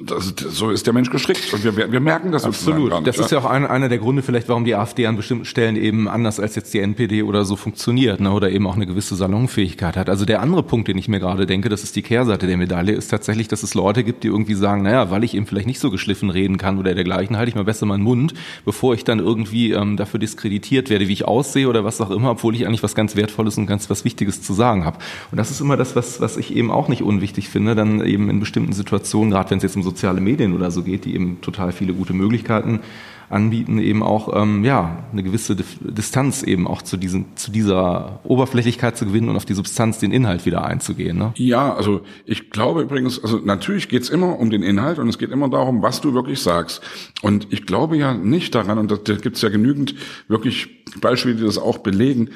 das, 0.00 0.34
so 0.36 0.70
ist 0.70 0.86
der 0.86 0.92
Mensch 0.92 1.10
gestrickt 1.10 1.54
und 1.54 1.62
wir, 1.62 1.76
wir 1.76 2.00
merken 2.00 2.32
das 2.32 2.44
absolut. 2.44 2.92
Nicht, 2.92 3.06
das 3.06 3.18
ist 3.18 3.30
ja 3.30 3.38
auch 3.38 3.44
ein, 3.44 3.64
einer 3.64 3.88
der 3.88 3.98
Gründe 3.98 4.22
vielleicht, 4.22 4.48
warum 4.48 4.64
die 4.64 4.74
AfD 4.74 5.06
an 5.06 5.16
bestimmten 5.16 5.44
Stellen 5.44 5.76
eben 5.76 6.08
anders 6.08 6.40
als 6.40 6.56
jetzt 6.56 6.74
die 6.74 6.80
NPD 6.80 7.22
oder 7.22 7.44
so 7.44 7.54
funktioniert, 7.54 8.20
ne, 8.20 8.32
oder 8.32 8.50
eben 8.50 8.66
auch 8.66 8.74
eine 8.74 8.86
gewisse 8.86 9.14
Salonfähigkeit 9.14 9.96
hat. 9.96 10.08
Also 10.10 10.24
der 10.24 10.40
andere 10.40 10.64
Punkt, 10.64 10.88
den 10.88 10.98
ich 10.98 11.06
mir 11.06 11.20
gerade 11.20 11.46
denke, 11.46 11.68
das 11.68 11.84
ist 11.84 11.94
die 11.94 12.02
Kehrseite 12.02 12.48
der 12.48 12.56
Medaille, 12.56 12.94
ist 12.94 13.08
tatsächlich, 13.08 13.46
dass 13.46 13.62
es 13.62 13.74
Leute 13.74 14.02
gibt, 14.02 14.24
die 14.24 14.28
irgendwie 14.28 14.54
sagen, 14.54 14.82
naja, 14.82 15.10
weil 15.12 15.22
ich 15.22 15.34
eben 15.34 15.46
vielleicht 15.46 15.68
nicht 15.68 15.78
so 15.78 15.92
geschliffen 15.92 16.30
reden 16.30 16.58
kann 16.58 16.78
oder 16.78 16.92
dergleichen, 16.94 17.36
halte 17.36 17.50
ich 17.50 17.54
mal 17.54 17.64
besser 17.64 17.86
meinen 17.86 18.02
Mund, 18.02 18.34
bevor 18.64 18.92
ich 18.94 19.04
dann 19.04 19.20
irgendwie 19.20 19.70
ähm, 19.70 19.96
dafür 19.96 20.18
diskreditiert 20.18 20.90
werde, 20.90 21.06
wie 21.06 21.12
ich 21.12 21.24
aussehe 21.26 21.68
oder 21.68 21.84
was 21.84 22.00
auch 22.00 22.10
immer, 22.10 22.32
obwohl 22.32 22.56
ich 22.56 22.66
eigentlich 22.66 22.82
was 22.82 22.96
ganz 22.96 23.14
Wertvolles 23.14 23.56
und 23.56 23.66
ganz 23.66 23.88
was 23.88 24.04
Wichtiges 24.04 24.42
zu 24.42 24.52
sagen 24.52 24.84
habe. 24.84 24.98
Und 25.30 25.38
das 25.38 25.52
ist 25.52 25.60
immer 25.60 25.76
das, 25.76 25.94
was, 25.94 26.20
was 26.20 26.36
ich 26.36 26.56
eben 26.56 26.72
auch 26.72 26.88
nicht 26.88 27.02
unwichtig 27.02 27.48
finde, 27.48 27.76
dann 27.76 28.04
eben 28.04 28.28
in 28.30 28.40
bestimmten 28.40 28.72
Situationen, 28.72 29.30
gerade 29.30 29.50
wenn 29.50 29.58
es 29.58 29.62
jetzt 29.62 29.75
um 29.76 29.82
soziale 29.82 30.20
Medien 30.20 30.54
oder 30.54 30.70
so 30.70 30.82
geht, 30.82 31.04
die 31.04 31.14
eben 31.14 31.40
total 31.40 31.72
viele 31.72 31.94
gute 31.94 32.12
Möglichkeiten 32.12 32.80
anbieten, 33.28 33.78
eben 33.78 34.02
auch 34.02 34.40
ähm, 34.40 34.64
ja 34.64 35.04
eine 35.10 35.22
gewisse 35.22 35.56
Distanz 35.56 36.42
eben 36.42 36.66
auch 36.66 36.82
zu 36.82 36.96
diesen 36.96 37.36
zu 37.36 37.50
dieser 37.50 38.20
Oberflächlichkeit 38.24 38.96
zu 38.96 39.06
gewinnen 39.06 39.28
und 39.28 39.36
auf 39.36 39.44
die 39.44 39.54
Substanz, 39.54 39.98
den 39.98 40.12
Inhalt 40.12 40.46
wieder 40.46 40.64
einzugehen. 40.64 41.18
Ne? 41.18 41.32
Ja, 41.36 41.74
also 41.74 42.02
ich 42.24 42.50
glaube 42.50 42.82
übrigens, 42.82 43.22
also 43.22 43.38
natürlich 43.38 43.88
geht's 43.88 44.10
immer 44.10 44.38
um 44.38 44.50
den 44.50 44.62
Inhalt 44.62 44.98
und 44.98 45.08
es 45.08 45.18
geht 45.18 45.30
immer 45.30 45.48
darum, 45.48 45.82
was 45.82 46.00
du 46.00 46.14
wirklich 46.14 46.40
sagst. 46.40 46.82
Und 47.22 47.48
ich 47.50 47.66
glaube 47.66 47.96
ja 47.96 48.14
nicht 48.14 48.54
daran, 48.54 48.78
und 48.78 48.90
da, 48.90 48.96
da 48.96 49.16
gibt's 49.16 49.42
ja 49.42 49.48
genügend 49.48 49.94
wirklich 50.28 50.84
Beispiele, 51.00 51.36
die 51.36 51.44
das 51.44 51.58
auch 51.58 51.78
belegen, 51.78 52.30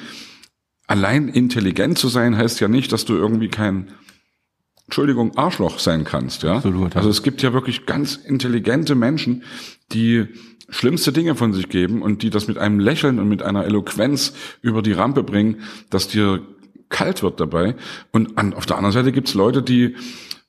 allein 0.87 1.29
intelligent 1.29 1.97
zu 1.97 2.09
sein 2.09 2.37
heißt 2.37 2.59
ja 2.59 2.67
nicht, 2.67 2.91
dass 2.91 3.05
du 3.05 3.15
irgendwie 3.15 3.47
kein 3.47 3.87
Entschuldigung, 4.91 5.37
Arschloch 5.37 5.79
sein 5.79 6.03
kannst, 6.03 6.43
ja. 6.43 6.57
Absolut. 6.57 6.95
Ja. 6.95 6.97
Also 6.97 7.09
es 7.09 7.23
gibt 7.23 7.41
ja 7.41 7.53
wirklich 7.53 7.85
ganz 7.85 8.17
intelligente 8.17 8.93
Menschen, 8.93 9.43
die 9.93 10.27
schlimmste 10.67 11.13
Dinge 11.13 11.35
von 11.35 11.53
sich 11.53 11.69
geben 11.69 12.01
und 12.01 12.23
die 12.23 12.29
das 12.29 12.49
mit 12.49 12.57
einem 12.57 12.77
Lächeln 12.77 13.17
und 13.17 13.29
mit 13.29 13.41
einer 13.41 13.63
Eloquenz 13.63 14.33
über 14.61 14.81
die 14.81 14.91
Rampe 14.91 15.23
bringen, 15.23 15.61
dass 15.89 16.09
dir 16.09 16.41
kalt 16.89 17.23
wird 17.23 17.39
dabei. 17.39 17.75
Und 18.11 18.37
an, 18.37 18.53
auf 18.53 18.65
der 18.65 18.75
anderen 18.75 18.91
Seite 18.91 19.13
gibt's 19.13 19.33
Leute, 19.33 19.63
die, 19.63 19.95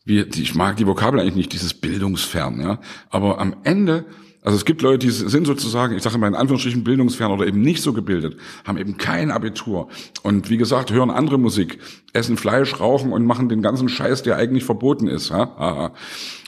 wie, 0.05 0.25
die, 0.25 0.43
ich 0.43 0.57
mag 0.57 0.77
die 0.77 0.89
Vokabel 0.89 1.21
eigentlich 1.21 1.37
nicht, 1.37 1.53
dieses 1.53 1.75
Bildungsfern, 1.75 2.61
ja. 2.61 2.81
Aber 3.11 3.39
am 3.41 3.55
Ende 3.63 4.07
also 4.43 4.57
es 4.57 4.65
gibt 4.65 4.83
Leute, 4.83 5.07
die 5.07 5.13
sind 5.13 5.47
sozusagen, 5.47 5.97
ich 5.97 6.03
sage 6.03 6.19
mal 6.19 6.27
in 6.27 6.35
Anführungsstrichen 6.35 6.83
bildungsfern 6.83 7.31
oder 7.31 7.47
eben 7.47 7.61
nicht 7.61 7.81
so 7.81 7.93
gebildet, 7.93 8.37
haben 8.65 8.77
eben 8.77 8.97
kein 8.97 9.31
Abitur 9.31 9.89
und 10.23 10.51
wie 10.51 10.57
gesagt 10.57 10.91
hören 10.91 11.11
andere 11.11 11.39
Musik, 11.39 11.79
essen 12.13 12.37
Fleisch, 12.37 12.81
rauchen 12.81 13.13
und 13.13 13.25
machen 13.25 13.49
den 13.49 13.63
ganzen 13.63 13.89
Scheiß, 13.89 14.25
der 14.25 14.37
eigentlich 14.37 14.65
verboten 14.65 15.07
ist. 15.07 15.31
Ja? 15.31 15.93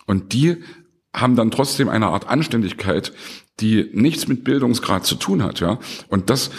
Und 0.06 0.32
die 0.32 0.56
haben 1.14 1.36
dann 1.36 1.52
trotzdem 1.52 1.88
eine 1.88 2.08
Art 2.08 2.28
Anständigkeit, 2.28 3.12
die 3.60 3.88
nichts 3.92 4.26
mit 4.26 4.42
Bildungsgrad 4.42 5.06
zu 5.06 5.14
tun 5.14 5.44
hat, 5.44 5.60
ja. 5.60 5.78
Und 6.08 6.28
das, 6.28 6.50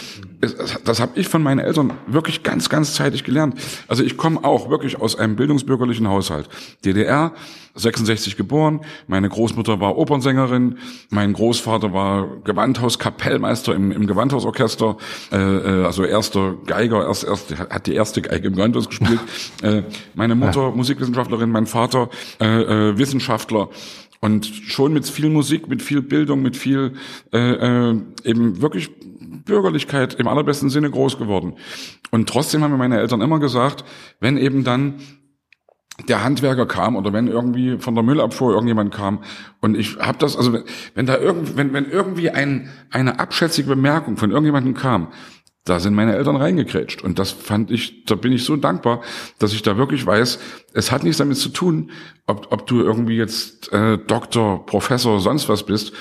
das 0.84 1.00
habe 1.00 1.18
ich 1.18 1.28
von 1.28 1.42
meinen 1.42 1.60
Eltern 1.60 1.94
wirklich 2.06 2.42
ganz, 2.42 2.68
ganz 2.68 2.94
zeitig 2.94 3.24
gelernt. 3.24 3.54
Also 3.88 4.02
ich 4.02 4.16
komme 4.16 4.44
auch 4.44 4.68
wirklich 4.68 5.00
aus 5.00 5.16
einem 5.16 5.36
bildungsbürgerlichen 5.36 6.08
Haushalt. 6.08 6.48
DDR, 6.84 7.32
66 7.74 8.36
geboren, 8.36 8.80
meine 9.06 9.28
Großmutter 9.28 9.80
war 9.80 9.96
Opernsängerin, 9.96 10.78
mein 11.10 11.32
Großvater 11.32 11.92
war 11.92 12.28
Gewandhauskapellmeister 12.44 13.74
im, 13.74 13.92
im 13.92 14.06
Gewandhausorchester, 14.06 14.96
äh, 15.32 15.36
äh, 15.36 15.84
also 15.84 16.04
erster 16.04 16.54
Geiger, 16.66 17.06
erst, 17.06 17.24
erst 17.24 17.58
hat 17.58 17.86
die 17.86 17.94
erste 17.94 18.22
Geige 18.22 18.48
im 18.48 18.54
Gewandhaus 18.54 18.88
gespielt. 18.88 19.20
äh, 19.62 19.82
meine 20.14 20.34
Mutter 20.34 20.70
Musikwissenschaftlerin, 20.70 21.50
mein 21.50 21.66
Vater 21.66 22.08
äh, 22.40 22.46
äh, 22.46 22.98
Wissenschaftler. 22.98 23.68
Und 24.20 24.46
schon 24.46 24.94
mit 24.94 25.06
viel 25.06 25.28
Musik, 25.28 25.68
mit 25.68 25.82
viel 25.82 26.00
Bildung, 26.00 26.42
mit 26.42 26.56
viel 26.56 26.94
äh, 27.32 27.38
äh, 27.90 28.00
eben 28.24 28.62
wirklich 28.62 28.90
Bürgerlichkeit 29.46 30.14
im 30.14 30.28
allerbesten 30.28 30.68
Sinne 30.68 30.90
groß 30.90 31.18
geworden. 31.18 31.54
Und 32.10 32.28
trotzdem 32.28 32.62
haben 32.62 32.72
mir 32.72 32.76
meine 32.76 32.98
Eltern 32.98 33.22
immer 33.22 33.40
gesagt, 33.40 33.84
wenn 34.20 34.36
eben 34.36 34.64
dann 34.64 35.00
der 36.08 36.22
Handwerker 36.22 36.66
kam 36.66 36.94
oder 36.94 37.14
wenn 37.14 37.26
irgendwie 37.26 37.78
von 37.78 37.94
der 37.94 38.04
Müllabfuhr 38.04 38.52
irgendjemand 38.52 38.92
kam 38.92 39.24
und 39.62 39.74
ich 39.78 39.96
habe 39.96 40.18
das 40.18 40.36
also 40.36 40.58
wenn 40.94 41.06
da 41.06 41.16
irgend 41.16 41.56
wenn 41.56 41.72
wenn 41.72 41.86
irgendwie 41.86 42.28
ein 42.28 42.68
eine 42.90 43.18
abschätzige 43.18 43.68
Bemerkung 43.68 44.18
von 44.18 44.30
irgendjemandem 44.30 44.74
kam 44.74 45.08
da 45.66 45.80
sind 45.80 45.94
meine 45.94 46.14
Eltern 46.14 46.36
reingekrätscht. 46.36 47.02
Und 47.02 47.18
das 47.18 47.32
fand 47.32 47.72
ich, 47.72 48.04
da 48.04 48.14
bin 48.14 48.32
ich 48.32 48.44
so 48.44 48.56
dankbar, 48.56 49.02
dass 49.40 49.52
ich 49.52 49.62
da 49.62 49.76
wirklich 49.76 50.06
weiß, 50.06 50.38
es 50.72 50.92
hat 50.92 51.02
nichts 51.02 51.18
damit 51.18 51.38
zu 51.38 51.48
tun, 51.48 51.90
ob, 52.26 52.52
ob 52.52 52.68
du 52.68 52.80
irgendwie 52.80 53.16
jetzt 53.16 53.72
äh, 53.72 53.98
Doktor, 53.98 54.64
Professor, 54.64 55.20
sonst 55.20 55.48
was 55.48 55.66
bist. 55.66 55.92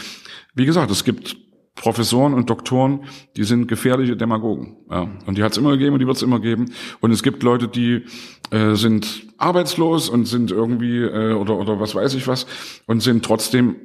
Wie 0.54 0.68
gesagt, 0.68 0.92
es 0.92 1.04
gibt 1.04 1.36
Professoren 1.76 2.34
und 2.34 2.50
Doktoren, 2.50 3.02
die 3.36 3.44
sind 3.44 3.68
gefährliche 3.68 4.16
Demagogen. 4.16 4.78
Ja. 4.90 5.10
Und 5.26 5.38
die 5.38 5.44
hat 5.44 5.52
es 5.52 5.58
immer 5.58 5.72
gegeben 5.72 5.94
und 5.94 6.00
die 6.00 6.08
wird 6.08 6.18
es 6.18 6.24
immer 6.24 6.40
geben. 6.40 6.72
Und 7.02 7.12
es 7.12 7.22
gibt 7.22 7.44
Leute, 7.44 7.68
die 7.68 8.06
äh, 8.52 8.76
sind 8.76 9.28
arbeitslos 9.38 10.10
und 10.10 10.26
sind 10.26 10.52
irgendwie 10.52 11.02
äh, 11.02 11.34
oder 11.34 11.58
oder 11.58 11.80
was 11.80 11.94
weiß 11.94 12.14
ich 12.16 12.28
was 12.28 12.48
und 12.86 13.02
sind 13.02 13.26
trotzdem 13.26 13.76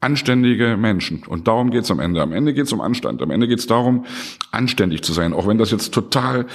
anständige 0.00 0.76
Menschen. 0.76 1.22
Und 1.26 1.46
darum 1.46 1.70
geht's 1.70 1.90
am 1.90 2.00
Ende. 2.00 2.22
Am 2.22 2.32
Ende 2.32 2.54
geht's 2.54 2.72
um 2.72 2.80
Anstand. 2.80 3.22
Am 3.22 3.30
Ende 3.30 3.46
geht's 3.46 3.66
darum, 3.66 4.06
anständig 4.50 5.02
zu 5.02 5.12
sein. 5.12 5.32
Auch 5.32 5.46
wenn 5.46 5.58
das 5.58 5.70
jetzt 5.70 5.92
total 5.92 6.46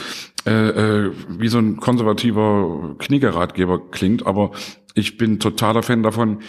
äh, 0.45 0.51
äh, 0.51 1.11
wie 1.29 1.47
so 1.47 1.59
ein 1.59 1.77
konservativer 1.77 2.95
Kniegeratgeber 2.97 3.89
klingt. 3.91 4.25
Aber 4.25 4.51
ich 4.95 5.17
bin 5.17 5.39
totaler 5.39 5.83
Fan 5.83 6.03
davon, 6.03 6.39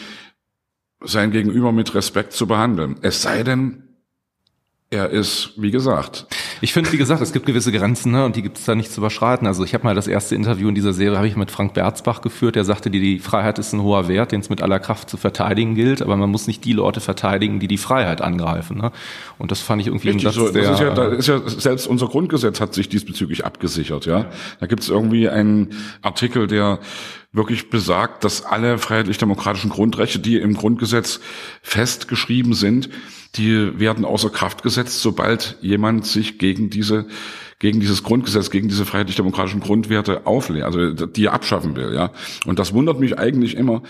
sein 1.05 1.31
Gegenüber 1.31 1.72
mit 1.72 1.94
Respekt 1.94 2.33
zu 2.33 2.46
behandeln. 2.46 2.96
Es 3.03 3.20
sei 3.20 3.42
denn, 3.42 3.86
er 4.88 5.11
ist, 5.11 5.53
wie 5.57 5.72
gesagt. 5.72 6.27
Ich 6.61 6.72
finde, 6.72 6.92
wie 6.92 6.96
gesagt, 6.96 7.20
es 7.20 7.33
gibt 7.33 7.44
gewisse 7.44 7.72
Grenzen, 7.72 8.12
ne, 8.12 8.25
und 8.25 8.37
die 8.37 8.42
gibt 8.42 8.57
es 8.57 8.64
da 8.64 8.77
nicht 8.77 8.92
zu 8.92 9.01
überschreiten. 9.01 9.46
Also 9.46 9.64
ich 9.64 9.75
habe 9.75 9.83
mal 9.83 9.96
das 9.96 10.07
erste 10.07 10.37
Interview 10.37 10.68
in 10.68 10.77
dieser 10.77 10.92
Serie 10.92 11.16
habe 11.16 11.27
ich 11.27 11.37
mit 11.37 11.51
Frank 11.51 11.75
Berzbach 11.75 12.20
geführt, 12.20 12.55
der 12.55 12.64
sagte, 12.64 12.88
die, 12.88 13.01
die 13.01 13.18
Freiheit 13.18 13.59
ist 13.59 13.72
ein 13.72 13.83
hoher 13.83 14.07
Wert, 14.07 14.31
den 14.31 14.40
es 14.40 14.49
mit 14.49 14.62
aller 14.62 14.79
Kraft 14.79 15.11
zu 15.11 15.16
verteidigen 15.16 15.75
gilt, 15.75 16.03
aber 16.03 16.16
man 16.16 16.31
muss 16.31 16.46
nicht 16.46 16.64
die 16.64 16.72
Leute 16.72 17.01
verteidigen, 17.01 17.59
die 17.59 17.66
die 17.66 17.79
Freiheit 17.79 18.22
angreifen. 18.22 18.79
Ne? 18.79 18.92
Und 19.38 19.51
das 19.51 19.61
fand 19.61 19.83
ich 19.83 19.88
irgendwie 19.88 20.11
Richtig, 20.11 20.33
so, 20.33 20.51
das 20.51 20.70
ist 20.70 20.81
ja, 20.81 20.94
da 20.94 21.09
ist 21.09 21.27
ja 21.27 21.40
selbst 21.46 21.88
unser 21.88 22.07
Grundgesetz 22.07 22.61
hat 22.61 22.72
sich 22.72 22.88
diesbezüglich 22.88 23.44
abgesichert. 23.44 24.07
Ja, 24.07 24.27
da 24.61 24.66
gibt 24.66 24.83
es 24.83 24.88
irgendwie 24.88 25.29
einen 25.29 25.75
Artikel, 26.03 26.46
der 26.46 26.79
wirklich 27.37 27.70
besagt, 27.70 28.25
dass 28.25 28.44
alle 28.44 28.79
freiheitlich-demokratischen 28.79 29.70
Grundrechte, 29.70 30.18
die 30.18 30.37
im 30.37 30.55
Grundgesetz 30.55 31.20
festgeschrieben 31.62 32.55
sind, 32.55 32.88
die 33.37 33.79
werden 33.79 34.05
außer 34.05 34.31
Kraft 34.31 34.62
gesetzt, 34.62 35.03
sobald 35.03 35.59
jemand 35.61 36.07
sich 36.07 36.38
gegen 36.38 36.70
diese 36.70 37.07
gegen 37.59 37.81
dieses 37.81 38.03
Grundgesetz, 38.03 38.51
gegen 38.51 38.68
diese 38.68 38.85
freiheitlich-demokratischen 38.85 39.61
Grundwerte 39.61 40.27
auflehnt, 40.27 40.64
also 40.64 40.92
die 40.92 41.31
abschaffen 41.31 41.75
will, 41.75 41.94
ja. 41.94 42.12
Und 42.44 42.59
das 42.59 42.75
wundert 42.75 43.01
mich 43.01 43.18
eigentlich 43.18 43.57
immer, 43.57 43.83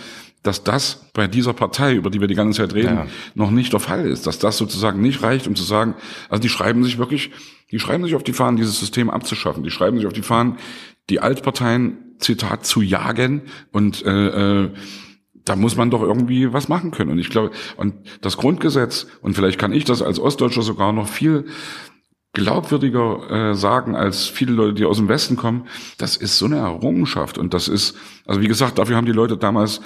dass 0.45 0.63
das 0.63 1.11
bei 1.13 1.27
dieser 1.27 1.53
Partei, 1.53 1.95
über 1.95 2.11
die 2.11 2.21
wir 2.21 2.29
die 2.29 2.37
ganze 2.37 2.63
Zeit 2.63 2.75
reden, 2.75 2.97
ja. 2.97 3.07
noch 3.35 3.51
nicht 3.51 3.73
der 3.73 3.81
Fall 3.81 4.07
ist, 4.07 4.29
dass 4.29 4.39
das 4.39 4.57
sozusagen 4.57 5.01
nicht 5.01 5.23
reicht, 5.23 5.49
um 5.49 5.57
zu 5.57 5.65
sagen, 5.65 5.97
also 6.29 6.41
die 6.41 6.49
schreiben 6.49 6.85
sich 6.85 6.99
wirklich, 6.99 7.33
die 7.73 7.81
schreiben 7.81 8.05
sich 8.05 8.15
auf 8.15 8.23
die 8.23 8.33
Fahnen, 8.33 8.57
dieses 8.57 8.79
System 8.79 9.11
abzuschaffen, 9.11 9.65
die 9.65 9.71
schreiben 9.71 9.97
sich 9.97 10.07
auf 10.07 10.13
die 10.13 10.23
Fahnen, 10.23 10.59
die 11.11 11.19
Altparteien, 11.19 12.06
Zitat, 12.19 12.67
zu 12.67 12.83
jagen 12.83 13.43
und 13.73 14.05
äh, 14.05 14.65
äh, 14.65 14.71
da 15.45 15.55
muss 15.55 15.77
man 15.77 15.91
doch 15.91 16.03
irgendwie 16.03 16.53
was 16.53 16.69
machen 16.69 16.91
können. 16.91 17.13
Und 17.13 17.19
ich 17.19 17.31
glaube, 17.31 17.53
und 17.77 17.95
das 18.21 18.37
Grundgesetz, 18.37 19.07
und 19.23 19.35
vielleicht 19.35 19.59
kann 19.59 19.73
ich 19.73 19.85
das 19.85 20.03
als 20.03 20.19
Ostdeutscher 20.19 20.63
sogar 20.63 20.93
noch 20.93 21.09
viel 21.09 21.47
glaubwürdiger 22.33 23.31
äh, 23.31 23.55
sagen 23.55 23.97
als 23.97 24.27
viele 24.27 24.53
Leute, 24.53 24.75
die 24.75 24.85
aus 24.85 24.99
dem 24.99 25.09
Westen 25.09 25.37
kommen, 25.37 25.69
das 25.97 26.17
ist 26.17 26.37
so 26.37 26.45
eine 26.47 26.57
Errungenschaft. 26.57 27.39
Und 27.39 27.55
das 27.55 27.69
ist, 27.69 27.97
also 28.27 28.43
wie 28.43 28.49
gesagt, 28.49 28.79
dafür 28.79 28.97
haben 28.97 29.07
die 29.07 29.13
Leute 29.13 29.39
damals, 29.39 29.81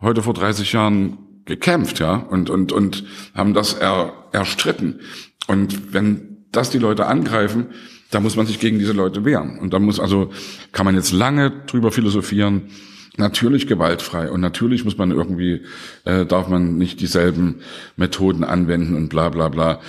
heute 0.00 0.22
vor 0.22 0.34
30 0.34 0.72
Jahren 0.72 1.18
gekämpft, 1.46 2.00
ja, 2.00 2.16
und, 2.16 2.50
und, 2.50 2.72
und 2.72 3.04
haben 3.34 3.54
das 3.54 3.72
er, 3.72 4.12
erstritten. 4.32 5.00
Und 5.46 5.94
wenn 5.94 6.44
das 6.52 6.68
die 6.68 6.78
Leute 6.78 7.06
angreifen, 7.06 7.68
da 8.10 8.20
muss 8.20 8.36
man 8.36 8.46
sich 8.46 8.60
gegen 8.60 8.78
diese 8.78 8.92
Leute 8.92 9.24
wehren. 9.24 9.58
Und 9.58 9.72
da 9.72 9.78
muss 9.78 10.00
also, 10.00 10.30
kann 10.72 10.86
man 10.86 10.94
jetzt 10.94 11.12
lange 11.12 11.50
drüber 11.66 11.90
philosophieren, 11.90 12.70
natürlich 13.16 13.66
gewaltfrei 13.66 14.30
und 14.30 14.40
natürlich 14.40 14.84
muss 14.84 14.98
man 14.98 15.10
irgendwie, 15.10 15.62
äh, 16.04 16.26
darf 16.26 16.48
man 16.48 16.76
nicht 16.76 17.00
dieselben 17.00 17.60
Methoden 17.96 18.44
anwenden 18.44 18.94
und 18.94 19.08
bla 19.08 19.30
bla 19.30 19.48
bla. 19.48 19.80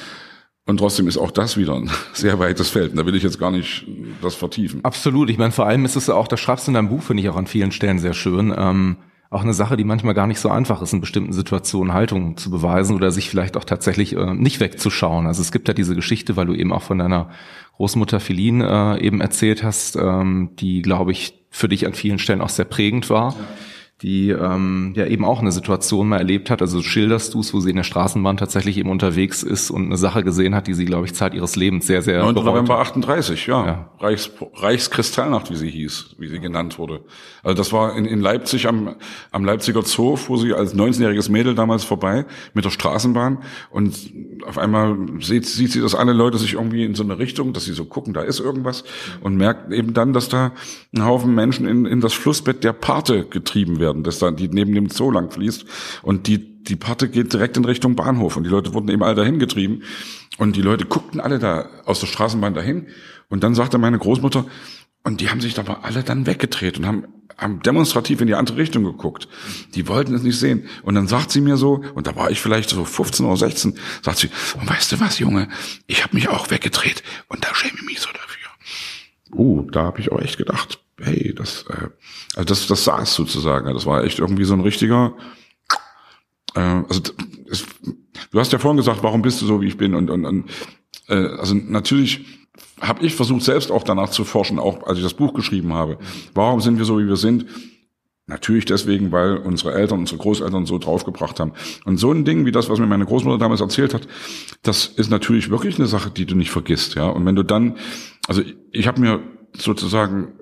Und 0.66 0.78
trotzdem 0.78 1.08
ist 1.08 1.18
auch 1.18 1.32
das 1.32 1.58
wieder 1.58 1.76
ein 1.76 1.90
sehr 2.14 2.40
weites 2.40 2.70
Feld. 2.70 2.92
Und 2.92 2.98
da 2.98 3.06
will 3.06 3.16
ich 3.16 3.24
jetzt 3.24 3.40
gar 3.40 3.52
nicht 3.52 3.86
das 4.22 4.36
vertiefen. 4.36 4.84
Absolut. 4.84 5.30
Ich 5.30 5.38
meine, 5.38 5.52
vor 5.52 5.66
allem 5.66 5.86
ist 5.86 5.96
es 5.96 6.10
auch, 6.10 6.28
das 6.28 6.40
schreibst 6.40 6.68
du 6.68 6.72
in 6.72 6.76
deinem 6.76 6.90
Buch, 6.90 7.04
finde 7.04 7.24
ich 7.24 7.30
auch 7.30 7.38
an 7.38 7.48
vielen 7.48 7.72
Stellen 7.72 8.00
sehr 8.00 8.14
schön. 8.14 8.54
Ähm, 8.56 8.98
auch 9.30 9.44
eine 9.44 9.54
Sache, 9.54 9.78
die 9.78 9.84
manchmal 9.84 10.14
gar 10.14 10.28
nicht 10.28 10.40
so 10.40 10.50
einfach 10.50 10.82
ist, 10.82 10.94
in 10.94 11.02
bestimmten 11.02 11.34
Situationen 11.34 11.94
Haltung 11.94 12.38
zu 12.38 12.50
beweisen 12.50 12.96
oder 12.96 13.12
sich 13.12 13.30
vielleicht 13.30 13.58
auch 13.58 13.66
tatsächlich 13.66 14.16
äh, 14.16 14.34
nicht 14.34 14.60
wegzuschauen. 14.60 15.28
Also 15.28 15.42
es 15.42 15.52
gibt 15.52 15.68
ja 15.68 15.74
diese 15.74 15.96
Geschichte, 15.96 16.36
weil 16.38 16.46
du 16.46 16.54
eben 16.54 16.72
auch 16.72 16.84
von 16.84 16.98
deiner 16.98 17.30
Großmutter 17.76 18.20
Feline 18.20 18.98
äh, 19.00 19.06
eben 19.06 19.22
erzählt 19.22 19.64
hast, 19.64 19.96
ähm, 19.96 20.52
die, 20.60 20.82
glaube 20.82 21.12
ich, 21.12 21.46
für 21.50 21.68
dich 21.68 21.86
an 21.86 21.94
vielen 21.94 22.20
Stellen 22.20 22.42
auch 22.42 22.50
sehr 22.50 22.66
prägend 22.66 23.10
war. 23.10 23.32
Ja 23.32 23.38
die 24.04 24.30
ähm, 24.30 24.94
ja 24.96 25.08
eben 25.08 25.26
auch 25.26 25.40
eine 25.40 25.52
Situation 25.52 26.08
mal 26.08 26.20
erlebt 26.20 26.52
hat. 26.52 26.62
Also 26.62 26.84
schilderst 26.84 27.34
du 27.34 27.40
es, 27.40 27.52
wo 27.54 27.60
sie 27.60 27.72
in 27.72 27.78
der 27.78 27.84
Straßenbahn 27.84 28.38
tatsächlich 28.38 28.78
eben 28.78 28.92
unterwegs 28.92 29.42
ist 29.42 29.72
und 29.72 29.86
eine 29.86 29.98
Sache 29.98 30.24
gesehen 30.24 30.54
hat, 30.54 30.68
die 30.68 30.76
sie, 30.76 30.86
glaube 30.86 31.08
ich, 31.08 31.16
Zeit 31.16 31.34
ihres 31.34 31.56
Lebens 31.56 31.88
sehr, 31.88 32.04
sehr 32.04 32.22
9. 32.22 32.36
November 32.36 32.78
38, 32.78 33.48
ja. 33.48 33.66
ja. 33.66 33.90
Reichs, 34.00 34.30
Reichskristallnacht, 34.54 35.50
wie 35.50 35.56
sie 35.56 35.70
hieß, 35.72 36.16
wie 36.20 36.28
sie 36.28 36.40
genannt 36.40 36.78
wurde. 36.78 37.02
Also 37.42 37.58
das 37.58 37.74
war 37.74 37.96
in, 37.98 38.06
in 38.06 38.22
Leipzig 38.22 38.68
am, 38.68 38.98
am 39.32 39.44
Leipziger 39.44 39.82
Zoo, 39.82 40.16
fuhr 40.16 40.38
sie 40.38 40.54
als 40.54 40.76
19-jähriges 40.76 41.32
Mädel 41.32 41.56
damals 41.56 41.84
vorbei 41.84 42.26
mit 42.54 42.66
der 42.66 42.70
Straßenbahn 42.70 43.40
und 43.72 43.96
auf 44.46 44.60
einmal 44.60 44.96
sieht, 45.22 45.48
sieht 45.48 45.72
sie, 45.72 45.82
dass 45.82 45.96
alle 45.96 46.14
Leute 46.14 46.38
sich 46.38 46.54
irgendwie 46.54 46.86
in 46.86 46.94
so 46.94 47.04
eine 47.04 47.18
Richtung, 47.18 47.52
dass 47.52 47.66
sie 47.66 47.74
so 47.74 47.86
gucken, 47.86 48.14
da 48.14 48.22
ist 48.22 48.40
irgendwas 48.40 48.84
und 49.22 49.38
merkt 49.38 49.74
eben 49.74 49.96
dann, 49.96 50.14
dass 50.14 50.30
da 50.30 50.52
ein 50.96 51.04
Haufen 51.04 51.34
Menschen 51.34 51.68
in, 51.68 51.86
in 51.86 52.00
das 52.00 52.14
Flussbett 52.14 52.64
der 52.64 52.74
Pate 52.74 53.26
getrieben 53.26 53.80
werden 53.80 53.87
werden, 53.88 54.04
das 54.04 54.20
dann, 54.20 54.36
die 54.36 54.50
neben 54.50 54.74
dem 54.74 54.90
Zoo 54.90 55.12
lang 55.12 55.32
fließt. 55.32 55.66
Und 56.04 56.28
die, 56.28 56.64
die 56.64 56.76
Patte 56.76 57.08
geht 57.08 57.32
direkt 57.32 57.56
in 57.56 57.66
Richtung 57.66 57.96
Bahnhof. 57.96 58.36
Und 58.36 58.44
die 58.44 58.50
Leute 58.50 58.74
wurden 58.74 58.90
eben 58.90 59.04
alle 59.04 59.16
dahin 59.16 59.40
getrieben. 59.40 59.84
Und 60.38 60.56
die 60.56 60.62
Leute 60.62 60.86
guckten 60.86 61.20
alle 61.20 61.40
da 61.40 61.70
aus 61.86 62.02
der 62.02 62.08
Straßenbahn 62.08 62.54
dahin. 62.54 62.88
Und 63.30 63.44
dann 63.44 63.56
sagte 63.56 63.78
meine 63.78 63.98
Großmutter, 63.98 64.46
und 65.04 65.22
die 65.22 65.30
haben 65.30 65.40
sich 65.40 65.58
aber 65.58 65.86
alle 65.86 66.04
dann 66.04 66.26
weggedreht 66.26 66.78
und 66.78 66.86
haben, 66.86 67.06
haben 67.38 67.62
demonstrativ 67.62 68.20
in 68.20 68.28
die 68.28 68.36
andere 68.36 68.58
Richtung 68.58 68.84
geguckt. 68.84 69.30
Die 69.74 69.88
wollten 69.88 70.14
es 70.14 70.22
nicht 70.22 70.38
sehen. 70.38 70.68
Und 70.84 70.96
dann 70.96 71.08
sagt 71.08 71.32
sie 71.32 71.40
mir 71.40 71.56
so, 71.56 71.82
und 71.96 72.08
da 72.08 72.16
war 72.18 72.30
ich 72.30 72.42
vielleicht 72.42 72.70
so 72.70 72.84
15 72.84 73.26
oder 73.26 73.38
16, 73.38 73.78
sagt 74.02 74.18
sie, 74.18 74.30
und 74.60 74.70
weißt 74.70 74.92
du 74.92 75.00
was, 75.00 75.20
Junge, 75.20 75.48
ich 75.86 76.04
habe 76.04 76.14
mich 76.14 76.28
auch 76.28 76.52
weggedreht 76.52 77.04
und 77.30 77.46
da 77.46 77.56
schäme 77.56 77.76
ich 77.78 77.86
mich 77.86 78.00
so 78.02 78.10
dafür. 78.12 79.40
uh, 79.40 79.72
da 79.72 79.84
habe 79.84 80.02
ich 80.02 80.12
auch 80.12 80.20
echt 80.20 80.38
gedacht, 80.38 80.80
hey, 81.00 81.34
das, 81.36 81.66
äh, 81.70 81.90
also 82.36 82.46
das, 82.46 82.68
das 82.68 82.84
saß 82.84 83.14
sozusagen. 83.14 83.74
Das 83.74 83.86
war 83.86 84.04
echt 84.04 84.20
irgendwie 84.20 84.46
so 84.46 84.54
ein 84.54 84.62
richtiger, 84.62 85.14
äh, 86.56 86.60
also 86.60 87.02
es, 87.50 87.66
du 88.32 88.40
hast 88.40 88.52
ja 88.52 88.60
vorhin 88.60 88.78
gesagt, 88.78 89.04
warum 89.04 89.22
bist 89.22 89.42
du 89.42 89.46
so, 89.46 89.62
wie 89.62 89.68
ich 89.68 89.78
bin? 89.78 89.94
Und, 89.94 90.10
und, 90.10 90.26
und 90.26 90.50
äh, 91.08 91.16
also 91.16 91.54
natürlich 91.54 92.26
habe 92.82 93.06
ich 93.06 93.16
versucht, 93.16 93.44
selbst 93.44 93.72
auch 93.72 93.84
danach 93.84 94.10
zu 94.10 94.24
forschen, 94.24 94.60
auch 94.60 94.86
als 94.86 94.98
ich 94.98 95.04
das 95.04 95.14
Buch 95.14 95.34
geschrieben 95.34 95.74
habe. 95.74 95.98
Warum 96.34 96.62
sind 96.62 96.78
wir 96.78 96.86
so, 96.86 97.00
wie 97.00 97.08
wir 97.08 97.18
sind? 97.18 97.46
Natürlich 98.30 98.66
deswegen, 98.66 99.12
weil 99.14 99.38
unsere 99.38 99.74
Eltern, 99.74 100.00
unsere 100.00 100.18
Großeltern 100.20 100.66
so 100.66 100.78
draufgebracht 100.78 101.40
haben. 101.40 101.54
Und 101.86 101.98
so 101.98 102.12
ein 102.12 102.26
Ding 102.26 102.46
wie 102.46 102.52
das, 102.52 102.70
was 102.70 102.78
mir 102.78 102.86
meine 102.86 103.06
Großmutter 103.06 103.38
damals 103.38 103.62
erzählt 103.62 103.94
hat, 103.94 104.06
das 104.64 104.86
ist 104.86 105.10
natürlich 105.10 105.50
wirklich 105.50 105.78
eine 105.78 105.88
Sache, 105.88 106.12
die 106.12 106.26
du 106.26 106.36
nicht 106.36 106.52
vergisst, 106.52 106.96
ja. 106.96 107.08
Und 107.08 107.26
wenn 107.26 107.36
du 107.36 107.44
dann, 107.44 107.78
also 108.28 108.42
ich 108.72 108.86
habe 108.86 109.00
mir 109.00 109.24
sozusagen 109.56 110.34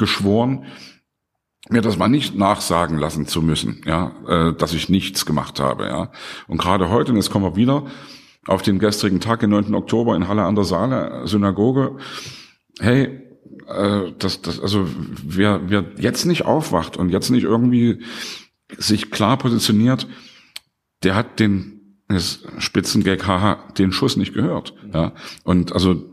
geschworen, 0.00 0.64
mir 1.68 1.82
das 1.82 1.96
mal 1.96 2.08
nicht 2.08 2.34
nachsagen 2.34 2.98
lassen 2.98 3.26
zu 3.26 3.42
müssen, 3.42 3.82
ja, 3.86 4.12
äh, 4.26 4.54
dass 4.54 4.72
ich 4.72 4.88
nichts 4.88 5.24
gemacht 5.24 5.60
habe, 5.60 5.86
ja. 5.86 6.10
Und 6.48 6.58
gerade 6.58 6.90
heute, 6.90 7.12
und 7.12 7.16
jetzt 7.16 7.30
kommen 7.30 7.44
wir 7.44 7.54
wieder 7.54 7.86
auf 8.46 8.62
den 8.62 8.80
gestrigen 8.80 9.20
Tag, 9.20 9.40
den 9.40 9.50
9. 9.50 9.74
Oktober 9.74 10.16
in 10.16 10.26
Halle 10.26 10.42
an 10.42 10.56
der 10.56 10.64
Saale, 10.64 11.26
Synagoge, 11.26 11.98
hey, 12.80 13.20
äh, 13.68 14.12
das, 14.18 14.42
das, 14.42 14.58
also 14.58 14.88
wer, 15.22 15.70
wer 15.70 15.84
jetzt 15.98 16.24
nicht 16.24 16.44
aufwacht 16.44 16.96
und 16.96 17.10
jetzt 17.10 17.30
nicht 17.30 17.44
irgendwie 17.44 18.02
sich 18.78 19.10
klar 19.10 19.36
positioniert, 19.36 20.08
der 21.02 21.14
hat 21.14 21.38
den 21.38 21.80
Spitzengag, 22.58 23.26
haha, 23.26 23.68
den 23.78 23.92
Schuss 23.92 24.16
nicht 24.16 24.34
gehört. 24.34 24.74
Ja. 24.92 25.12
Und 25.44 25.72
also 25.72 26.09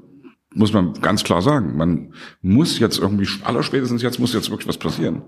muss 0.57 0.73
man 0.73 0.93
ganz 0.95 1.23
klar 1.23 1.41
sagen, 1.41 1.77
man 1.77 2.13
muss 2.41 2.79
jetzt 2.79 2.99
irgendwie, 2.99 3.27
allerspätestens 3.43 4.01
jetzt 4.01 4.19
muss 4.19 4.33
jetzt 4.33 4.49
wirklich 4.49 4.67
was 4.67 4.77
passieren. 4.77 5.21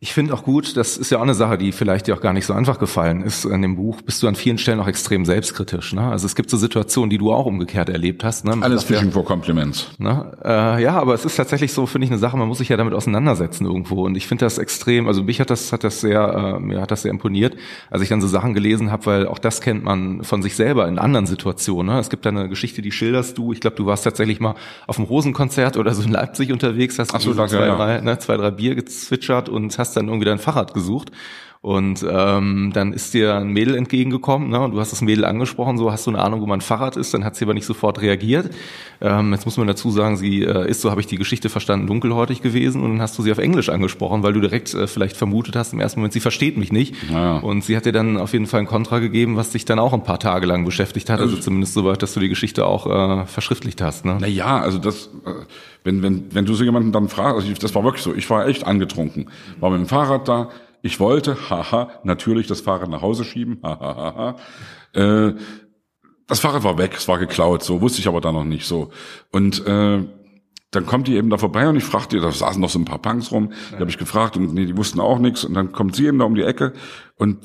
Ich 0.00 0.12
finde 0.12 0.32
auch 0.32 0.44
gut, 0.44 0.76
das 0.76 0.96
ist 0.96 1.10
ja 1.10 1.18
auch 1.18 1.22
eine 1.22 1.34
Sache, 1.34 1.58
die 1.58 1.72
vielleicht 1.72 2.06
dir 2.06 2.14
auch 2.14 2.20
gar 2.20 2.32
nicht 2.32 2.46
so 2.46 2.52
einfach 2.52 2.78
gefallen 2.78 3.20
ist. 3.20 3.44
In 3.44 3.62
dem 3.62 3.74
Buch 3.74 4.00
bist 4.00 4.22
du 4.22 4.28
an 4.28 4.36
vielen 4.36 4.56
Stellen 4.56 4.78
auch 4.78 4.86
extrem 4.86 5.24
selbstkritisch. 5.24 5.92
Ne? 5.92 6.02
Also 6.02 6.24
es 6.24 6.36
gibt 6.36 6.50
so 6.50 6.56
Situationen, 6.56 7.10
die 7.10 7.18
du 7.18 7.32
auch 7.32 7.46
umgekehrt 7.46 7.88
erlebt 7.88 8.22
hast. 8.22 8.44
Ne? 8.44 8.56
Alles 8.60 8.84
Fishing 8.84 9.10
for 9.10 9.24
Compliments. 9.24 9.88
Ne? 9.98 10.38
Äh, 10.44 10.84
ja, 10.84 10.92
aber 11.00 11.14
es 11.14 11.24
ist 11.24 11.34
tatsächlich 11.34 11.72
so, 11.72 11.86
finde 11.86 12.04
ich, 12.04 12.12
eine 12.12 12.20
Sache, 12.20 12.36
man 12.36 12.46
muss 12.46 12.58
sich 12.58 12.68
ja 12.68 12.76
damit 12.76 12.94
auseinandersetzen 12.94 13.66
irgendwo. 13.66 14.04
Und 14.04 14.16
ich 14.16 14.28
finde 14.28 14.44
das 14.44 14.58
extrem, 14.58 15.08
also 15.08 15.24
mich 15.24 15.40
hat 15.40 15.50
das, 15.50 15.72
hat 15.72 15.82
das 15.82 16.00
sehr, 16.00 16.58
äh, 16.58 16.60
mir 16.60 16.80
hat 16.80 16.92
das 16.92 17.02
sehr 17.02 17.10
imponiert, 17.10 17.56
als 17.90 18.00
ich 18.00 18.08
dann 18.08 18.20
so 18.20 18.28
Sachen 18.28 18.54
gelesen 18.54 18.92
habe, 18.92 19.04
weil 19.06 19.26
auch 19.26 19.40
das 19.40 19.60
kennt 19.60 19.82
man 19.82 20.22
von 20.22 20.42
sich 20.42 20.54
selber 20.54 20.86
in 20.86 21.00
anderen 21.00 21.26
Situationen. 21.26 21.92
Ne? 21.92 22.00
Es 22.00 22.08
gibt 22.08 22.24
da 22.24 22.30
eine 22.30 22.48
Geschichte, 22.48 22.82
die 22.82 22.92
schilderst 22.92 23.36
du. 23.36 23.52
Ich 23.52 23.58
glaube, 23.58 23.74
du 23.74 23.86
warst 23.86 24.04
tatsächlich 24.04 24.38
mal 24.38 24.54
auf 24.86 24.98
einem 24.98 25.08
Rosenkonzert 25.08 25.76
oder 25.76 25.92
so 25.92 26.04
in 26.04 26.12
Leipzig 26.12 26.52
unterwegs, 26.52 27.00
hast 27.00 27.12
Ach 27.16 27.20
so, 27.20 27.34
zwei, 27.34 27.66
ja, 27.66 27.74
drei, 27.74 28.00
ne, 28.00 28.16
zwei, 28.20 28.36
drei 28.36 28.52
Bier 28.52 28.76
gezwitschert 28.76 29.48
und 29.48 29.76
hast 29.76 29.87
hast 29.88 29.96
dann 29.96 30.08
irgendwie 30.08 30.26
dein 30.26 30.38
Fahrrad 30.38 30.74
gesucht 30.74 31.10
und 31.60 32.06
ähm, 32.08 32.70
dann 32.72 32.92
ist 32.92 33.14
dir 33.14 33.36
ein 33.36 33.48
Mädel 33.48 33.74
entgegengekommen, 33.74 34.48
ne? 34.48 34.60
Und 34.60 34.72
du 34.72 34.80
hast 34.80 34.92
das 34.92 35.00
Mädel 35.00 35.24
angesprochen, 35.24 35.76
so 35.76 35.90
hast 35.90 36.06
du 36.06 36.10
eine 36.10 36.20
Ahnung, 36.20 36.40
wo 36.40 36.46
mein 36.46 36.60
Fahrrad 36.60 36.96
ist, 36.96 37.12
dann 37.14 37.24
hat 37.24 37.34
sie 37.34 37.44
aber 37.44 37.54
nicht 37.54 37.66
sofort 37.66 38.00
reagiert. 38.00 38.50
Ähm, 39.00 39.32
jetzt 39.32 39.44
muss 39.44 39.56
man 39.56 39.66
dazu 39.66 39.90
sagen, 39.90 40.16
sie 40.16 40.44
äh, 40.44 40.68
ist, 40.70 40.80
so 40.80 40.90
habe 40.90 41.00
ich 41.00 41.08
die 41.08 41.16
Geschichte 41.16 41.48
verstanden, 41.48 41.88
dunkelhäutig 41.88 42.42
gewesen 42.42 42.82
und 42.82 42.92
dann 42.92 43.02
hast 43.02 43.18
du 43.18 43.22
sie 43.22 43.32
auf 43.32 43.38
Englisch 43.38 43.70
angesprochen, 43.70 44.22
weil 44.22 44.32
du 44.32 44.40
direkt 44.40 44.72
äh, 44.74 44.86
vielleicht 44.86 45.16
vermutet 45.16 45.56
hast 45.56 45.72
im 45.72 45.80
ersten 45.80 45.98
Moment, 45.98 46.12
sie 46.12 46.20
versteht 46.20 46.56
mich 46.56 46.70
nicht. 46.70 46.94
Ja. 47.10 47.38
Und 47.38 47.64
sie 47.64 47.76
hat 47.76 47.86
dir 47.86 47.92
dann 47.92 48.18
auf 48.18 48.32
jeden 48.32 48.46
Fall 48.46 48.60
ein 48.60 48.66
Kontra 48.66 49.00
gegeben, 49.00 49.36
was 49.36 49.50
dich 49.50 49.64
dann 49.64 49.80
auch 49.80 49.92
ein 49.92 50.04
paar 50.04 50.20
Tage 50.20 50.46
lang 50.46 50.64
beschäftigt 50.64 51.10
hat, 51.10 51.20
also, 51.20 51.34
also 51.34 51.42
zumindest 51.42 51.74
so 51.74 51.84
weit, 51.84 52.02
dass 52.02 52.14
du 52.14 52.20
die 52.20 52.28
Geschichte 52.28 52.66
auch 52.66 52.86
äh, 52.86 53.26
verschriftlicht 53.26 53.80
hast. 53.80 54.04
Ne? 54.04 54.16
Naja, 54.20 54.60
also 54.60 54.78
das, 54.78 55.10
äh, 55.26 55.30
wenn, 55.82 56.02
wenn, 56.02 56.26
wenn 56.32 56.44
du 56.44 56.54
so 56.54 56.62
jemanden 56.62 56.92
dann 56.92 57.08
fragst, 57.08 57.36
also 57.36 57.50
ich, 57.50 57.58
das 57.58 57.74
war 57.74 57.82
wirklich 57.82 58.02
so, 58.02 58.14
ich 58.14 58.28
war 58.30 58.46
echt 58.46 58.64
angetrunken, 58.64 59.26
war 59.58 59.70
mit 59.70 59.80
dem 59.80 59.86
Fahrrad 59.86 60.28
da, 60.28 60.50
ich 60.82 61.00
wollte, 61.00 61.50
haha, 61.50 61.90
natürlich 62.04 62.46
das 62.46 62.60
Fahrrad 62.60 62.88
nach 62.88 63.02
Hause 63.02 63.24
schieben, 63.24 63.60
hahaha. 63.62 64.36
Äh, 64.92 65.32
das 66.26 66.40
Fahrrad 66.40 66.62
war 66.62 66.78
weg, 66.78 66.94
es 66.96 67.08
war 67.08 67.18
geklaut, 67.18 67.62
so 67.62 67.80
wusste 67.80 68.00
ich 68.00 68.08
aber 68.08 68.20
da 68.20 68.32
noch 68.32 68.44
nicht 68.44 68.66
so. 68.66 68.90
Und 69.32 69.66
äh, 69.66 70.04
dann 70.70 70.86
kommt 70.86 71.08
die 71.08 71.16
eben 71.16 71.30
da 71.30 71.38
vorbei 71.38 71.68
und 71.68 71.76
ich 71.76 71.84
fragte, 71.84 72.20
da 72.20 72.30
saßen 72.30 72.60
noch 72.60 72.68
so 72.68 72.78
ein 72.78 72.84
paar 72.84 73.00
Punks 73.00 73.32
rum, 73.32 73.52
die 73.70 73.76
habe 73.76 73.90
ich 73.90 73.96
gefragt 73.96 74.36
und 74.36 74.52
nee, 74.52 74.66
die 74.66 74.76
wussten 74.76 75.00
auch 75.00 75.18
nichts. 75.18 75.44
Und 75.44 75.54
dann 75.54 75.72
kommt 75.72 75.96
sie 75.96 76.06
eben 76.06 76.18
da 76.18 76.26
um 76.26 76.34
die 76.34 76.42
Ecke 76.42 76.74
und 77.16 77.38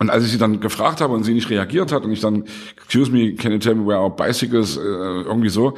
und 0.00 0.08
als 0.08 0.24
ich 0.24 0.32
sie 0.32 0.38
dann 0.38 0.60
gefragt 0.60 1.02
habe 1.02 1.12
und 1.12 1.24
sie 1.24 1.34
nicht 1.34 1.50
reagiert 1.50 1.92
hat 1.92 2.04
und 2.04 2.12
ich 2.12 2.20
dann, 2.20 2.44
excuse 2.74 3.12
me, 3.12 3.34
can 3.34 3.52
you 3.52 3.58
tell 3.58 3.74
me 3.74 3.86
where 3.86 4.00
our 4.00 4.16
bicycles, 4.16 4.78
äh, 4.78 4.80
irgendwie 4.80 5.50
so, 5.50 5.74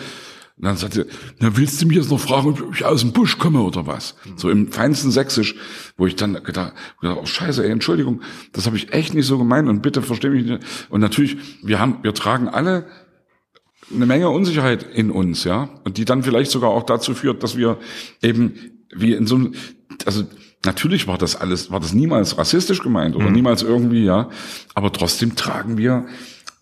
und 0.62 0.68
dann 0.68 0.76
sagte 0.76 1.06
sie, 1.10 1.16
na, 1.40 1.56
willst 1.56 1.82
du 1.82 1.86
mich 1.86 1.96
jetzt 1.96 2.08
noch 2.08 2.20
fragen, 2.20 2.50
ob 2.50 2.72
ich 2.72 2.84
aus 2.84 3.00
dem 3.00 3.10
Busch 3.10 3.36
komme 3.36 3.62
oder 3.62 3.88
was? 3.88 4.14
So 4.36 4.48
im 4.48 4.70
feinsten 4.70 5.10
Sächsisch, 5.10 5.56
wo 5.96 6.06
ich 6.06 6.14
dann 6.14 6.34
gedacht, 6.34 6.74
gedacht 7.00 7.18
oh 7.20 7.26
scheiße, 7.26 7.64
ey, 7.64 7.72
Entschuldigung, 7.72 8.20
das 8.52 8.66
habe 8.66 8.76
ich 8.76 8.92
echt 8.92 9.12
nicht 9.12 9.26
so 9.26 9.38
gemeint 9.38 9.68
und 9.68 9.82
bitte 9.82 10.02
versteh 10.02 10.28
mich 10.28 10.46
nicht. 10.46 10.62
Und 10.88 11.00
natürlich, 11.00 11.36
wir 11.64 11.80
haben, 11.80 11.98
wir 12.02 12.14
tragen 12.14 12.48
alle 12.48 12.86
eine 13.92 14.06
Menge 14.06 14.30
Unsicherheit 14.30 14.84
in 14.84 15.10
uns, 15.10 15.42
ja, 15.42 15.68
und 15.82 15.96
die 15.96 16.04
dann 16.04 16.22
vielleicht 16.22 16.52
sogar 16.52 16.70
auch 16.70 16.84
dazu 16.84 17.12
führt, 17.12 17.42
dass 17.42 17.56
wir 17.56 17.78
eben 18.22 18.54
wie 18.94 19.14
in 19.14 19.26
so 19.26 19.34
einem, 19.34 19.54
also 20.06 20.22
natürlich 20.64 21.08
war 21.08 21.18
das 21.18 21.34
alles, 21.34 21.72
war 21.72 21.80
das 21.80 21.92
niemals 21.92 22.38
rassistisch 22.38 22.84
gemeint 22.84 23.16
oder 23.16 23.26
mhm. 23.26 23.32
niemals 23.32 23.64
irgendwie, 23.64 24.04
ja, 24.04 24.30
aber 24.76 24.92
trotzdem 24.92 25.34
tragen 25.34 25.76
wir 25.76 26.06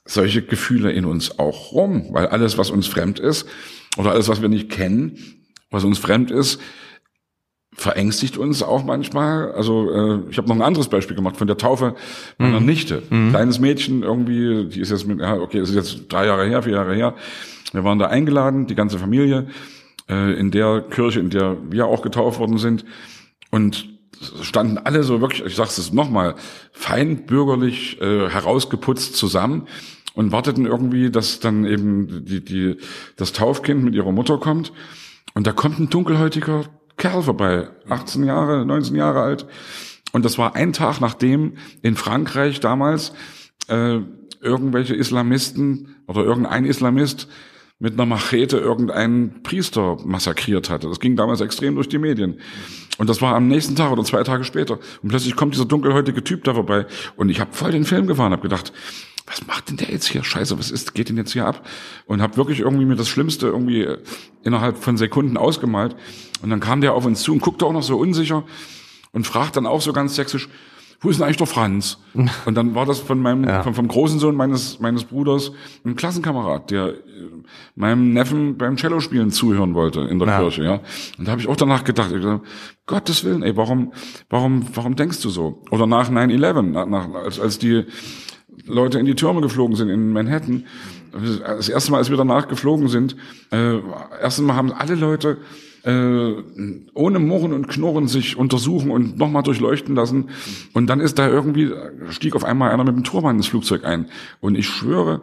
solche 0.06 0.40
Gefühle 0.40 0.90
in 0.90 1.04
uns 1.04 1.38
auch 1.38 1.72
rum, 1.72 2.06
weil 2.12 2.28
alles, 2.28 2.56
was 2.56 2.70
uns 2.70 2.86
fremd 2.86 3.20
ist, 3.20 3.46
oder 3.96 4.12
alles, 4.12 4.28
was 4.28 4.40
wir 4.42 4.48
nicht 4.48 4.70
kennen, 4.70 5.18
was 5.70 5.84
uns 5.84 5.98
fremd 5.98 6.30
ist, 6.30 6.60
verängstigt 7.72 8.36
uns 8.36 8.62
auch 8.62 8.84
manchmal. 8.84 9.52
Also 9.52 9.90
äh, 9.90 10.20
ich 10.30 10.38
habe 10.38 10.48
noch 10.48 10.56
ein 10.56 10.62
anderes 10.62 10.88
Beispiel 10.88 11.16
gemacht 11.16 11.36
von 11.36 11.46
der 11.46 11.56
Taufe 11.56 11.94
meiner 12.38 12.60
mhm. 12.60 12.66
Nichte. 12.66 13.02
Mhm. 13.10 13.30
Kleines 13.30 13.58
Mädchen 13.58 14.02
irgendwie, 14.02 14.66
die 14.66 14.80
ist 14.80 14.90
jetzt 14.90 15.06
mit, 15.06 15.20
ja, 15.20 15.34
okay, 15.34 15.60
das 15.60 15.70
ist 15.70 15.76
jetzt 15.76 16.12
drei 16.12 16.26
Jahre 16.26 16.46
her, 16.46 16.62
vier 16.62 16.74
Jahre 16.74 16.94
her. 16.94 17.14
Wir 17.72 17.84
waren 17.84 17.98
da 17.98 18.06
eingeladen, 18.06 18.66
die 18.66 18.74
ganze 18.74 18.98
Familie, 18.98 19.48
äh, 20.08 20.38
in 20.38 20.50
der 20.50 20.82
Kirche, 20.82 21.20
in 21.20 21.30
der 21.30 21.56
wir 21.70 21.86
auch 21.86 22.02
getauft 22.02 22.40
worden 22.40 22.58
sind. 22.58 22.84
Und 23.50 23.88
standen 24.42 24.78
alle 24.78 25.02
so 25.02 25.20
wirklich, 25.20 25.44
ich 25.44 25.56
sag's 25.56 25.78
es 25.78 25.92
nochmal, 25.92 26.34
fein 26.72 27.24
bürgerlich 27.26 28.00
äh, 28.00 28.28
herausgeputzt 28.28 29.16
zusammen 29.16 29.66
und 30.14 30.32
warteten 30.32 30.66
irgendwie, 30.66 31.10
dass 31.10 31.40
dann 31.40 31.64
eben 31.64 32.24
die, 32.24 32.44
die, 32.44 32.76
das 33.16 33.32
Taufkind 33.32 33.84
mit 33.84 33.94
ihrer 33.94 34.12
Mutter 34.12 34.38
kommt. 34.38 34.72
Und 35.34 35.46
da 35.46 35.52
kommt 35.52 35.78
ein 35.78 35.90
dunkelhäutiger 35.90 36.64
Kerl 36.96 37.22
vorbei, 37.22 37.68
18 37.88 38.24
Jahre, 38.24 38.66
19 38.66 38.96
Jahre 38.96 39.22
alt. 39.22 39.46
Und 40.12 40.24
das 40.24 40.38
war 40.38 40.56
ein 40.56 40.72
Tag, 40.72 41.00
nachdem 41.00 41.54
in 41.82 41.96
Frankreich 41.96 42.60
damals 42.60 43.12
äh, 43.68 44.00
irgendwelche 44.42 44.94
Islamisten 44.94 45.96
oder 46.06 46.24
irgendein 46.24 46.64
Islamist 46.64 47.28
mit 47.78 47.94
einer 47.94 48.04
Machete 48.04 48.58
irgendeinen 48.58 49.42
Priester 49.42 49.96
massakriert 50.04 50.68
hatte. 50.68 50.88
Das 50.88 51.00
ging 51.00 51.16
damals 51.16 51.40
extrem 51.40 51.76
durch 51.76 51.88
die 51.88 51.98
Medien. 51.98 52.38
Und 52.98 53.08
das 53.08 53.22
war 53.22 53.34
am 53.34 53.48
nächsten 53.48 53.74
Tag 53.74 53.90
oder 53.90 54.04
zwei 54.04 54.22
Tage 54.22 54.44
später. 54.44 54.78
Und 55.02 55.08
plötzlich 55.08 55.34
kommt 55.34 55.54
dieser 55.54 55.64
dunkelhäutige 55.64 56.22
Typ 56.22 56.44
da 56.44 56.52
vorbei. 56.52 56.84
Und 57.16 57.30
ich 57.30 57.40
habe 57.40 57.54
voll 57.54 57.72
den 57.72 57.84
Film 57.84 58.06
gefahren, 58.06 58.32
habe 58.32 58.42
gedacht, 58.42 58.74
was 59.26 59.46
macht 59.46 59.70
denn 59.70 59.76
der 59.76 59.90
jetzt 59.90 60.08
hier? 60.08 60.24
Scheiße, 60.24 60.58
was 60.58 60.70
ist, 60.70 60.94
geht 60.94 61.08
denn 61.08 61.16
jetzt 61.16 61.32
hier 61.32 61.46
ab? 61.46 61.66
Und 62.06 62.22
habe 62.22 62.36
wirklich 62.36 62.60
irgendwie 62.60 62.84
mir 62.84 62.96
das 62.96 63.08
Schlimmste 63.08 63.46
irgendwie 63.46 63.86
innerhalb 64.42 64.78
von 64.78 64.96
Sekunden 64.96 65.36
ausgemalt. 65.36 65.96
Und 66.42 66.50
dann 66.50 66.60
kam 66.60 66.80
der 66.80 66.94
auf 66.94 67.04
uns 67.04 67.22
zu 67.22 67.32
und 67.32 67.40
guckte 67.40 67.66
auch 67.66 67.72
noch 67.72 67.82
so 67.82 67.96
unsicher 67.96 68.44
und 69.12 69.26
fragt 69.26 69.56
dann 69.56 69.66
auch 69.66 69.80
so 69.80 69.92
ganz 69.92 70.14
sächsisch, 70.14 70.48
wo 71.02 71.08
ist 71.08 71.18
denn 71.18 71.24
eigentlich 71.24 71.38
der 71.38 71.46
Franz? 71.46 71.98
Und 72.44 72.54
dann 72.54 72.74
war 72.74 72.84
das 72.84 73.00
von 73.00 73.20
meinem, 73.20 73.44
ja. 73.44 73.62
vom, 73.62 73.74
vom 73.74 73.88
großen 73.88 74.18
Sohn 74.18 74.34
meines, 74.34 74.80
meines 74.80 75.04
Bruders 75.04 75.52
ein 75.84 75.96
Klassenkamerad, 75.96 76.70
der 76.70 76.88
äh, 76.88 76.94
meinem 77.74 78.12
Neffen 78.12 78.58
beim 78.58 78.76
Cello-Spielen 78.76 79.30
zuhören 79.30 79.74
wollte 79.74 80.00
in 80.02 80.18
der 80.18 80.28
ja. 80.28 80.38
Kirche, 80.38 80.62
ja. 80.62 80.80
Und 81.18 81.26
da 81.26 81.32
habe 81.32 81.40
ich 81.40 81.48
auch 81.48 81.56
danach 81.56 81.84
gedacht, 81.84 82.12
ich 82.12 82.22
dachte, 82.22 82.42
Gottes 82.84 83.24
Willen, 83.24 83.42
ey, 83.42 83.56
warum, 83.56 83.94
warum, 84.28 84.66
warum 84.74 84.94
denkst 84.94 85.22
du 85.22 85.30
so? 85.30 85.62
Oder 85.70 85.86
nach 85.86 86.10
9-11, 86.10 86.62
nach, 86.86 87.14
als, 87.14 87.40
als 87.40 87.58
die 87.58 87.86
Leute 88.66 88.98
in 88.98 89.06
die 89.06 89.14
Türme 89.14 89.40
geflogen 89.40 89.76
sind 89.76 89.88
in 89.88 90.12
Manhattan. 90.12 90.64
Das 91.42 91.68
erste 91.68 91.90
Mal, 91.90 91.98
als 91.98 92.10
wir 92.10 92.16
danach 92.16 92.48
geflogen 92.48 92.88
sind, 92.88 93.16
äh, 93.50 93.78
erstens 94.20 94.46
Mal 94.46 94.54
haben 94.54 94.72
alle 94.72 94.94
Leute 94.94 95.38
äh, 95.82 96.34
ohne 96.94 97.18
Murren 97.18 97.52
und 97.52 97.68
Knurren 97.68 98.08
sich 98.08 98.36
untersuchen 98.36 98.90
und 98.90 99.16
nochmal 99.16 99.42
durchleuchten 99.42 99.94
lassen. 99.94 100.30
Und 100.72 100.86
dann 100.88 101.00
ist 101.00 101.18
da 101.18 101.28
irgendwie, 101.28 101.72
stieg 102.10 102.36
auf 102.36 102.44
einmal 102.44 102.70
einer 102.70 102.84
mit 102.84 102.94
dem 102.94 103.04
Turban 103.04 103.36
ins 103.36 103.46
Flugzeug 103.46 103.84
ein. 103.84 104.06
Und 104.40 104.56
ich 104.56 104.68
schwöre, 104.68 105.22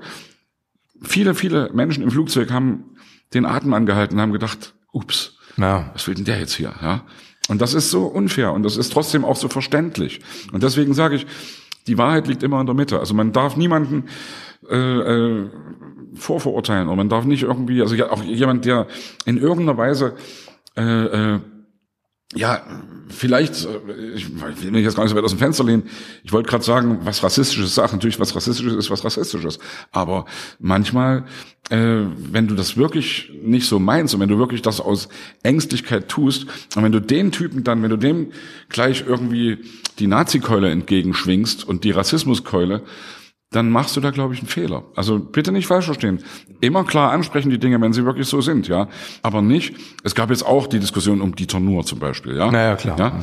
viele, 1.01 1.35
viele 1.35 1.71
Menschen 1.73 2.03
im 2.03 2.11
Flugzeug 2.11 2.51
haben 2.51 2.95
den 3.33 3.45
Atem 3.45 3.73
angehalten 3.73 4.15
und 4.15 4.21
haben 4.21 4.31
gedacht, 4.31 4.73
ups, 4.91 5.38
ja. 5.57 5.91
was 5.93 6.07
will 6.07 6.15
denn 6.15 6.25
der 6.25 6.39
jetzt 6.39 6.55
hier? 6.55 6.73
Ja? 6.81 7.03
Und 7.49 7.61
das 7.61 7.73
ist 7.73 7.91
so 7.91 8.05
unfair 8.05 8.51
und 8.53 8.63
das 8.63 8.77
ist 8.77 8.91
trotzdem 8.91 9.23
auch 9.23 9.35
so 9.35 9.47
verständlich. 9.47 10.21
Und 10.51 10.63
deswegen 10.63 10.93
sage 10.93 11.15
ich, 11.15 11.27
die 11.88 11.97
Wahrheit 11.97 12.27
liegt 12.27 12.43
immer 12.43 12.59
in 12.59 12.65
der 12.65 12.75
Mitte. 12.75 12.99
Also 12.99 13.13
man 13.13 13.31
darf 13.31 13.57
niemanden 13.57 14.05
äh, 14.69 14.75
äh, 14.75 15.49
vorverurteilen 16.13 16.88
oder 16.88 16.97
man 16.97 17.09
darf 17.09 17.25
nicht 17.25 17.43
irgendwie, 17.43 17.81
also 17.81 17.95
ja, 17.95 18.11
auch 18.11 18.23
jemand, 18.23 18.65
der 18.65 18.88
in 19.25 19.38
irgendeiner 19.38 19.77
Weise 19.77 20.15
äh, 20.75 20.81
äh, 20.81 21.39
ja, 22.36 22.61
vielleicht, 23.07 23.65
äh, 23.65 24.13
ich 24.15 24.30
will 24.61 24.71
mich 24.71 24.84
jetzt 24.84 24.95
gar 24.95 25.03
nicht 25.03 25.11
so 25.11 25.15
weit 25.15 25.23
aus 25.23 25.32
dem 25.32 25.39
Fenster 25.39 25.63
lehnen. 25.63 25.84
Ich 26.23 26.34
wollte 26.34 26.49
gerade 26.49 26.63
sagen, 26.63 26.99
was 27.03 27.23
rassistisches 27.23 27.75
sagt, 27.75 27.93
natürlich 27.93 28.19
was 28.19 28.36
rassistisches 28.36 28.73
ist, 28.73 28.89
was 28.89 29.05
rassistisches. 29.05 29.59
Aber 29.91 30.25
manchmal, 30.59 31.23
äh, 31.69 32.01
wenn 32.17 32.47
du 32.47 32.55
das 32.55 32.75
wirklich 32.75 33.32
nicht 33.41 33.65
so 33.65 33.80
meinst 33.80 34.13
und 34.13 34.19
wenn 34.19 34.30
du 34.30 34.38
wirklich 34.38 34.61
das 34.61 34.82
aus 34.82 35.07
Ängstlichkeit 35.43 36.09
tust 36.09 36.47
und 36.75 36.84
wenn 36.84 36.91
du 36.91 36.99
den 36.99 37.32
Typen 37.32 37.63
dann, 37.63 37.82
wenn 37.82 37.91
du 37.91 37.97
dem 37.97 38.32
gleich 38.67 39.05
irgendwie 39.07 39.59
die 39.99 40.07
Nazi-Keule 40.07 40.69
entgegenschwingst 40.69 41.65
und 41.65 41.86
die 41.86 41.91
Rassismuskeule, 41.91 42.84
dann 43.51 43.69
machst 43.69 43.95
du 43.95 44.01
da, 44.01 44.11
glaube 44.11 44.33
ich, 44.33 44.39
einen 44.39 44.49
Fehler. 44.49 44.83
Also 44.95 45.19
bitte 45.19 45.51
nicht 45.51 45.67
falsch 45.67 45.85
verstehen. 45.85 46.23
Immer 46.59 46.83
klar 46.83 47.11
ansprechen 47.11 47.49
die 47.49 47.59
Dinge, 47.59 47.79
wenn 47.79 47.93
sie 47.93 48.05
wirklich 48.05 48.27
so 48.27 48.41
sind, 48.41 48.67
ja. 48.67 48.89
Aber 49.21 49.41
nicht, 49.41 49.75
es 50.03 50.15
gab 50.15 50.29
jetzt 50.29 50.45
auch 50.45 50.67
die 50.67 50.79
Diskussion 50.79 51.21
um 51.21 51.35
Dieter 51.35 51.59
Nuhr 51.59 51.85
zum 51.85 51.99
Beispiel, 51.99 52.35
ja. 52.35 52.51
Naja, 52.51 52.75
klar. 52.75 52.99
Ja? 52.99 53.19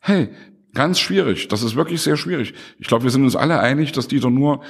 Hey, 0.00 0.30
ganz 0.72 0.98
schwierig. 0.98 1.48
Das 1.48 1.62
ist 1.62 1.76
wirklich 1.76 2.00
sehr 2.00 2.16
schwierig. 2.16 2.54
Ich 2.78 2.86
glaube, 2.86 3.04
wir 3.04 3.10
sind 3.10 3.24
uns 3.24 3.36
alle 3.36 3.60
einig, 3.60 3.92
dass 3.92 4.08
Dieter 4.08 4.30
Nuhr 4.30 4.62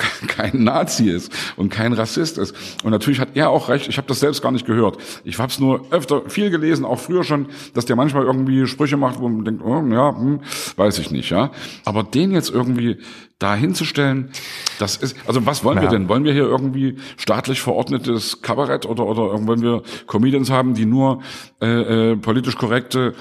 kein 0.26 0.64
Nazi 0.64 1.08
ist 1.08 1.32
und 1.56 1.70
kein 1.70 1.92
Rassist 1.92 2.36
ist. 2.38 2.54
Und 2.84 2.90
natürlich 2.90 3.20
hat 3.20 3.30
er 3.34 3.50
auch 3.50 3.68
recht, 3.68 3.88
ich 3.88 3.96
habe 3.96 4.08
das 4.08 4.20
selbst 4.20 4.42
gar 4.42 4.52
nicht 4.52 4.66
gehört. 4.66 4.98
Ich 5.24 5.38
habe 5.38 5.50
es 5.50 5.58
nur 5.58 5.86
öfter 5.90 6.28
viel 6.28 6.50
gelesen, 6.50 6.84
auch 6.84 6.98
früher 6.98 7.24
schon, 7.24 7.48
dass 7.74 7.86
der 7.86 7.96
manchmal 7.96 8.24
irgendwie 8.24 8.66
Sprüche 8.66 8.96
macht, 8.96 9.20
wo 9.20 9.28
man 9.28 9.44
denkt, 9.44 9.62
oh, 9.64 9.82
ja, 9.90 10.16
hm, 10.16 10.40
weiß 10.76 10.98
ich 10.98 11.10
nicht, 11.10 11.30
ja. 11.30 11.50
Aber 11.84 12.02
den 12.02 12.30
jetzt 12.30 12.50
irgendwie 12.50 12.98
da 13.40 13.54
hinzustellen, 13.54 14.30
das 14.78 14.96
ist, 14.96 15.16
also 15.26 15.44
was 15.46 15.64
wollen 15.64 15.78
ja. 15.78 15.84
wir 15.84 15.88
denn? 15.88 16.08
Wollen 16.08 16.24
wir 16.24 16.32
hier 16.32 16.44
irgendwie 16.44 16.96
staatlich 17.16 17.60
verordnetes 17.62 18.42
Kabarett 18.42 18.84
oder, 18.84 19.06
oder 19.06 19.46
wollen 19.46 19.62
wir 19.62 19.82
Comedians 20.06 20.50
haben, 20.50 20.74
die 20.74 20.84
nur 20.84 21.22
äh, 21.60 22.12
äh, 22.12 22.16
politisch 22.16 22.56
korrekte 22.56 23.14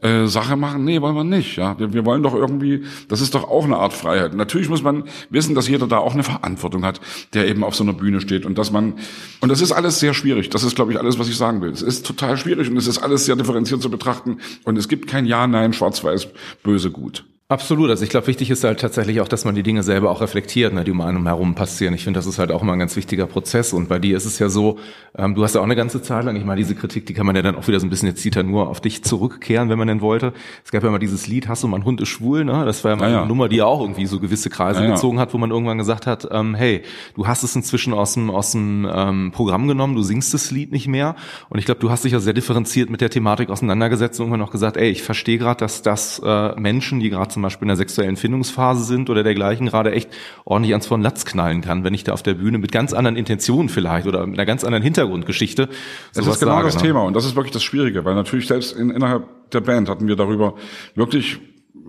äh, 0.00 0.26
Sache 0.26 0.56
machen? 0.56 0.84
Nee, 0.84 1.02
wollen 1.02 1.14
wir 1.14 1.24
nicht, 1.24 1.56
ja. 1.56 1.78
Wir, 1.78 1.92
wir 1.92 2.06
wollen 2.06 2.22
doch 2.22 2.34
irgendwie, 2.34 2.84
das 3.08 3.20
ist 3.20 3.34
doch 3.34 3.44
auch 3.44 3.64
eine 3.64 3.76
Art 3.76 3.92
Freiheit. 3.92 4.34
Natürlich 4.34 4.70
muss 4.70 4.82
man 4.82 5.04
wissen, 5.28 5.54
dass 5.54 5.68
jeder 5.68 5.86
da 5.86 5.98
auch 5.98 6.14
eine 6.14 6.22
Verantwortung 6.22 6.82
hat, 6.82 6.98
der 7.34 7.46
eben 7.46 7.62
auf 7.62 7.74
so 7.74 7.84
einer 7.84 7.92
Bühne 7.92 8.22
steht 8.22 8.46
und 8.46 8.56
dass 8.56 8.72
man 8.72 8.94
und 9.42 9.50
das 9.50 9.60
ist 9.60 9.72
alles 9.72 10.00
sehr 10.00 10.14
schwierig. 10.14 10.48
Das 10.48 10.64
ist, 10.64 10.74
glaube 10.74 10.92
ich, 10.92 10.98
alles, 10.98 11.18
was 11.18 11.28
ich 11.28 11.36
sagen 11.36 11.60
will. 11.60 11.70
Es 11.70 11.82
ist 11.82 12.06
total 12.06 12.38
schwierig 12.38 12.70
und 12.70 12.78
es 12.78 12.86
ist 12.86 12.98
alles 12.98 13.26
sehr 13.26 13.36
differenziert 13.36 13.82
zu 13.82 13.90
betrachten 13.90 14.38
und 14.64 14.78
es 14.78 14.88
gibt 14.88 15.06
kein 15.06 15.26
Ja, 15.26 15.46
Nein, 15.46 15.74
Schwarz-Weiß, 15.74 16.28
Böse, 16.62 16.90
Gut. 16.90 17.24
Absolut. 17.48 17.90
Also 17.90 18.02
ich 18.02 18.10
glaube, 18.10 18.26
wichtig 18.26 18.50
ist 18.50 18.64
halt 18.64 18.80
tatsächlich 18.80 19.20
auch, 19.20 19.28
dass 19.28 19.44
man 19.44 19.54
die 19.54 19.62
Dinge 19.62 19.84
selber 19.84 20.10
auch 20.10 20.20
reflektiert, 20.20 20.74
ne, 20.74 20.82
die 20.82 20.90
um 20.90 21.00
einen 21.00 21.24
herum 21.26 21.54
passieren. 21.54 21.94
Ich 21.94 22.02
finde, 22.02 22.18
das 22.18 22.26
ist 22.26 22.40
halt 22.40 22.50
auch 22.50 22.60
immer 22.60 22.72
ein 22.72 22.80
ganz 22.80 22.96
wichtiger 22.96 23.26
Prozess. 23.26 23.72
Und 23.72 23.88
bei 23.88 24.00
dir 24.00 24.16
ist 24.16 24.24
es 24.24 24.40
ja 24.40 24.48
so, 24.48 24.80
ähm, 25.16 25.36
du 25.36 25.44
hast 25.44 25.54
ja 25.54 25.60
auch 25.60 25.64
eine 25.64 25.76
ganze 25.76 26.02
Zeit 26.02 26.24
lang, 26.24 26.34
ich 26.34 26.44
meine, 26.44 26.58
diese 26.58 26.74
Kritik, 26.74 27.06
die 27.06 27.14
kann 27.14 27.24
man 27.24 27.36
ja 27.36 27.42
dann 27.42 27.54
auch 27.54 27.68
wieder 27.68 27.78
so 27.78 27.86
ein 27.86 27.90
bisschen 27.90 28.08
jetzt 28.08 28.20
zieht 28.20 28.34
nur 28.44 28.68
auf 28.68 28.80
dich 28.80 29.04
zurückkehren, 29.04 29.68
wenn 29.68 29.78
man 29.78 29.86
denn 29.86 30.00
wollte. 30.00 30.32
Es 30.64 30.72
gab 30.72 30.82
ja 30.82 30.90
mal 30.90 30.98
dieses 30.98 31.28
Lied, 31.28 31.46
hast 31.46 31.62
du 31.62 31.68
mal 31.68 31.76
ein 31.76 31.84
Hund 31.84 32.00
ist 32.00 32.08
schwul, 32.08 32.44
ne? 32.44 32.64
Das 32.64 32.82
war 32.82 32.90
ja 32.90 32.96
mal 32.96 33.12
ja, 33.12 33.18
eine 33.18 33.28
Nummer, 33.28 33.48
die 33.48 33.56
ja 33.56 33.66
auch 33.66 33.80
irgendwie 33.80 34.06
so 34.06 34.18
gewisse 34.18 34.50
Kreise 34.50 34.82
ja, 34.82 34.90
gezogen 34.90 35.20
hat, 35.20 35.32
wo 35.32 35.38
man 35.38 35.52
irgendwann 35.52 35.78
gesagt 35.78 36.08
hat, 36.08 36.26
ähm, 36.32 36.56
hey, 36.56 36.82
du 37.14 37.28
hast 37.28 37.44
es 37.44 37.54
inzwischen 37.54 37.94
aus 37.94 38.14
dem, 38.14 38.28
aus 38.28 38.50
dem 38.50 38.90
ähm, 38.92 39.30
Programm 39.30 39.68
genommen, 39.68 39.94
du 39.94 40.02
singst 40.02 40.34
das 40.34 40.50
Lied 40.50 40.72
nicht 40.72 40.88
mehr. 40.88 41.14
Und 41.48 41.60
ich 41.60 41.64
glaube, 41.64 41.78
du 41.78 41.90
hast 41.90 42.02
dich 42.02 42.12
ja 42.12 42.18
sehr 42.18 42.34
differenziert 42.34 42.90
mit 42.90 43.00
der 43.00 43.10
Thematik 43.10 43.50
auseinandergesetzt 43.50 44.18
und 44.18 44.26
irgendwann 44.26 44.42
auch 44.48 44.50
gesagt, 44.50 44.76
ey, 44.76 44.90
ich 44.90 45.04
verstehe 45.04 45.38
gerade, 45.38 45.60
dass 45.60 45.82
das 45.82 46.20
äh, 46.24 46.58
Menschen, 46.58 46.98
die 46.98 47.08
gerade 47.08 47.35
zum 47.36 47.42
Beispiel 47.42 47.66
in 47.66 47.68
der 47.68 47.76
sexuellen 47.76 48.16
Findungsphase 48.16 48.82
sind 48.82 49.10
oder 49.10 49.22
dergleichen, 49.22 49.66
gerade 49.66 49.92
echt 49.92 50.08
ordentlich 50.46 50.72
ans 50.72 50.86
von 50.86 51.02
Latz 51.02 51.26
knallen 51.26 51.60
kann, 51.60 51.84
wenn 51.84 51.92
ich 51.92 52.02
da 52.02 52.14
auf 52.14 52.22
der 52.22 52.32
Bühne 52.32 52.56
mit 52.56 52.72
ganz 52.72 52.94
anderen 52.94 53.14
Intentionen 53.14 53.68
vielleicht 53.68 54.06
oder 54.06 54.26
mit 54.26 54.38
einer 54.38 54.46
ganz 54.46 54.64
anderen 54.64 54.82
Hintergrundgeschichte. 54.82 55.68
Das 56.14 56.26
ist 56.26 56.40
genau 56.40 56.52
sage, 56.52 56.64
das 56.64 56.76
ne? 56.76 56.80
Thema 56.80 57.02
und 57.02 57.14
das 57.14 57.26
ist 57.26 57.36
wirklich 57.36 57.52
das 57.52 57.62
Schwierige, 57.62 58.06
weil 58.06 58.14
natürlich 58.14 58.46
selbst 58.46 58.74
in, 58.74 58.88
innerhalb 58.88 59.50
der 59.50 59.60
Band 59.60 59.90
hatten 59.90 60.08
wir 60.08 60.16
darüber 60.16 60.54
wirklich 60.94 61.38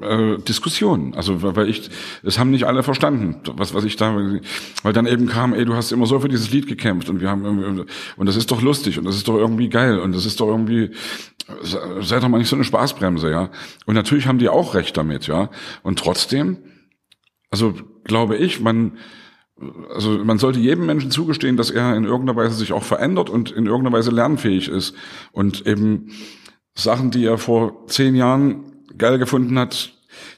äh, 0.01 0.37
Diskussionen. 0.37 1.13
Also 1.15 1.41
weil 1.41 1.69
ich, 1.69 1.89
es 2.23 2.39
haben 2.39 2.51
nicht 2.51 2.65
alle 2.65 2.83
verstanden, 2.83 3.41
was 3.55 3.73
was 3.73 3.83
ich 3.83 3.95
da, 3.95 4.15
weil 4.83 4.93
dann 4.93 5.07
eben 5.07 5.27
kam, 5.27 5.53
ey, 5.53 5.65
du 5.65 5.75
hast 5.75 5.91
immer 5.91 6.05
so 6.05 6.19
für 6.19 6.29
dieses 6.29 6.51
Lied 6.51 6.67
gekämpft 6.67 7.09
und 7.09 7.21
wir 7.21 7.29
haben 7.29 7.85
und 8.17 8.25
das 8.25 8.35
ist 8.35 8.51
doch 8.51 8.61
lustig 8.61 8.97
und 8.97 9.05
das 9.05 9.15
ist 9.15 9.27
doch 9.27 9.37
irgendwie 9.37 9.69
geil 9.69 9.99
und 9.99 10.13
das 10.13 10.25
ist 10.25 10.39
doch 10.39 10.47
irgendwie 10.47 10.91
seid 12.01 12.23
doch 12.23 12.27
mal 12.27 12.39
nicht 12.39 12.49
so 12.49 12.55
eine 12.55 12.65
Spaßbremse, 12.65 13.31
ja. 13.31 13.49
Und 13.85 13.95
natürlich 13.95 14.27
haben 14.27 14.37
die 14.37 14.49
auch 14.49 14.75
recht 14.75 14.97
damit, 14.97 15.27
ja. 15.27 15.49
Und 15.81 15.99
trotzdem, 15.99 16.57
also 17.49 17.73
glaube 18.03 18.37
ich, 18.37 18.59
man 18.59 18.97
also 19.89 20.11
man 20.23 20.37
sollte 20.37 20.59
jedem 20.59 20.85
Menschen 20.85 21.09
zugestehen, 21.09 21.57
dass 21.57 21.71
er 21.71 21.95
in 21.95 22.03
irgendeiner 22.03 22.37
Weise 22.37 22.55
sich 22.55 22.73
auch 22.73 22.83
verändert 22.83 23.29
und 23.29 23.49
in 23.49 23.65
irgendeiner 23.65 23.97
Weise 23.97 24.11
lernfähig 24.11 24.67
ist 24.67 24.95
und 25.31 25.65
eben 25.65 26.11
Sachen, 26.75 27.09
die 27.09 27.25
er 27.25 27.39
vor 27.39 27.87
zehn 27.87 28.15
Jahren 28.15 28.76
geil 28.97 29.17
gefunden 29.17 29.57
hat, 29.57 29.91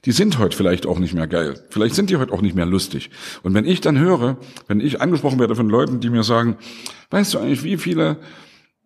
die 0.06 0.12
sind 0.12 0.40
heute 0.40 0.56
vielleicht 0.56 0.86
auch 0.86 1.00
nicht 1.00 1.14
mehr 1.14 1.28
geil. 1.28 1.60
Vielleicht 1.70 1.96
sind 1.96 2.10
die 2.10 2.18
heute 2.18 2.34
auch 2.34 2.42
nicht 2.42 2.56
mehr 2.56 2.66
lustig. 2.66 3.10
Und 3.44 3.54
wenn 3.54 3.66
ich 3.66 3.82
dann 3.82 3.98
höre, 3.98 4.38
wenn 4.68 4.80
ich 4.80 5.02
angesprochen 5.02 5.40
werde 5.40 5.56
von 5.56 5.70
Leuten, 5.70 6.00
die 6.00 6.10
mir 6.10 6.24
sagen, 6.24 6.58
weißt 7.12 7.34
du 7.34 7.40
eigentlich, 7.40 7.64
wie 7.64 7.78
viele 7.78 8.18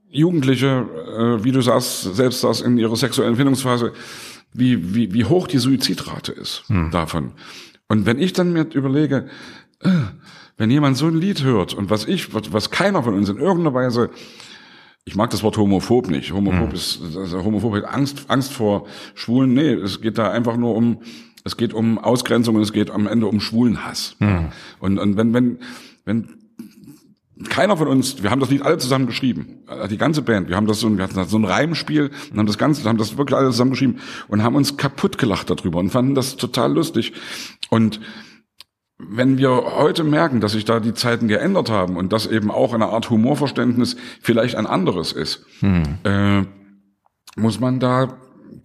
Jugendliche, 0.09 0.85
äh, 1.17 1.43
wie 1.43 1.51
du 1.51 1.61
sagst, 1.61 2.15
selbst 2.15 2.41
sagst, 2.41 2.61
in 2.61 2.77
ihrer 2.77 2.95
sexuellen 2.95 3.35
Findungsphase, 3.35 3.93
wie, 4.53 4.93
wie, 4.93 5.13
wie 5.13 5.25
hoch 5.25 5.47
die 5.47 5.57
Suizidrate 5.57 6.31
ist 6.31 6.63
hm. 6.67 6.91
davon. 6.91 7.31
Und 7.87 8.05
wenn 8.05 8.19
ich 8.19 8.33
dann 8.33 8.53
mir 8.53 8.67
überlege, 8.73 9.27
äh, 9.79 9.89
wenn 10.57 10.69
jemand 10.69 10.97
so 10.97 11.07
ein 11.07 11.15
Lied 11.15 11.43
hört 11.43 11.73
und 11.73 11.89
was 11.89 12.05
ich, 12.05 12.33
was, 12.33 12.53
was 12.53 12.69
keiner 12.69 13.01
von 13.01 13.15
uns 13.15 13.29
in 13.29 13.37
irgendeiner 13.37 13.73
Weise 13.73 14.11
ich 15.05 15.15
mag 15.15 15.29
das 15.29 15.43
Wort 15.43 15.57
homophob 15.57 16.09
nicht. 16.09 16.31
Homophob 16.31 16.69
mhm. 16.69 16.75
ist, 16.75 17.01
also 17.17 17.43
homophob 17.43 17.73
hat 17.75 17.85
Angst, 17.85 18.25
Angst 18.29 18.53
vor 18.53 18.87
Schwulen. 19.15 19.53
Nee, 19.53 19.73
es 19.73 20.01
geht 20.01 20.17
da 20.17 20.31
einfach 20.31 20.55
nur 20.55 20.75
um, 20.75 21.01
es 21.43 21.57
geht 21.57 21.73
um 21.73 21.97
Ausgrenzung 21.97 22.55
und 22.55 22.61
es 22.61 22.71
geht 22.71 22.89
am 22.89 23.07
Ende 23.07 23.27
um 23.27 23.39
Schwulenhass. 23.41 24.15
Mhm. 24.19 24.49
Und, 24.79 24.99
und 24.99 25.17
wenn, 25.17 25.33
wenn, 25.33 25.59
wenn 26.05 26.29
keiner 27.49 27.75
von 27.75 27.87
uns, 27.87 28.23
wir 28.23 28.31
haben 28.31 28.39
das 28.39 28.49
Lied 28.49 28.61
alle 28.61 28.77
zusammen 28.77 29.07
geschrieben, 29.07 29.63
äh, 29.67 29.87
die 29.89 29.97
ganze 29.97 30.21
Band, 30.21 30.47
wir 30.47 30.55
haben 30.55 30.67
das 30.67 30.79
so, 30.79 30.95
wir 30.95 31.03
hatten 31.03 31.21
so 31.25 31.37
ein 31.37 31.45
Reimspiel 31.45 32.11
und 32.31 32.37
haben 32.37 32.45
das 32.45 32.57
Ganze, 32.57 32.87
haben 32.87 32.97
das 32.97 33.17
wirklich 33.17 33.37
alle 33.37 33.49
zusammen 33.49 33.71
geschrieben 33.71 33.97
und 34.29 34.43
haben 34.43 34.55
uns 34.55 34.77
kaputt 34.77 35.17
gelacht 35.17 35.49
darüber 35.49 35.79
und 35.79 35.89
fanden 35.89 36.15
das 36.15 36.37
total 36.37 36.73
lustig. 36.73 37.13
Und 37.69 37.99
wenn 39.09 39.37
wir 39.37 39.49
heute 39.49 40.03
merken, 40.03 40.41
dass 40.41 40.53
sich 40.53 40.65
da 40.65 40.79
die 40.79 40.93
Zeiten 40.93 41.27
geändert 41.27 41.69
haben 41.69 41.97
und 41.97 42.13
dass 42.13 42.27
eben 42.27 42.51
auch 42.51 42.73
eine 42.73 42.87
Art 42.87 43.09
Humorverständnis 43.09 43.95
vielleicht 44.21 44.55
ein 44.55 44.65
anderes 44.65 45.11
ist, 45.11 45.45
hm. 45.59 45.83
äh, 46.03 46.41
muss 47.35 47.59
man 47.59 47.79
da 47.79 48.17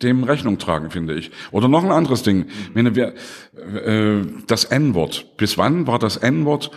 dem 0.03 0.25
Rechnung 0.25 0.59
tragen, 0.59 0.91
finde 0.91 1.15
ich. 1.15 1.31
Oder 1.51 1.69
noch 1.69 1.85
ein 1.85 1.91
anderes 1.91 2.23
Ding. 2.23 2.47
Ich 2.69 2.75
meine, 2.75 2.95
wir, 2.95 3.15
äh, 3.57 4.23
das 4.47 4.65
N-Wort. 4.65 5.37
Bis 5.37 5.59
wann 5.59 5.87
war 5.87 5.99
das 5.99 6.17
N-Wort 6.17 6.71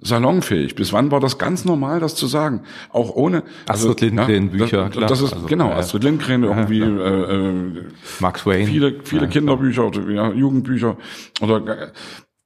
salonfähig? 0.00 0.74
Bis 0.74 0.92
wann 0.92 1.10
war 1.10 1.20
das 1.20 1.38
ganz 1.38 1.64
normal, 1.64 2.00
das 2.00 2.14
zu 2.14 2.26
sagen? 2.26 2.62
Auch 2.90 3.10
ohne 3.10 3.42
also, 3.66 3.90
Astrid 3.90 4.12
Lindgren 4.12 4.44
ja, 4.44 4.50
Bücher, 4.50 4.84
das, 4.84 4.92
klar. 4.92 5.08
Das 5.08 5.20
ist 5.20 5.32
also, 5.32 5.46
genau 5.46 5.70
ja, 5.70 5.76
Astrid 5.76 6.04
Lindgren 6.04 6.44
irgendwie 6.44 6.80
ja, 6.80 6.86
äh, 6.86 7.36
äh, 7.36 7.84
Mark 8.20 8.38
Twain. 8.38 8.66
Viele 8.66 9.00
viele 9.02 9.28
Kinderbücher 9.28 9.86
oder 9.86 10.32
Jugendbücher 10.32 10.96
oder 11.40 11.92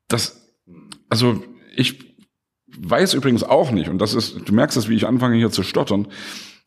das 0.09 0.42
also 1.13 1.45
ich 1.77 2.17
weiß 2.75 3.13
übrigens 3.13 3.45
auch 3.45 3.71
nicht, 3.71 3.91
und 3.91 3.99
das 3.99 4.15
ist, 4.15 4.49
du 4.49 4.55
merkst 4.55 4.79
es, 4.79 4.89
wie 4.89 4.97
ich 4.97 5.07
anfange 5.07 5.37
hier 5.37 5.51
zu 5.51 5.63
stottern, 5.63 6.09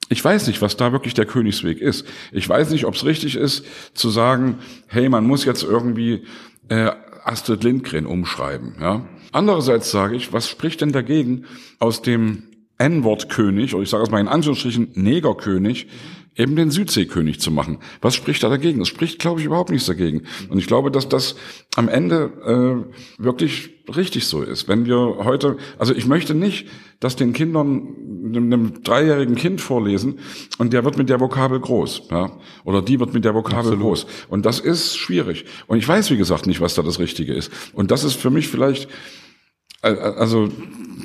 ich 0.08 0.24
weiß 0.24 0.46
nicht, 0.46 0.62
was 0.62 0.78
da 0.78 0.92
wirklich 0.92 1.16
der 1.16 1.26
Königsweg 1.26 1.82
ist. 1.82 2.06
Ich 2.32 2.48
weiß 2.48 2.70
nicht, 2.70 2.86
ob 2.86 2.94
es 2.94 3.06
richtig 3.06 3.38
ist, 3.38 3.66
zu 3.96 4.12
sagen, 4.12 4.60
hey, 4.86 5.10
man 5.10 5.26
muss 5.26 5.46
jetzt 5.46 5.64
irgendwie 5.64 6.26
äh, 6.70 6.92
Astrid 7.24 7.64
Lindgren 7.64 8.06
umschreiben. 8.06 8.76
Ja? 8.80 9.08
Andererseits 9.32 9.90
sage 9.90 10.16
ich, 10.16 10.32
was 10.32 10.48
spricht 10.48 10.82
denn 10.82 10.92
dagegen, 10.92 11.46
aus 11.80 12.04
dem 12.04 12.44
N-Wort-König, 12.78 13.74
oder 13.74 13.82
ich 13.82 13.90
sage 13.90 14.04
es 14.04 14.12
mal 14.12 14.22
in 14.22 14.28
Anführungsstrichen 14.28 14.92
Negerkönig, 14.94 15.88
eben 16.36 16.56
den 16.56 16.72
Südseekönig 16.72 17.40
zu 17.40 17.52
machen. 17.52 17.80
Was 18.02 18.16
spricht 18.16 18.44
da 18.44 18.50
dagegen? 18.50 18.82
Es 18.82 18.88
spricht, 18.88 19.20
glaube 19.20 19.40
ich, 19.40 19.46
überhaupt 19.46 19.70
nichts 19.70 19.88
dagegen. 19.88 20.24
Und 20.50 20.58
ich 20.58 20.68
glaube, 20.68 20.92
dass 20.92 21.08
das 21.08 21.36
am 21.76 21.88
Ende 21.88 22.86
äh, 23.20 23.24
wirklich 23.24 23.72
richtig 23.96 24.26
so 24.28 24.42
ist. 24.42 24.68
Wenn 24.68 24.86
wir 24.86 24.98
heute, 24.98 25.58
also 25.78 25.94
ich 25.94 26.08
möchte 26.08 26.34
nicht, 26.34 26.68
dass 27.00 27.16
den 27.16 27.34
Kindern 27.34 27.96
einem, 28.26 28.46
einem 28.46 28.84
dreijährigen 28.84 29.36
Kind 29.36 29.62
vorlesen 29.62 30.20
und 30.58 30.74
der 30.74 30.84
wird 30.84 30.98
mit 30.98 31.10
der 31.10 31.20
Vokabel 31.20 31.60
groß, 31.60 32.04
ja, 32.10 32.32
oder 32.64 32.82
die 32.82 33.00
wird 33.00 33.14
mit 33.14 33.26
der 33.26 33.36
Vokabel 33.36 33.74
Absolut. 33.74 33.82
groß. 33.82 34.08
Und 34.30 34.46
das 34.46 34.60
ist 34.60 34.98
schwierig. 34.98 35.46
Und 35.68 35.78
ich 35.78 35.88
weiß, 35.88 36.10
wie 36.12 36.18
gesagt, 36.18 36.48
nicht, 36.48 36.62
was 36.62 36.76
da 36.76 36.82
das 36.82 37.00
Richtige 37.00 37.34
ist. 37.34 37.52
Und 37.74 37.92
das 37.92 38.04
ist 38.04 38.16
für 38.16 38.30
mich 38.30 38.48
vielleicht 38.48 38.90
also 39.86 40.50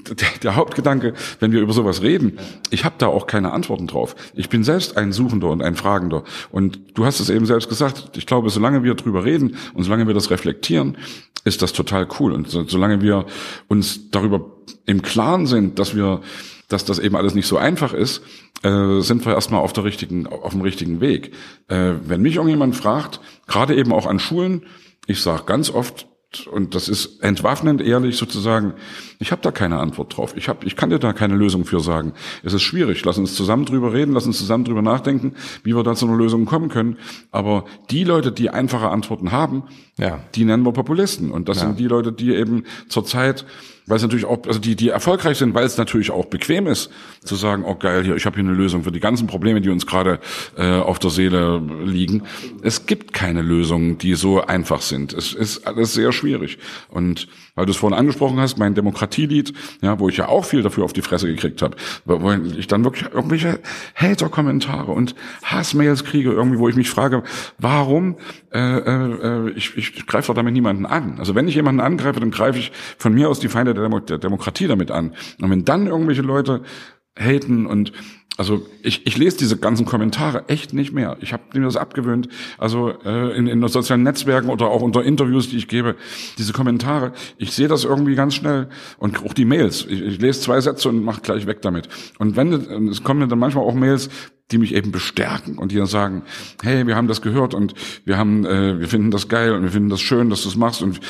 der, 0.08 0.28
der, 0.42 0.56
Hauptgedanke, 0.56 1.14
wenn 1.40 1.52
wir 1.52 1.60
über 1.60 1.72
sowas 1.72 2.02
reden, 2.02 2.38
ich 2.70 2.84
habe 2.84 2.94
da 2.98 3.06
auch 3.06 3.26
keine 3.26 3.52
Antworten 3.52 3.86
drauf. 3.86 4.16
Ich 4.34 4.48
bin 4.48 4.64
selbst 4.64 4.96
ein 4.96 5.12
Suchender 5.12 5.48
und 5.48 5.62
ein 5.62 5.76
Fragender. 5.76 6.24
Und 6.50 6.80
du 6.94 7.04
hast 7.04 7.20
es 7.20 7.30
eben 7.30 7.46
selbst 7.46 7.68
gesagt, 7.68 8.16
ich 8.16 8.26
glaube, 8.26 8.50
solange 8.50 8.82
wir 8.82 8.94
drüber 8.94 9.24
reden 9.24 9.56
und 9.74 9.84
solange 9.84 10.06
wir 10.06 10.14
das 10.14 10.30
reflektieren, 10.30 10.96
ist 11.44 11.62
das 11.62 11.72
total 11.72 12.08
cool. 12.18 12.32
Und 12.32 12.48
so, 12.48 12.64
solange 12.66 13.02
wir 13.02 13.26
uns 13.68 14.10
darüber 14.10 14.46
im 14.86 15.02
Klaren 15.02 15.46
sind, 15.46 15.78
dass 15.78 15.94
wir, 15.94 16.20
dass 16.68 16.84
das 16.84 16.98
eben 16.98 17.16
alles 17.16 17.34
nicht 17.34 17.46
so 17.46 17.56
einfach 17.56 17.92
ist, 17.92 18.22
äh, 18.62 19.00
sind 19.00 19.24
wir 19.24 19.34
erstmal 19.34 19.60
auf 19.60 19.72
der 19.72 19.84
richtigen, 19.84 20.26
auf 20.26 20.52
dem 20.52 20.60
richtigen 20.60 21.00
Weg. 21.00 21.32
Äh, 21.68 21.94
wenn 22.06 22.22
mich 22.22 22.36
irgendjemand 22.36 22.76
fragt, 22.76 23.20
gerade 23.46 23.74
eben 23.74 23.92
auch 23.92 24.06
an 24.06 24.18
Schulen, 24.18 24.64
ich 25.06 25.22
sage 25.22 25.44
ganz 25.46 25.70
oft, 25.70 26.06
und 26.50 26.74
das 26.74 26.88
ist 26.88 27.22
entwaffnend 27.22 27.80
ehrlich 27.80 28.16
sozusagen, 28.16 28.74
ich 29.20 29.32
habe 29.32 29.42
da 29.42 29.50
keine 29.52 29.78
Antwort 29.78 30.16
drauf. 30.16 30.34
Ich, 30.34 30.48
hab, 30.48 30.64
ich 30.64 30.76
kann 30.76 30.88
dir 30.88 30.98
da 30.98 31.12
keine 31.12 31.34
Lösung 31.34 31.66
für 31.66 31.80
sagen. 31.80 32.14
Es 32.42 32.54
ist 32.54 32.62
schwierig. 32.62 33.04
Lass 33.04 33.18
uns 33.18 33.34
zusammen 33.34 33.66
drüber 33.66 33.92
reden, 33.92 34.14
lass 34.14 34.24
uns 34.24 34.38
zusammen 34.38 34.64
drüber 34.64 34.80
nachdenken, 34.80 35.34
wie 35.62 35.76
wir 35.76 35.82
da 35.82 35.94
zu 35.94 36.06
einer 36.08 36.16
Lösung 36.16 36.46
kommen 36.46 36.70
können. 36.70 36.96
Aber 37.30 37.66
die 37.90 38.02
Leute, 38.02 38.32
die 38.32 38.48
einfache 38.48 38.88
Antworten 38.88 39.30
haben, 39.30 39.64
ja. 39.98 40.20
die 40.34 40.46
nennen 40.46 40.64
wir 40.64 40.72
Populisten. 40.72 41.30
Und 41.30 41.50
das 41.50 41.58
ja. 41.58 41.66
sind 41.66 41.78
die 41.78 41.86
Leute, 41.86 42.12
die 42.12 42.34
eben 42.34 42.64
zurzeit 42.88 43.44
weil 43.90 43.96
es 43.96 44.02
natürlich 44.02 44.24
auch, 44.24 44.38
also 44.46 44.60
die, 44.60 44.76
die 44.76 44.90
erfolgreich 44.90 45.36
sind, 45.36 45.52
weil 45.52 45.64
es 45.64 45.76
natürlich 45.76 46.12
auch 46.12 46.26
bequem 46.26 46.68
ist, 46.68 46.90
zu 47.24 47.34
sagen, 47.34 47.64
oh 47.66 47.74
geil, 47.74 48.04
hier, 48.04 48.14
ich 48.14 48.24
habe 48.24 48.36
hier 48.36 48.44
eine 48.44 48.54
Lösung 48.54 48.84
für 48.84 48.92
die 48.92 49.00
ganzen 49.00 49.26
Probleme, 49.26 49.60
die 49.60 49.68
uns 49.68 49.84
gerade 49.84 50.20
äh, 50.56 50.74
auf 50.74 51.00
der 51.00 51.10
Seele 51.10 51.60
liegen. 51.84 52.22
Es 52.62 52.86
gibt 52.86 53.12
keine 53.12 53.42
Lösungen, 53.42 53.98
die 53.98 54.14
so 54.14 54.40
einfach 54.42 54.80
sind. 54.80 55.12
Es 55.12 55.32
ist 55.32 55.66
alles 55.66 55.92
sehr 55.92 56.12
schwierig. 56.12 56.58
Und 56.88 57.26
weil 57.54 57.66
du 57.66 57.72
es 57.72 57.76
vorhin 57.76 57.98
angesprochen 57.98 58.38
hast, 58.38 58.58
mein 58.58 58.74
Demokratielied, 58.74 59.52
ja, 59.82 59.98
wo 59.98 60.08
ich 60.08 60.16
ja 60.16 60.28
auch 60.28 60.44
viel 60.44 60.62
dafür 60.62 60.84
auf 60.84 60.92
die 60.92 61.02
Fresse 61.02 61.26
gekriegt 61.26 61.62
habe, 61.62 61.76
wo 62.04 62.30
ich 62.32 62.66
dann 62.66 62.84
wirklich 62.84 63.12
irgendwelche 63.12 63.60
Hater-Kommentare 63.94 64.92
und 64.92 65.14
Hassmails 65.42 66.04
kriege, 66.04 66.32
irgendwie, 66.32 66.58
wo 66.58 66.68
ich 66.68 66.76
mich 66.76 66.90
frage, 66.90 67.22
warum 67.58 68.16
äh, 68.52 68.58
äh, 68.58 69.50
ich, 69.50 69.76
ich 69.76 70.06
greife 70.06 70.28
doch 70.28 70.34
damit 70.34 70.52
niemanden 70.52 70.86
an. 70.86 71.18
Also 71.18 71.34
wenn 71.34 71.48
ich 71.48 71.54
jemanden 71.54 71.80
angreife, 71.80 72.20
dann 72.20 72.30
greife 72.30 72.58
ich 72.58 72.72
von 72.98 73.14
mir 73.14 73.28
aus 73.28 73.40
die 73.40 73.48
Feinde 73.48 73.74
der, 73.74 73.84
Demo 73.84 74.00
der 74.00 74.18
Demokratie 74.18 74.66
damit 74.66 74.90
an. 74.90 75.14
Und 75.40 75.50
wenn 75.50 75.64
dann 75.64 75.86
irgendwelche 75.86 76.22
Leute 76.22 76.62
haten 77.18 77.66
und 77.66 77.92
also 78.36 78.66
ich, 78.82 79.06
ich 79.06 79.18
lese 79.18 79.36
diese 79.36 79.58
ganzen 79.58 79.84
Kommentare 79.84 80.44
echt 80.48 80.72
nicht 80.72 80.92
mehr. 80.92 81.18
Ich 81.20 81.32
habe 81.32 81.42
mir 81.52 81.64
das 81.64 81.76
abgewöhnt. 81.76 82.28
Also 82.56 82.90
äh, 83.04 83.36
in, 83.36 83.46
in 83.46 83.66
sozialen 83.68 84.02
Netzwerken 84.02 84.48
oder 84.48 84.68
auch 84.68 84.80
unter 84.80 85.02
Interviews, 85.02 85.50
die 85.50 85.58
ich 85.58 85.68
gebe, 85.68 85.96
diese 86.38 86.52
Kommentare, 86.52 87.12
ich 87.36 87.52
sehe 87.52 87.68
das 87.68 87.84
irgendwie 87.84 88.14
ganz 88.14 88.34
schnell. 88.34 88.68
Und 88.98 89.24
auch 89.24 89.34
die 89.34 89.44
Mails. 89.44 89.84
Ich, 89.88 90.00
ich 90.00 90.20
lese 90.20 90.40
zwei 90.40 90.60
Sätze 90.60 90.88
und 90.88 91.04
mache 91.04 91.20
gleich 91.20 91.46
weg 91.46 91.60
damit. 91.60 91.88
Und 92.18 92.36
wenn 92.36 92.52
es 92.88 93.02
kommen 93.02 93.28
dann 93.28 93.38
manchmal 93.38 93.64
auch 93.64 93.74
Mails, 93.74 94.08
die 94.50 94.58
mich 94.58 94.74
eben 94.74 94.92
bestärken 94.92 95.58
und 95.58 95.72
die 95.72 95.76
dann 95.76 95.86
sagen, 95.86 96.22
hey, 96.62 96.86
wir 96.86 96.96
haben 96.96 97.08
das 97.08 97.22
gehört 97.22 97.54
und 97.54 97.74
wir 98.04 98.18
haben, 98.18 98.44
äh, 98.44 98.78
wir 98.80 98.88
finden 98.88 99.10
das 99.10 99.28
geil 99.28 99.52
und 99.52 99.62
wir 99.62 99.70
finden 99.70 99.88
das 99.88 100.00
schön, 100.00 100.30
dass 100.30 100.42
du 100.42 100.48
es 100.48 100.56
machst 100.56 100.82
und 100.82 101.00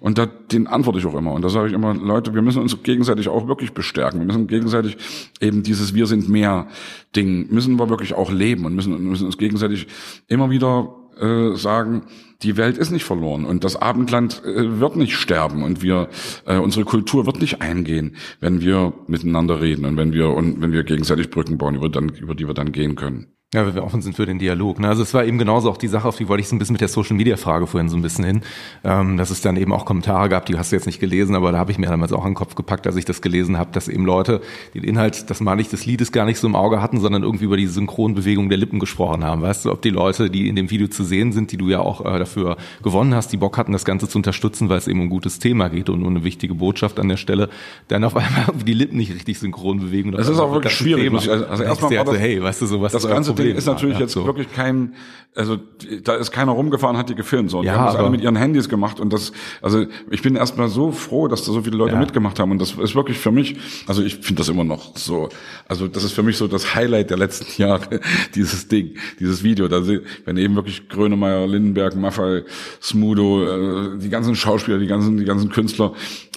und 0.00 0.18
da, 0.18 0.26
den 0.26 0.66
antworte 0.66 0.98
ich 0.98 1.06
auch 1.06 1.14
immer 1.14 1.32
und 1.32 1.42
da 1.42 1.48
sage 1.48 1.68
ich 1.68 1.72
immer, 1.72 1.94
Leute, 1.94 2.34
wir 2.34 2.42
müssen 2.42 2.60
uns 2.60 2.82
gegenseitig 2.82 3.28
auch 3.28 3.48
wirklich 3.48 3.72
bestärken, 3.72 4.20
wir 4.20 4.26
müssen 4.26 4.46
gegenseitig 4.46 4.96
eben 5.40 5.62
dieses 5.62 5.94
Wir 5.94 6.06
sind 6.06 6.28
mehr 6.28 6.68
Ding 7.16 7.52
müssen 7.52 7.76
wir 7.78 7.88
wirklich 7.88 8.14
auch 8.14 8.30
leben 8.30 8.64
und 8.66 8.74
müssen 8.74 9.08
müssen 9.08 9.26
uns 9.26 9.38
gegenseitig 9.38 9.86
immer 10.28 10.50
wieder 10.50 10.94
äh, 11.20 11.56
sagen, 11.56 12.02
die 12.44 12.56
Welt 12.56 12.78
ist 12.78 12.90
nicht 12.90 13.04
verloren 13.04 13.44
und 13.44 13.64
das 13.64 13.76
Abendland 13.76 14.42
äh, 14.44 14.78
wird 14.78 14.96
nicht 14.96 15.16
sterben 15.16 15.62
und 15.62 15.82
wir 15.82 16.08
äh, 16.46 16.58
unsere 16.58 16.84
Kultur 16.84 17.26
wird 17.26 17.40
nicht 17.40 17.62
eingehen, 17.62 18.16
wenn 18.40 18.60
wir 18.60 18.92
miteinander 19.06 19.60
reden 19.60 19.84
und 19.86 19.96
wenn 19.96 20.12
wir 20.12 20.28
und 20.30 20.60
wenn 20.60 20.72
wir 20.72 20.84
gegenseitig 20.84 21.30
Brücken 21.30 21.58
bauen, 21.58 21.74
über, 21.74 21.88
dann, 21.88 22.10
über 22.10 22.34
die 22.34 22.46
wir 22.46 22.54
dann 22.54 22.72
gehen 22.72 22.94
können. 22.94 23.34
Ja, 23.54 23.64
weil 23.64 23.76
wir 23.76 23.84
offen 23.84 24.02
sind 24.02 24.16
für 24.16 24.26
den 24.26 24.40
Dialog. 24.40 24.80
Ne? 24.80 24.88
Also 24.88 25.04
es 25.04 25.14
war 25.14 25.24
eben 25.24 25.38
genauso 25.38 25.70
auch 25.70 25.76
die 25.76 25.86
Sache, 25.86 26.08
auf 26.08 26.16
die 26.16 26.28
wollte 26.28 26.40
ich 26.40 26.48
so 26.48 26.56
ein 26.56 26.58
bisschen 26.58 26.72
mit 26.72 26.80
der 26.80 26.88
Social 26.88 27.16
Media 27.16 27.36
Frage 27.36 27.68
vorhin 27.68 27.88
so 27.88 27.96
ein 27.96 28.02
bisschen 28.02 28.24
hin, 28.24 28.40
ähm, 28.82 29.16
dass 29.16 29.30
es 29.30 29.42
dann 29.42 29.56
eben 29.56 29.72
auch 29.72 29.84
Kommentare 29.84 30.28
gab, 30.28 30.44
die 30.46 30.58
hast 30.58 30.72
du 30.72 30.76
jetzt 30.76 30.86
nicht 30.86 30.98
gelesen, 30.98 31.36
aber 31.36 31.52
da 31.52 31.58
habe 31.58 31.70
ich 31.70 31.78
mir 31.78 31.86
damals 31.86 32.12
auch 32.12 32.24
an 32.24 32.30
den 32.30 32.34
Kopf 32.34 32.56
gepackt, 32.56 32.84
als 32.88 32.96
ich 32.96 33.04
das 33.04 33.22
gelesen 33.22 33.56
habe, 33.56 33.70
dass 33.70 33.86
eben 33.86 34.06
Leute 34.06 34.40
den 34.74 34.82
Inhalt, 34.82 35.30
das 35.30 35.38
meine 35.40 35.60
ich, 35.60 35.68
des 35.68 35.86
Liedes 35.86 36.10
gar 36.10 36.24
nicht 36.26 36.40
so 36.40 36.48
im 36.48 36.56
Auge 36.56 36.82
hatten, 36.82 36.98
sondern 36.98 37.22
irgendwie 37.22 37.44
über 37.44 37.56
die 37.56 37.68
Synchronbewegung 37.68 38.48
der 38.48 38.58
Lippen 38.58 38.80
gesprochen 38.80 39.22
haben. 39.22 39.42
Weißt 39.42 39.66
du, 39.66 39.70
ob 39.70 39.82
die 39.82 39.90
Leute, 39.90 40.30
die 40.30 40.48
in 40.48 40.56
dem 40.56 40.70
Video 40.70 40.88
zu 40.88 41.04
sehen 41.04 41.30
sind, 41.30 41.52
die 41.52 41.56
du 41.56 41.68
ja 41.68 41.78
auch 41.78 42.04
äh, 42.04 42.18
dafür 42.18 42.56
gewonnen 42.82 43.14
hast, 43.14 43.32
die 43.32 43.36
Bock 43.36 43.56
hatten, 43.56 43.70
das 43.70 43.84
Ganze 43.84 44.08
zu 44.08 44.18
unterstützen, 44.18 44.68
weil 44.68 44.78
es 44.78 44.88
eben 44.88 44.98
um 44.98 45.06
ein 45.06 45.10
gutes 45.10 45.38
Thema 45.38 45.68
geht 45.68 45.90
und 45.90 46.02
um 46.02 46.08
eine 46.08 46.24
wichtige 46.24 46.56
Botschaft 46.56 46.98
an 46.98 47.08
der 47.08 47.18
Stelle, 47.18 47.50
dann 47.86 48.02
auf 48.02 48.16
einmal 48.16 48.46
die 48.66 48.74
Lippen 48.74 48.96
nicht 48.96 49.14
richtig 49.14 49.38
synchron 49.38 49.78
bewegen. 49.78 50.10
Das 50.10 50.28
ist 50.28 50.40
auch 50.40 50.52
wirklich 50.52 50.72
schwierig. 50.72 51.12
Also, 51.12 51.30
also 51.30 51.62
erstmal 51.62 51.96
war 51.98 52.04
das, 52.06 52.18
hey, 52.18 52.42
weißt 52.42 52.60
du, 52.60 52.66
so 52.66 52.82
was 52.82 52.90
das 52.90 53.06
ganze 53.06 53.32
Ding 53.32 53.43
ist 53.50 53.66
natürlich 53.66 53.98
jetzt 53.98 54.12
so. 54.12 54.26
wirklich 54.26 54.52
kein, 54.52 54.94
also 55.34 55.58
da 56.02 56.14
ist 56.14 56.30
keiner 56.30 56.52
rumgefahren, 56.52 56.96
hat 56.96 57.08
die 57.08 57.14
gefilmt, 57.14 57.50
so. 57.50 57.62
ja, 57.62 57.72
die 57.72 57.78
haben 57.78 57.86
das 57.86 57.96
alle 57.96 58.10
mit 58.10 58.20
ihren 58.20 58.36
Handys 58.36 58.68
gemacht 58.68 59.00
und 59.00 59.12
das, 59.12 59.32
also 59.62 59.86
ich 60.10 60.22
bin 60.22 60.36
erstmal 60.36 60.68
so 60.68 60.92
froh, 60.92 61.28
dass 61.28 61.44
da 61.44 61.52
so 61.52 61.62
viele 61.62 61.76
Leute 61.76 61.94
ja. 61.94 62.00
mitgemacht 62.00 62.38
haben 62.38 62.50
und 62.50 62.60
das 62.60 62.72
ist 62.72 62.94
wirklich 62.94 63.18
für 63.18 63.30
mich, 63.30 63.56
also 63.86 64.02
ich 64.02 64.16
finde 64.16 64.40
das 64.40 64.48
immer 64.48 64.64
noch 64.64 64.96
so, 64.96 65.28
also 65.68 65.88
das 65.88 66.04
ist 66.04 66.12
für 66.12 66.22
mich 66.22 66.36
so 66.36 66.46
das 66.46 66.74
Highlight 66.74 67.10
der 67.10 67.18
letzten 67.18 67.46
Jahre, 67.62 68.00
dieses 68.34 68.68
Ding, 68.68 68.96
dieses 69.20 69.42
Video, 69.42 69.68
da 69.68 69.84
wenn 70.24 70.36
eben 70.36 70.54
wirklich 70.54 70.88
Grönemeyer, 70.88 71.46
Lindenberg, 71.46 71.96
Maffei, 71.96 72.44
Smudo, 72.80 73.44
äh, 73.44 73.98
die 73.98 74.08
ganzen 74.08 74.34
Schauspieler, 74.36 74.78
die 74.78 74.86
ganzen, 74.86 75.16
die 75.16 75.24
ganzen 75.24 75.50
Künstler, 75.50 75.92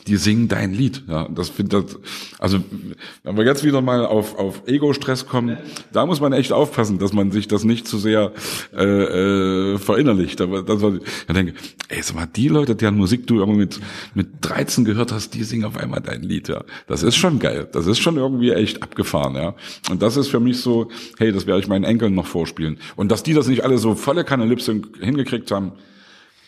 die 0.08 0.18
singen 0.18 0.48
dein 0.48 0.74
Lied. 0.74 1.04
Ja, 1.08 1.28
das 1.28 1.50
finde 1.50 1.82
das, 1.82 1.98
also 2.40 2.60
wenn 3.24 3.38
wir 3.38 3.46
jetzt 3.46 3.64
wieder 3.64 3.82
mal 3.82 4.06
auf, 4.06 4.38
auf 4.38 4.64
Ego-Stress 4.66 5.28
kommen, 5.28 5.58
da 5.92 6.06
muss 6.06 6.22
man 6.22 6.34
echt 6.34 6.52
aufpassen, 6.52 6.98
dass 6.98 7.14
man 7.14 7.32
sich 7.32 7.48
das 7.48 7.64
nicht 7.64 7.88
zu 7.88 7.98
sehr 7.98 8.32
äh, 8.76 8.84
äh, 8.84 9.78
verinnerlicht. 9.78 10.42
Aber 10.42 10.64
das 10.64 10.82
war, 10.82 10.94
ich 10.96 11.34
denke, 11.34 11.54
ey, 11.90 12.02
sag 12.02 12.16
mal, 12.16 12.28
die 12.28 12.48
Leute, 12.48 12.76
deren 12.76 12.96
Musik 12.96 13.28
du 13.28 13.40
irgendwie 13.40 13.60
mit, 13.60 13.80
mit 14.14 14.28
13 14.42 14.86
gehört 14.86 15.12
hast, 15.12 15.34
die 15.34 15.44
singen 15.44 15.66
auf 15.66 15.78
einmal 15.78 16.02
dein 16.02 16.24
Lied. 16.24 16.48
Ja, 16.48 16.64
das 16.88 17.04
ist 17.04 17.16
schon 17.16 17.40
geil. 17.40 17.68
Das 17.72 17.86
ist 17.86 18.00
schon 18.00 18.18
irgendwie 18.18 18.52
echt 18.52 18.82
abgefahren. 18.82 19.36
Ja, 19.36 19.56
und 19.90 20.02
das 20.02 20.18
ist 20.18 20.30
für 20.30 20.40
mich 20.40 20.62
so, 20.62 20.90
hey, 21.18 21.32
das 21.32 21.46
werde 21.48 21.60
ich 21.60 21.68
meinen 21.68 21.84
Enkeln 21.84 22.16
noch 22.16 22.28
vorspielen. 22.28 22.78
Und 22.96 23.12
dass 23.12 23.24
die 23.24 23.34
das 23.34 23.48
nicht 23.48 23.64
alle 23.64 23.78
so 23.78 23.96
volle 23.96 24.24
Kanne 24.24 24.46
Lipsync 24.46 24.88
hingekriegt 25.00 25.52
haben, 25.52 25.74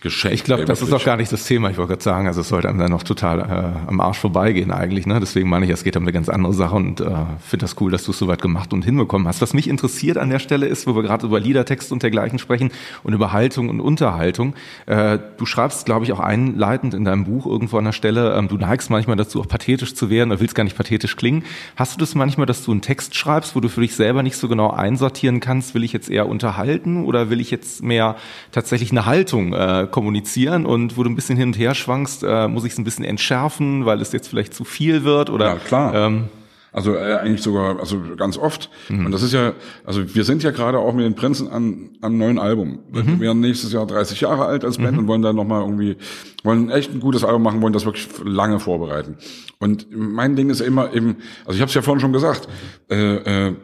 Geschenk. 0.02 0.34
Ich 0.34 0.46
glaube, 0.46 0.64
das 0.64 0.82
ist 0.82 0.94
doch 0.94 1.04
gar 1.04 1.18
nicht 1.18 1.30
das 1.30 1.44
Thema. 1.44 1.70
Ich 1.70 1.78
wollte 1.78 1.90
gerade 1.90 2.04
sagen, 2.04 2.28
also 2.28 2.40
es 2.40 2.48
sollte 2.48 2.70
einem 2.70 2.80
dann 2.80 2.92
noch 2.92 3.04
total 3.04 3.40
äh, 3.40 3.90
am 3.90 4.00
Arsch 4.00 4.18
vorbeigehen 4.18 4.72
eigentlich. 4.72 5.06
Ne? 5.06 5.20
Deswegen 5.20 5.50
meine 5.50 5.66
ich, 5.66 5.72
es 5.72 5.84
geht 5.84 5.98
um 5.98 6.04
eine 6.04 6.14
ganz 6.14 6.30
andere 6.30 6.54
Sache 6.54 6.76
und 6.76 7.02
äh, 7.02 7.06
finde 7.46 7.66
das 7.66 7.76
cool, 7.82 7.92
dass 7.92 8.06
du 8.06 8.12
es 8.12 8.18
soweit 8.18 8.42
gemacht 8.42 8.72
und 8.72 8.86
hinbekommen 8.86 9.28
hast. 9.28 9.42
Was 9.42 9.54
mich 9.54 9.68
interessiert 9.68 10.18
an 10.18 10.30
der 10.30 10.40
Stelle 10.40 10.68
ist, 10.68 10.88
wo 10.88 10.96
wir 10.96 11.04
gerade 11.04 11.26
über 11.26 11.42
Liedertext 11.42 11.92
und 11.92 12.02
dergleichen 12.02 12.40
sprechen 12.40 12.72
und 13.04 13.14
über 13.14 13.34
Haltung 13.34 13.68
und 13.68 13.82
Unterhaltung. 13.82 14.56
Äh, 14.86 15.20
du 15.38 15.46
schreibst, 15.46 15.86
glaube 15.86 16.06
ich, 16.06 16.14
auch 16.14 16.22
einleitend 16.22 16.94
in 16.94 17.04
deinem 17.04 17.26
Buch 17.26 17.46
irgendwo 17.46 17.78
an 17.78 17.84
der 17.84 17.92
Stelle, 17.92 18.38
ähm, 18.38 18.48
du 18.48 18.56
neigst 18.56 18.90
manchmal 18.90 19.18
dazu, 19.18 19.42
auch 19.42 19.50
pathetisch 19.50 19.96
zu 19.96 20.10
werden 20.10 20.32
oder 20.32 20.40
willst 20.40 20.56
gar 20.56 20.64
nicht 20.64 20.78
pathetisch 20.78 21.18
klingen. 21.18 21.44
Hast 21.76 21.96
du 21.96 22.00
das 22.00 22.16
manchmal, 22.16 22.46
dass 22.46 22.64
du 22.64 22.72
einen 22.72 22.82
Text 22.82 23.16
schreibst, 23.16 23.54
wo 23.54 23.60
du 23.60 23.68
für 23.68 23.82
dich 23.82 23.96
selber 23.96 24.24
nicht 24.24 24.38
so 24.38 24.48
genau 24.48 24.72
einsortieren 24.72 25.42
kannst, 25.42 25.76
will 25.76 25.84
ich 25.84 25.92
jetzt 25.92 26.10
eher 26.10 26.30
unterhalten 26.30 27.04
oder 27.04 27.30
will 27.30 27.42
ich 27.42 27.52
jetzt 27.52 27.84
mehr 27.84 28.16
tatsächlich 28.54 28.92
eine 28.92 29.06
Haltung 29.06 29.52
äh, 29.52 29.88
kommunizieren 29.92 30.66
und 30.66 30.98
wo 30.98 31.04
du 31.04 31.10
ein 31.10 31.16
bisschen 31.16 31.38
hin 31.38 31.50
und 31.50 31.58
her 31.58 31.76
schwankst, 31.76 32.24
äh, 32.24 32.48
muss 32.48 32.64
ich 32.64 32.74
es 32.74 32.78
ein 32.78 32.84
bisschen 32.84 33.06
entschärfen, 33.06 33.86
weil 33.86 34.02
es 34.02 34.12
jetzt 34.12 34.28
vielleicht 34.28 34.54
zu 34.54 34.64
viel 34.64 35.04
wird 35.04 35.30
oder? 35.30 35.46
Ja, 35.46 35.56
klar. 35.56 35.94
Ähm, 35.96 36.30
also 36.72 36.94
äh, 36.96 37.16
eigentlich 37.16 37.42
sogar, 37.42 37.80
also 37.80 38.00
ganz 38.16 38.38
oft. 38.38 38.70
Mhm. 38.90 39.08
Und 39.08 39.12
das 39.12 39.24
ist 39.24 39.34
ja, 39.34 39.54
also 39.86 40.14
wir 40.14 40.24
sind 40.24 40.44
ja 40.44 40.52
gerade 40.52 40.78
auch 40.78 40.94
mit 40.94 41.04
den 41.04 41.16
Prinzen 41.16 41.50
an 41.50 41.90
am 42.02 42.18
neuen 42.18 42.38
Album. 42.38 42.80
Mhm. 42.92 43.20
Wir 43.20 43.20
werden 43.22 43.40
nächstes 43.40 43.74
Jahr 43.74 43.88
30 43.88 44.22
Jahre 44.22 44.46
alt 44.46 44.64
als 44.64 44.78
Band 44.78 44.94
mhm. 44.94 45.00
und 45.00 45.08
wollen 45.08 45.22
dann 45.22 45.36
nochmal 45.36 45.62
irgendwie, 45.62 45.98
wollen 46.44 46.70
echt 46.70 46.94
ein 46.94 47.00
gutes 47.00 47.24
Album 47.24 47.42
machen, 47.42 47.62
wollen 47.62 47.74
das 47.74 47.86
wirklich 47.86 48.08
lange 48.24 48.60
vorbereiten. 48.60 49.18
Und 49.60 49.88
mein 49.92 50.36
Ding 50.36 50.50
ist 50.50 50.62
immer 50.62 50.94
eben, 50.94 51.18
also 51.46 51.56
ich 51.56 51.62
habe 51.62 51.70
es 51.70 51.74
ja 51.74 51.82
vorhin 51.82 52.02
schon 52.02 52.14
gesagt, 52.14 52.48
äh, 52.90 53.48
äh, 53.48 53.56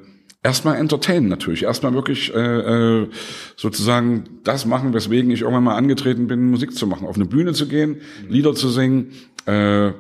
erstmal 0.46 0.78
entertainen 0.78 1.28
natürlich, 1.28 1.64
erstmal 1.64 1.94
wirklich 1.96 2.34
äh, 2.34 2.40
äh, 2.40 3.08
sozusagen 3.58 4.26
das 4.44 4.66
machen, 4.66 4.94
weswegen 4.94 5.32
ich 5.32 5.42
irgendwann 5.42 5.64
mal 5.64 5.76
angetreten 5.76 6.28
bin, 6.28 6.52
Musik 6.52 6.76
zu 6.76 6.86
machen, 6.86 7.08
auf 7.08 7.16
eine 7.16 7.26
Bühne 7.26 7.54
zu 7.54 7.68
gehen, 7.68 8.02
Lieder 8.30 8.54
zu 8.54 8.70
singen. 8.70 9.12
Äh, 9.48 9.92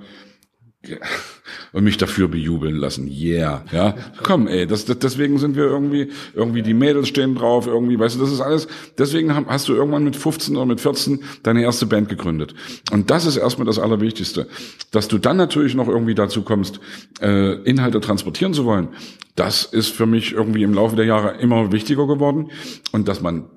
und 1.71 1.83
mich 1.83 1.97
dafür 1.97 2.27
bejubeln 2.27 2.75
lassen. 2.75 3.07
Yeah, 3.07 3.63
ja. 3.71 3.95
Komm, 4.23 4.47
ey, 4.47 4.65
das, 4.67 4.85
das, 4.85 4.99
deswegen 4.99 5.37
sind 5.37 5.55
wir 5.55 5.63
irgendwie, 5.63 6.09
irgendwie 6.33 6.61
die 6.61 6.73
Mädels 6.73 7.07
stehen 7.07 7.35
drauf, 7.35 7.67
irgendwie, 7.67 7.99
weißt 7.99 8.15
du, 8.15 8.19
das 8.19 8.31
ist 8.31 8.41
alles, 8.41 8.67
deswegen 8.97 9.33
hast 9.47 9.67
du 9.67 9.73
irgendwann 9.73 10.03
mit 10.03 10.15
15 10.15 10.55
oder 10.55 10.65
mit 10.65 10.81
14 10.81 11.23
deine 11.43 11.63
erste 11.63 11.85
Band 11.85 12.09
gegründet. 12.09 12.55
Und 12.91 13.09
das 13.09 13.25
ist 13.25 13.37
erstmal 13.37 13.65
das 13.65 13.79
Allerwichtigste. 13.79 14.47
Dass 14.91 15.07
du 15.07 15.17
dann 15.17 15.37
natürlich 15.37 15.75
noch 15.75 15.87
irgendwie 15.87 16.15
dazu 16.15 16.43
kommst, 16.43 16.79
äh, 17.21 17.55
Inhalte 17.63 17.99
transportieren 17.99 18.53
zu 18.53 18.65
wollen, 18.65 18.89
das 19.35 19.65
ist 19.65 19.89
für 19.89 20.05
mich 20.05 20.31
irgendwie 20.31 20.63
im 20.63 20.73
Laufe 20.73 20.95
der 20.95 21.05
Jahre 21.05 21.37
immer 21.39 21.71
wichtiger 21.71 22.07
geworden. 22.07 22.51
Und 22.91 23.07
dass 23.07 23.21
man 23.21 23.49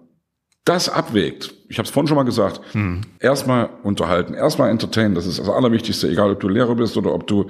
das 0.68 0.88
abwägt, 0.88 1.54
ich 1.68 1.78
habe 1.78 1.86
es 1.86 1.90
vorhin 1.90 2.08
schon 2.08 2.16
mal 2.16 2.24
gesagt, 2.24 2.60
hm. 2.72 3.02
erstmal 3.20 3.70
unterhalten, 3.82 4.34
erstmal 4.34 4.70
entertainen, 4.70 5.14
das 5.14 5.26
ist 5.26 5.38
das 5.38 5.48
Allerwichtigste, 5.48 6.08
egal 6.08 6.30
ob 6.32 6.40
du 6.40 6.48
Lehrer 6.48 6.74
bist 6.74 6.96
oder 6.96 7.12
ob 7.14 7.26
du 7.26 7.46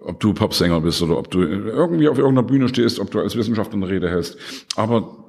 ob 0.00 0.20
du 0.20 0.32
Popsänger 0.32 0.80
bist 0.80 1.02
oder 1.02 1.18
ob 1.18 1.28
du 1.30 1.42
irgendwie 1.42 2.08
auf 2.08 2.18
irgendeiner 2.18 2.46
Bühne 2.46 2.68
stehst, 2.68 3.00
ob 3.00 3.10
du 3.10 3.20
als 3.20 3.36
Wissenschaftler 3.36 3.74
eine 3.74 3.88
Rede 3.88 4.08
hältst. 4.08 4.38
Aber 4.76 5.27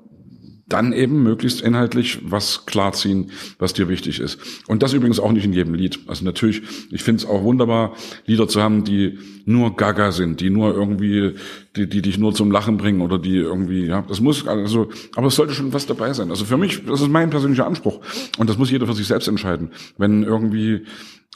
dann 0.70 0.94
eben 0.94 1.24
möglichst 1.24 1.62
inhaltlich 1.62 2.20
was 2.24 2.66
klarziehen, 2.66 3.32
was 3.58 3.74
dir 3.74 3.90
wichtig 3.90 4.20
ist. 4.20 4.40
Und 4.68 4.84
das 4.84 4.94
übrigens 4.94 5.20
auch 5.20 5.32
nicht 5.32 5.46
in 5.46 5.54
jedem 5.54 5.74
Lied. 5.74 6.00
Also 6.08 6.24
natürlich, 6.24 6.62
ich 6.92 7.04
finde 7.04 7.24
es 7.24 7.30
auch 7.30 7.44
wunderbar, 7.44 7.96
Lieder 8.26 8.48
zu 8.48 8.62
haben, 8.62 8.84
die 8.84 9.18
nur 9.46 9.76
Gaga 9.76 10.12
sind, 10.12 10.42
die 10.42 10.50
nur 10.50 10.74
irgendwie, 10.74 11.34
die, 11.76 11.90
die 11.90 12.02
dich 12.02 12.18
nur 12.18 12.34
zum 12.34 12.52
Lachen 12.52 12.78
bringen 12.78 13.02
oder 13.02 13.18
die 13.18 13.36
irgendwie, 13.36 13.86
ja, 13.86 14.04
das 14.08 14.22
muss, 14.22 14.48
also, 14.48 14.90
aber 15.16 15.28
es 15.28 15.36
sollte 15.36 15.54
schon 15.54 15.74
was 15.74 15.88
dabei 15.88 16.14
sein. 16.14 16.30
Also 16.30 16.46
für 16.46 16.58
mich, 16.58 16.86
das 16.86 17.02
ist 17.02 17.10
mein 17.10 17.30
persönlicher 17.30 17.66
Anspruch. 17.66 18.00
Und 18.38 18.50
das 18.50 18.58
muss 18.58 18.72
jeder 18.72 18.86
für 18.86 18.94
sich 18.94 19.08
selbst 19.08 19.28
entscheiden. 19.28 19.72
Wenn 19.98 20.24
irgendwie, 20.24 20.86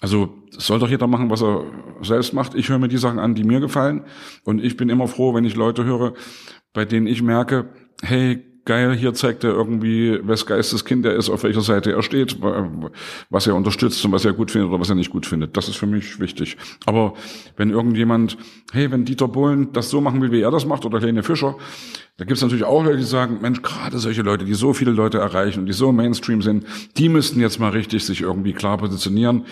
also 0.02 0.44
soll 0.52 0.80
doch 0.80 0.90
jeder 0.90 1.08
machen, 1.08 1.30
was 1.30 1.42
er 1.42 1.64
selbst 2.02 2.34
macht. 2.34 2.56
Ich 2.56 2.70
höre 2.70 2.78
mir 2.78 2.90
die 2.90 2.98
Sachen 2.98 3.20
an, 3.20 3.36
die 3.36 3.44
mir 3.44 3.60
gefallen. 3.60 4.04
Und 4.44 4.64
ich 4.64 4.78
bin 4.78 4.90
immer 4.90 5.08
froh, 5.08 5.34
wenn 5.34 5.46
ich 5.46 5.56
Leute 5.56 5.86
höre, 5.86 6.14
bei 6.74 6.86
denen 6.86 7.08
ich 7.08 7.22
merke, 7.22 7.70
hey, 8.02 8.44
geil, 8.66 8.96
hier 8.96 9.14
zeigt 9.14 9.44
er 9.44 9.52
irgendwie, 9.52 10.20
wes 10.24 10.46
Geistes 10.46 10.86
Kind 10.86 11.06
er 11.06 11.16
ist, 11.16 11.30
auf 11.30 11.44
welcher 11.44 11.62
Seite 11.62 11.92
er 11.92 12.04
steht, 12.04 12.38
was 13.30 13.48
er 13.48 13.56
unterstützt 13.56 14.04
und 14.06 14.12
was 14.12 14.26
er 14.26 14.34
gut 14.34 14.52
findet 14.52 14.70
oder 14.70 14.80
was 14.80 14.90
er 14.90 14.96
nicht 14.96 15.10
gut 15.10 15.26
findet. 15.26 15.56
Das 15.58 15.68
ist 15.68 15.76
für 15.76 15.88
mich 15.88 16.20
wichtig. 16.20 16.58
Aber 16.86 17.14
wenn 17.58 17.70
irgendjemand, 17.70 18.38
hey, 18.72 18.92
wenn 18.92 19.06
Dieter 19.06 19.28
Bohlen 19.28 19.72
das 19.74 19.90
so 19.90 20.02
machen 20.02 20.22
will, 20.22 20.32
wie 20.32 20.42
er 20.42 20.52
das 20.52 20.66
macht, 20.66 20.86
oder 20.86 21.00
Helene 21.00 21.24
Fischer, 21.24 21.56
da 22.18 22.26
gibt 22.26 22.38
es 22.38 22.44
natürlich 22.44 22.64
auch 22.64 22.84
Leute, 22.84 22.98
die 22.98 23.04
sagen, 23.04 23.40
Mensch, 23.42 23.62
gerade 23.62 23.98
solche 23.98 24.22
Leute, 24.22 24.46
die 24.46 24.54
so 24.54 24.74
viele 24.74 24.92
Leute 24.92 25.18
erreichen 25.18 25.62
und 25.62 25.66
die 25.66 25.74
so 25.74 25.92
Mainstream 25.92 26.42
sind, 26.42 26.66
die 26.98 27.10
müssten 27.10 27.42
jetzt 27.42 27.60
mal 27.60 27.70
richtig 27.70 28.06
sich 28.06 28.22
irgendwie 28.22 28.54
klar 28.54 28.78
positionieren. 28.78 29.46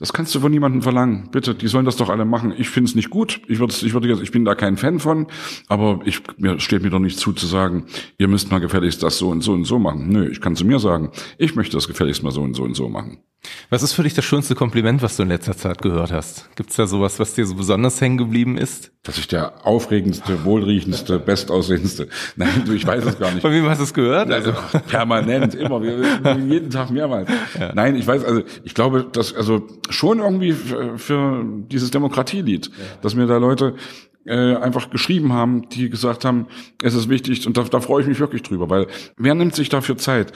Das 0.00 0.12
kannst 0.12 0.32
du 0.32 0.38
von 0.38 0.52
niemandem 0.52 0.80
verlangen. 0.80 1.28
Bitte, 1.32 1.56
die 1.56 1.66
sollen 1.66 1.84
das 1.84 1.96
doch 1.96 2.08
alle 2.08 2.24
machen. 2.24 2.54
Ich 2.56 2.70
finde 2.70 2.88
es 2.88 2.94
nicht 2.94 3.10
gut. 3.10 3.40
Ich 3.48 3.58
würde, 3.58 3.74
ich 3.74 3.92
würde 3.92 4.06
jetzt, 4.06 4.22
ich 4.22 4.30
bin 4.30 4.44
da 4.44 4.54
kein 4.54 4.76
Fan 4.76 5.00
von, 5.00 5.26
aber 5.66 5.98
ich 6.04 6.22
mir 6.36 6.60
steht 6.60 6.82
mir 6.82 6.90
doch 6.90 7.00
nicht 7.00 7.18
zu 7.18 7.32
zu 7.32 7.46
sagen, 7.46 7.84
ihr 8.16 8.28
müsst 8.28 8.52
mal 8.52 8.60
gefälligst 8.60 9.02
das 9.02 9.18
so 9.18 9.28
und 9.28 9.40
so 9.40 9.52
und 9.52 9.64
so 9.64 9.80
machen. 9.80 10.08
Nö, 10.08 10.30
ich 10.30 10.40
kann 10.40 10.54
zu 10.54 10.64
mir 10.64 10.78
sagen, 10.78 11.10
ich 11.36 11.56
möchte 11.56 11.76
das 11.76 11.88
gefälligst 11.88 12.22
mal 12.22 12.30
so 12.30 12.42
und 12.42 12.54
so 12.54 12.62
und 12.62 12.74
so 12.74 12.88
machen. 12.88 13.18
Was 13.70 13.82
ist 13.82 13.92
für 13.92 14.02
dich 14.02 14.14
das 14.14 14.24
schönste 14.24 14.54
Kompliment, 14.54 15.02
was 15.02 15.16
du 15.16 15.22
in 15.22 15.28
letzter 15.28 15.56
Zeit 15.56 15.82
gehört 15.82 16.12
hast? 16.12 16.48
Gibt 16.56 16.70
es 16.70 16.76
da 16.76 16.86
sowas, 16.86 17.18
was 17.18 17.34
dir 17.34 17.46
so 17.46 17.54
besonders 17.54 18.00
hängen 18.00 18.16
geblieben 18.16 18.56
ist? 18.56 18.92
Dass 19.02 19.18
ich 19.18 19.28
der 19.28 19.66
aufregendste, 19.66 20.44
wohlriechendste, 20.44 21.18
bestaussehendste. 21.18 22.08
Nein, 22.36 22.62
du, 22.64 22.72
ich 22.72 22.86
weiß 22.86 23.04
es 23.04 23.18
gar 23.18 23.30
nicht. 23.30 23.42
Von 23.42 23.52
wem 23.52 23.68
hast 23.68 23.78
du 23.78 23.84
es 23.84 23.94
gehört? 23.94 24.30
Also 24.30 24.52
permanent, 24.88 25.54
immer, 25.54 25.82
jeden 25.82 26.70
Tag 26.70 26.90
mehrmals. 26.90 27.28
Ja. 27.58 27.72
Nein, 27.74 27.96
ich 27.96 28.06
weiß, 28.06 28.24
also 28.24 28.42
ich 28.64 28.74
glaube, 28.74 29.06
dass 29.10 29.34
also 29.34 29.66
schon 29.90 30.18
irgendwie 30.18 30.52
für, 30.52 30.98
für 30.98 31.44
dieses 31.70 31.90
Demokratielied, 31.90 32.66
ja. 32.66 32.72
dass 33.02 33.14
mir 33.14 33.26
da 33.26 33.36
Leute 33.36 33.74
äh, 34.28 34.56
einfach 34.56 34.90
geschrieben 34.90 35.32
haben, 35.32 35.68
die 35.70 35.88
gesagt 35.88 36.24
haben, 36.24 36.46
es 36.82 36.94
ist 36.94 37.08
wichtig 37.08 37.46
und 37.46 37.56
da, 37.56 37.62
da 37.64 37.80
freue 37.80 38.02
ich 38.02 38.08
mich 38.08 38.20
wirklich 38.20 38.42
drüber, 38.42 38.68
weil 38.68 38.86
wer 39.16 39.34
nimmt 39.34 39.54
sich 39.54 39.68
dafür 39.68 39.96
Zeit? 39.96 40.32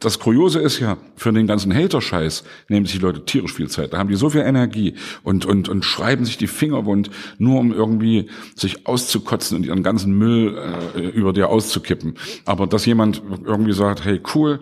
Das 0.00 0.20
Kuriose 0.20 0.60
ist 0.60 0.78
ja, 0.78 0.96
für 1.16 1.32
den 1.32 1.46
ganzen 1.46 1.74
Hater-Scheiß 1.74 2.44
nehmen 2.68 2.86
sich 2.86 2.96
die 2.96 3.02
Leute 3.02 3.24
tierisch 3.24 3.54
viel 3.54 3.68
Zeit. 3.68 3.92
Da 3.92 3.98
haben 3.98 4.08
die 4.08 4.16
so 4.16 4.30
viel 4.30 4.42
Energie 4.42 4.94
und, 5.24 5.44
und, 5.44 5.68
und 5.68 5.84
schreiben 5.84 6.24
sich 6.24 6.38
die 6.38 6.46
Finger 6.46 6.84
wund, 6.84 7.10
nur 7.38 7.58
um 7.58 7.72
irgendwie 7.72 8.30
sich 8.54 8.86
auszukotzen 8.86 9.56
und 9.56 9.66
ihren 9.66 9.82
ganzen 9.82 10.12
Müll 10.12 10.56
äh, 10.94 11.00
über 11.00 11.32
dir 11.32 11.48
auszukippen. 11.48 12.14
Aber 12.44 12.66
dass 12.66 12.86
jemand 12.86 13.22
irgendwie 13.44 13.72
sagt, 13.72 14.04
hey, 14.04 14.20
cool, 14.34 14.60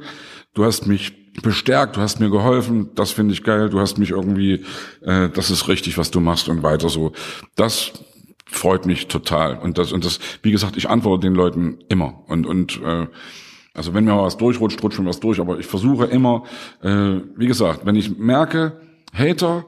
du 0.54 0.64
hast 0.64 0.86
mich 0.86 1.12
bestärkt, 1.42 1.96
du 1.96 2.00
hast 2.00 2.18
mir 2.18 2.30
geholfen, 2.30 2.90
das 2.94 3.10
finde 3.10 3.34
ich 3.34 3.42
geil, 3.42 3.68
du 3.68 3.78
hast 3.78 3.98
mich 3.98 4.10
irgendwie, 4.10 4.64
äh, 5.02 5.28
das 5.28 5.50
ist 5.50 5.68
richtig, 5.68 5.98
was 5.98 6.10
du 6.10 6.20
machst 6.20 6.48
und 6.48 6.62
weiter 6.62 6.88
so. 6.88 7.12
Das 7.56 7.92
freut 8.46 8.86
mich 8.86 9.08
total. 9.08 9.58
Und 9.58 9.76
das, 9.76 9.92
und 9.92 10.04
das, 10.06 10.18
wie 10.42 10.52
gesagt, 10.52 10.78
ich 10.78 10.88
antworte 10.88 11.26
den 11.26 11.34
Leuten 11.34 11.78
immer. 11.88 12.22
Und, 12.26 12.46
und 12.46 12.80
äh, 12.82 13.06
also 13.76 13.94
wenn 13.94 14.04
mir 14.04 14.16
was 14.16 14.36
durchrutscht, 14.36 14.82
rutscht 14.82 14.98
mir 14.98 15.06
was 15.06 15.20
durch, 15.20 15.40
aber 15.40 15.58
ich 15.58 15.66
versuche 15.66 16.06
immer, 16.06 16.44
äh, 16.82 17.20
wie 17.36 17.46
gesagt, 17.46 17.84
wenn 17.84 17.96
ich 17.96 18.18
merke, 18.18 18.80
Hater, 19.12 19.66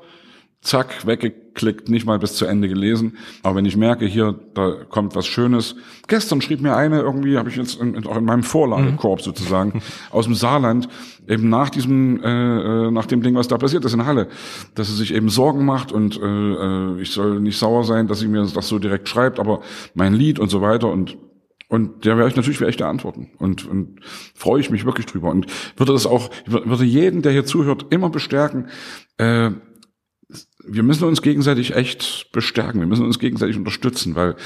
zack, 0.60 1.06
weggeklickt, 1.06 1.88
nicht 1.88 2.04
mal 2.04 2.18
bis 2.18 2.34
zu 2.34 2.44
Ende 2.44 2.68
gelesen. 2.68 3.16
Aber 3.42 3.56
wenn 3.56 3.64
ich 3.64 3.76
merke, 3.76 4.06
hier, 4.06 4.38
da 4.54 4.72
kommt 4.88 5.14
was 5.14 5.26
Schönes. 5.26 5.76
Gestern 6.08 6.40
schrieb 6.40 6.60
mir 6.60 6.74
eine 6.76 7.00
irgendwie, 7.00 7.38
habe 7.38 7.48
ich 7.48 7.56
jetzt 7.56 7.80
in, 7.80 8.06
auch 8.06 8.16
in 8.16 8.24
meinem 8.24 8.42
Vorlagekorb 8.42 9.20
mhm. 9.20 9.24
sozusagen, 9.24 9.82
aus 10.10 10.24
dem 10.24 10.34
Saarland, 10.34 10.88
eben 11.28 11.48
nach 11.48 11.70
diesem, 11.70 12.22
äh, 12.22 12.28
äh, 12.88 12.90
nach 12.90 13.06
dem 13.06 13.22
Ding, 13.22 13.34
was 13.36 13.48
da 13.48 13.56
passiert 13.56 13.84
ist 13.84 13.94
in 13.94 14.04
Halle, 14.04 14.28
dass 14.74 14.88
sie 14.88 14.96
sich 14.96 15.14
eben 15.14 15.28
Sorgen 15.28 15.64
macht 15.64 15.92
und 15.92 16.20
äh, 16.20 16.26
äh 16.26 17.00
ich 17.00 17.12
soll 17.12 17.40
nicht 17.40 17.58
sauer 17.58 17.84
sein, 17.84 18.08
dass 18.08 18.20
sie 18.20 18.28
mir 18.28 18.44
das 18.44 18.68
so 18.68 18.78
direkt 18.78 19.08
schreibt, 19.08 19.38
aber 19.38 19.60
mein 19.94 20.14
Lied 20.14 20.38
und 20.38 20.48
so 20.48 20.60
weiter 20.60 20.88
und 20.88 21.16
und 21.68 22.06
da 22.06 22.16
werde 22.16 22.30
ich 22.30 22.36
natürlich 22.36 22.60
echte 22.62 22.86
antworten. 22.86 23.30
Und, 23.38 23.66
und 23.66 24.00
freue 24.34 24.60
ich 24.60 24.70
mich 24.70 24.86
wirklich 24.86 25.06
drüber. 25.06 25.30
Und 25.30 25.46
würde 25.76 25.92
das 25.92 26.06
auch, 26.06 26.30
würde 26.46 26.84
jeden, 26.84 27.22
der 27.22 27.32
hier 27.32 27.44
zuhört, 27.44 27.86
immer 27.90 28.08
bestärken, 28.08 28.68
äh, 29.18 29.50
wir 30.70 30.82
müssen 30.82 31.04
uns 31.04 31.22
gegenseitig 31.22 31.74
echt 31.74 32.30
bestärken, 32.32 32.80
wir 32.80 32.86
müssen 32.86 33.06
uns 33.06 33.18
gegenseitig 33.18 33.56
unterstützen, 33.56 34.14
weil 34.14 34.36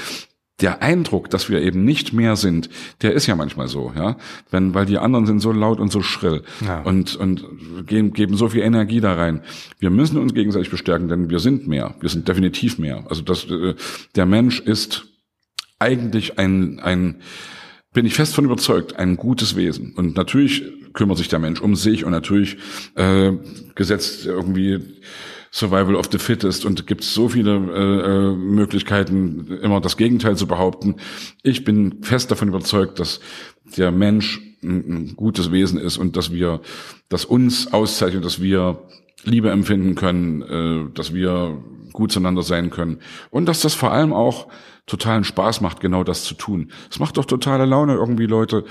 der 0.61 0.81
Eindruck, 0.81 1.29
dass 1.29 1.49
wir 1.49 1.61
eben 1.61 1.83
nicht 1.83 2.13
mehr 2.13 2.35
sind, 2.35 2.69
der 3.01 3.13
ist 3.13 3.25
ja 3.25 3.35
manchmal 3.35 3.67
so, 3.67 3.91
ja, 3.95 4.17
wenn 4.51 4.73
weil 4.73 4.85
die 4.85 4.99
anderen 4.99 5.25
sind 5.25 5.39
so 5.39 5.51
laut 5.51 5.79
und 5.79 5.91
so 5.91 6.01
schrill 6.01 6.43
ja. 6.65 6.81
und 6.83 7.15
und 7.15 7.43
geben, 7.87 8.13
geben 8.13 8.37
so 8.37 8.49
viel 8.49 8.61
Energie 8.61 9.01
da 9.01 9.15
rein. 9.15 9.41
Wir 9.79 9.89
müssen 9.89 10.17
uns 10.17 10.33
gegenseitig 10.33 10.69
bestärken, 10.69 11.09
denn 11.09 11.29
wir 11.29 11.39
sind 11.39 11.67
mehr, 11.67 11.95
wir 11.99 12.09
sind 12.09 12.27
definitiv 12.27 12.77
mehr. 12.77 13.03
Also 13.09 13.23
das 13.23 13.45
äh, 13.49 13.75
der 14.15 14.25
Mensch 14.25 14.59
ist 14.59 15.12
eigentlich 15.79 16.37
ein, 16.39 16.79
ein, 16.79 17.21
bin 17.93 18.05
ich 18.05 18.13
fest 18.13 18.35
von 18.35 18.45
überzeugt, 18.45 18.95
ein 18.97 19.17
gutes 19.17 19.55
Wesen. 19.55 19.93
Und 19.95 20.15
natürlich 20.15 20.63
kümmert 20.93 21.17
sich 21.17 21.27
der 21.27 21.39
Mensch 21.39 21.61
um 21.61 21.75
sich 21.75 22.05
und 22.05 22.11
natürlich 22.11 22.57
äh, 22.95 23.31
gesetzt 23.75 24.25
irgendwie 24.25 24.79
Survival 25.51 25.95
of 25.95 26.07
the 26.11 26.17
Fittest 26.17 26.65
und 26.65 26.87
gibt 26.87 27.03
so 27.03 27.29
viele 27.29 27.55
äh, 27.55 28.31
äh, 28.31 28.35
Möglichkeiten, 28.35 29.59
immer 29.61 29.81
das 29.81 29.97
Gegenteil 29.97 30.35
zu 30.35 30.47
behaupten. 30.47 30.95
Ich 31.43 31.63
bin 31.63 32.01
fest 32.01 32.31
davon 32.31 32.47
überzeugt, 32.47 32.99
dass 32.99 33.19
der 33.77 33.91
Mensch 33.91 34.41
ein, 34.63 34.77
ein 34.89 35.15
gutes 35.15 35.51
Wesen 35.51 35.79
ist 35.79 35.97
und 35.97 36.17
dass 36.17 36.31
wir, 36.31 36.61
dass 37.07 37.25
uns 37.25 37.71
auszeichnet, 37.71 38.25
dass 38.25 38.41
wir 38.41 38.81
Liebe 39.25 39.51
empfinden 39.51 39.93
können, 39.93 40.41
äh, 40.41 40.93
dass 40.95 41.13
wir 41.13 41.63
gut 41.91 42.11
zueinander 42.11 42.41
sein 42.41 42.71
können 42.71 42.97
und 43.29 43.45
dass 43.45 43.61
das 43.61 43.75
vor 43.75 43.91
allem 43.91 44.11
auch 44.11 44.47
totalen 44.85 45.23
Spaß 45.23 45.61
macht, 45.61 45.79
genau 45.79 46.03
das 46.03 46.25
zu 46.25 46.33
tun. 46.33 46.69
Es 46.91 46.99
macht 46.99 47.15
doch 47.15 47.23
totale 47.23 47.65
Laune, 47.65 47.93
irgendwie 47.93 48.25
Leute 48.25 48.65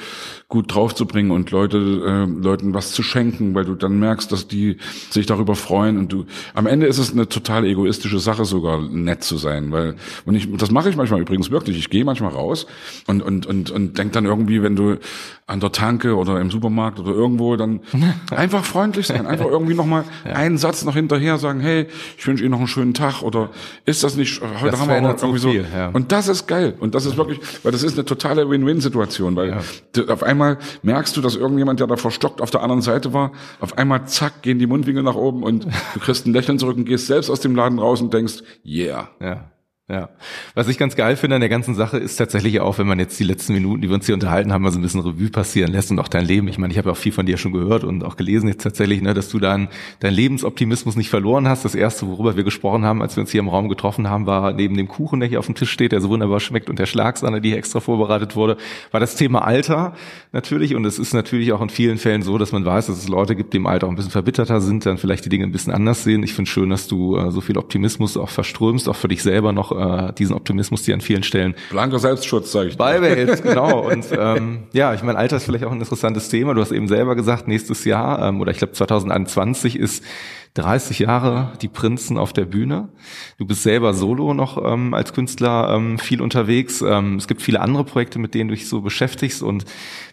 gut 0.48 0.74
draufzubringen 0.74 1.32
und 1.32 1.50
Leute 1.50 1.78
äh, 1.78 2.30
Leuten 2.30 2.74
was 2.74 2.92
zu 2.92 3.02
schenken, 3.02 3.54
weil 3.54 3.64
du 3.64 3.74
dann 3.74 3.98
merkst, 3.98 4.30
dass 4.30 4.46
die 4.46 4.76
sich 5.10 5.24
darüber 5.24 5.54
freuen 5.54 5.96
und 5.96 6.12
du 6.12 6.26
am 6.52 6.66
Ende 6.66 6.86
ist 6.86 6.98
es 6.98 7.12
eine 7.12 7.30
total 7.30 7.64
egoistische 7.64 8.18
Sache 8.18 8.44
sogar 8.44 8.82
nett 8.82 9.24
zu 9.24 9.38
sein, 9.38 9.72
weil 9.72 9.96
und 10.26 10.34
ich 10.34 10.54
das 10.54 10.70
mache 10.70 10.90
ich 10.90 10.96
manchmal 10.96 11.20
übrigens 11.20 11.50
wirklich. 11.50 11.78
Ich 11.78 11.88
gehe 11.88 12.04
manchmal 12.04 12.32
raus 12.32 12.66
und 13.06 13.22
und 13.22 13.46
und 13.46 13.70
und 13.70 13.96
denk 13.96 14.12
dann 14.12 14.26
irgendwie, 14.26 14.62
wenn 14.62 14.76
du 14.76 14.98
an 15.46 15.60
der 15.60 15.72
Tanke 15.72 16.16
oder 16.16 16.40
im 16.40 16.50
Supermarkt 16.50 16.98
oder 17.00 17.12
irgendwo 17.12 17.56
dann 17.56 17.80
einfach 18.30 18.64
freundlich 18.64 19.06
sein, 19.06 19.26
einfach 19.26 19.46
irgendwie 19.46 19.74
noch 19.74 19.86
mal 19.86 20.04
ja. 20.26 20.32
einen 20.32 20.58
Satz 20.58 20.84
noch 20.84 20.94
hinterher 20.94 21.38
sagen, 21.38 21.60
hey, 21.60 21.86
ich 22.18 22.26
wünsche 22.26 22.44
Ihnen 22.44 22.52
noch 22.52 22.58
einen 22.58 22.68
schönen 22.68 22.94
Tag 22.94 23.22
oder 23.22 23.50
ist 23.84 24.04
das 24.04 24.16
nicht 24.16 24.40
heute 24.42 24.70
das 24.70 24.80
haben 24.80 24.88
wir 24.88 24.96
irgendwie 24.96 25.38
so, 25.38 25.50
viel, 25.50 25.66
ja. 25.74 25.90
Und 26.02 26.10
das 26.10 26.26
ist 26.26 26.48
geil. 26.48 26.74
Und 26.80 26.96
das 26.96 27.06
ist 27.06 27.16
wirklich, 27.16 27.38
weil 27.62 27.70
das 27.70 27.84
ist 27.84 27.94
eine 27.94 28.04
totale 28.04 28.50
Win-Win-Situation, 28.50 29.36
weil 29.36 29.50
ja. 29.96 30.08
auf 30.08 30.24
einmal 30.24 30.58
merkst 30.82 31.16
du, 31.16 31.20
dass 31.20 31.36
irgendjemand, 31.36 31.78
der 31.78 31.86
da 31.86 31.96
verstockt 31.96 32.40
auf 32.40 32.50
der 32.50 32.60
anderen 32.60 32.82
Seite 32.82 33.12
war, 33.12 33.30
auf 33.60 33.78
einmal 33.78 34.08
zack, 34.08 34.42
gehen 34.42 34.58
die 34.58 34.66
Mundwinkel 34.66 35.04
nach 35.04 35.14
oben 35.14 35.44
und 35.44 35.66
du 35.94 36.00
kriegst 36.00 36.26
ein 36.26 36.32
Lächeln 36.32 36.58
zurück 36.58 36.76
und 36.76 36.86
gehst 36.86 37.06
selbst 37.06 37.30
aus 37.30 37.38
dem 37.38 37.54
Laden 37.54 37.78
raus 37.78 38.00
und 38.00 38.12
denkst, 38.12 38.42
yeah. 38.66 39.10
Ja. 39.20 39.52
Ja. 39.90 40.10
Was 40.54 40.68
ich 40.68 40.78
ganz 40.78 40.94
geil 40.94 41.16
finde 41.16 41.34
an 41.34 41.40
der 41.40 41.48
ganzen 41.48 41.74
Sache 41.74 41.98
ist 41.98 42.16
tatsächlich 42.16 42.60
auch, 42.60 42.78
wenn 42.78 42.86
man 42.86 43.00
jetzt 43.00 43.18
die 43.18 43.24
letzten 43.24 43.52
Minuten, 43.52 43.82
die 43.82 43.88
wir 43.88 43.96
uns 43.96 44.06
hier 44.06 44.14
unterhalten 44.14 44.52
haben, 44.52 44.62
mal 44.62 44.70
so 44.70 44.78
ein 44.78 44.82
bisschen 44.82 45.00
Revue 45.00 45.28
passieren 45.28 45.72
lässt 45.72 45.90
und 45.90 45.98
auch 45.98 46.06
dein 46.06 46.24
Leben. 46.24 46.46
Ich 46.46 46.56
meine, 46.56 46.72
ich 46.72 46.78
habe 46.78 46.88
ja 46.88 46.92
auch 46.92 46.96
viel 46.96 47.10
von 47.10 47.26
dir 47.26 47.36
schon 47.36 47.52
gehört 47.52 47.82
und 47.82 48.04
auch 48.04 48.16
gelesen 48.16 48.48
jetzt 48.48 48.62
tatsächlich, 48.62 49.02
ne, 49.02 49.12
dass 49.12 49.28
du 49.28 49.40
deinen 49.40 49.68
Lebensoptimismus 50.00 50.94
nicht 50.94 51.10
verloren 51.10 51.48
hast. 51.48 51.64
Das 51.64 51.74
erste, 51.74 52.06
worüber 52.06 52.36
wir 52.36 52.44
gesprochen 52.44 52.84
haben, 52.84 53.02
als 53.02 53.16
wir 53.16 53.22
uns 53.22 53.32
hier 53.32 53.40
im 53.40 53.48
Raum 53.48 53.68
getroffen 53.68 54.08
haben, 54.08 54.24
war 54.24 54.52
neben 54.52 54.76
dem 54.76 54.86
Kuchen, 54.86 55.18
der 55.18 55.28
hier 55.28 55.40
auf 55.40 55.46
dem 55.46 55.56
Tisch 55.56 55.72
steht, 55.72 55.90
der 55.90 56.00
so 56.00 56.10
wunderbar 56.10 56.38
schmeckt 56.38 56.70
und 56.70 56.78
der 56.78 56.86
Schlagsahne, 56.86 57.40
die 57.40 57.48
hier 57.48 57.58
extra 57.58 57.80
vorbereitet 57.80 58.36
wurde, 58.36 58.58
war 58.92 59.00
das 59.00 59.16
Thema 59.16 59.44
Alter 59.44 59.94
natürlich. 60.30 60.76
Und 60.76 60.84
es 60.84 61.00
ist 61.00 61.12
natürlich 61.12 61.52
auch 61.52 61.60
in 61.60 61.70
vielen 61.70 61.98
Fällen 61.98 62.22
so, 62.22 62.38
dass 62.38 62.52
man 62.52 62.64
weiß, 62.64 62.86
dass 62.86 62.98
es 62.98 63.08
Leute 63.08 63.34
gibt, 63.34 63.52
die 63.52 63.56
im 63.56 63.66
Alter 63.66 63.88
auch 63.88 63.90
ein 63.90 63.96
bisschen 63.96 64.12
verbitterter 64.12 64.60
sind, 64.60 64.86
dann 64.86 64.96
vielleicht 64.96 65.24
die 65.24 65.28
Dinge 65.28 65.44
ein 65.44 65.52
bisschen 65.52 65.72
anders 65.72 66.04
sehen. 66.04 66.22
Ich 66.22 66.34
finde 66.34 66.48
schön, 66.48 66.70
dass 66.70 66.86
du 66.86 67.16
äh, 67.16 67.32
so 67.32 67.40
viel 67.40 67.58
Optimismus 67.58 68.16
auch 68.16 68.30
verströmst, 68.30 68.88
auch 68.88 68.96
für 68.96 69.08
dich 69.08 69.24
selber 69.24 69.52
noch 69.52 69.71
äh, 69.78 70.12
diesen 70.12 70.34
Optimismus 70.34 70.82
die 70.82 70.92
an 70.92 71.00
vielen 71.00 71.22
Stellen 71.22 71.54
blanker 71.70 71.98
Selbstschutz, 71.98 72.52
sage 72.52 72.70
ich. 72.70 72.76
Beibehältst, 72.76 73.42
genau. 73.42 73.90
Und 73.90 74.06
ähm, 74.16 74.64
ja, 74.72 74.94
ich 74.94 75.02
meine, 75.02 75.18
Alter 75.18 75.36
ist 75.36 75.44
vielleicht 75.44 75.64
auch 75.64 75.72
ein 75.72 75.80
interessantes 75.80 76.28
Thema. 76.28 76.54
Du 76.54 76.60
hast 76.60 76.72
eben 76.72 76.88
selber 76.88 77.14
gesagt, 77.14 77.48
nächstes 77.48 77.84
Jahr 77.84 78.28
ähm, 78.28 78.40
oder 78.40 78.50
ich 78.50 78.58
glaube 78.58 78.72
2021 78.72 79.78
ist 79.78 80.04
30 80.54 80.98
Jahre 80.98 81.52
die 81.62 81.68
Prinzen 81.68 82.18
auf 82.18 82.34
der 82.34 82.44
Bühne. 82.44 82.90
Du 83.38 83.46
bist 83.46 83.62
selber 83.62 83.94
solo 83.94 84.34
noch 84.34 84.62
ähm, 84.62 84.92
als 84.92 85.14
Künstler 85.14 85.74
ähm, 85.74 85.98
viel 85.98 86.20
unterwegs. 86.20 86.82
Ähm, 86.82 87.16
es 87.16 87.26
gibt 87.26 87.40
viele 87.40 87.60
andere 87.60 87.84
Projekte, 87.84 88.18
mit 88.18 88.34
denen 88.34 88.48
du 88.48 88.54
dich 88.54 88.68
so 88.68 88.82
beschäftigst. 88.82 89.42
Und 89.42 89.64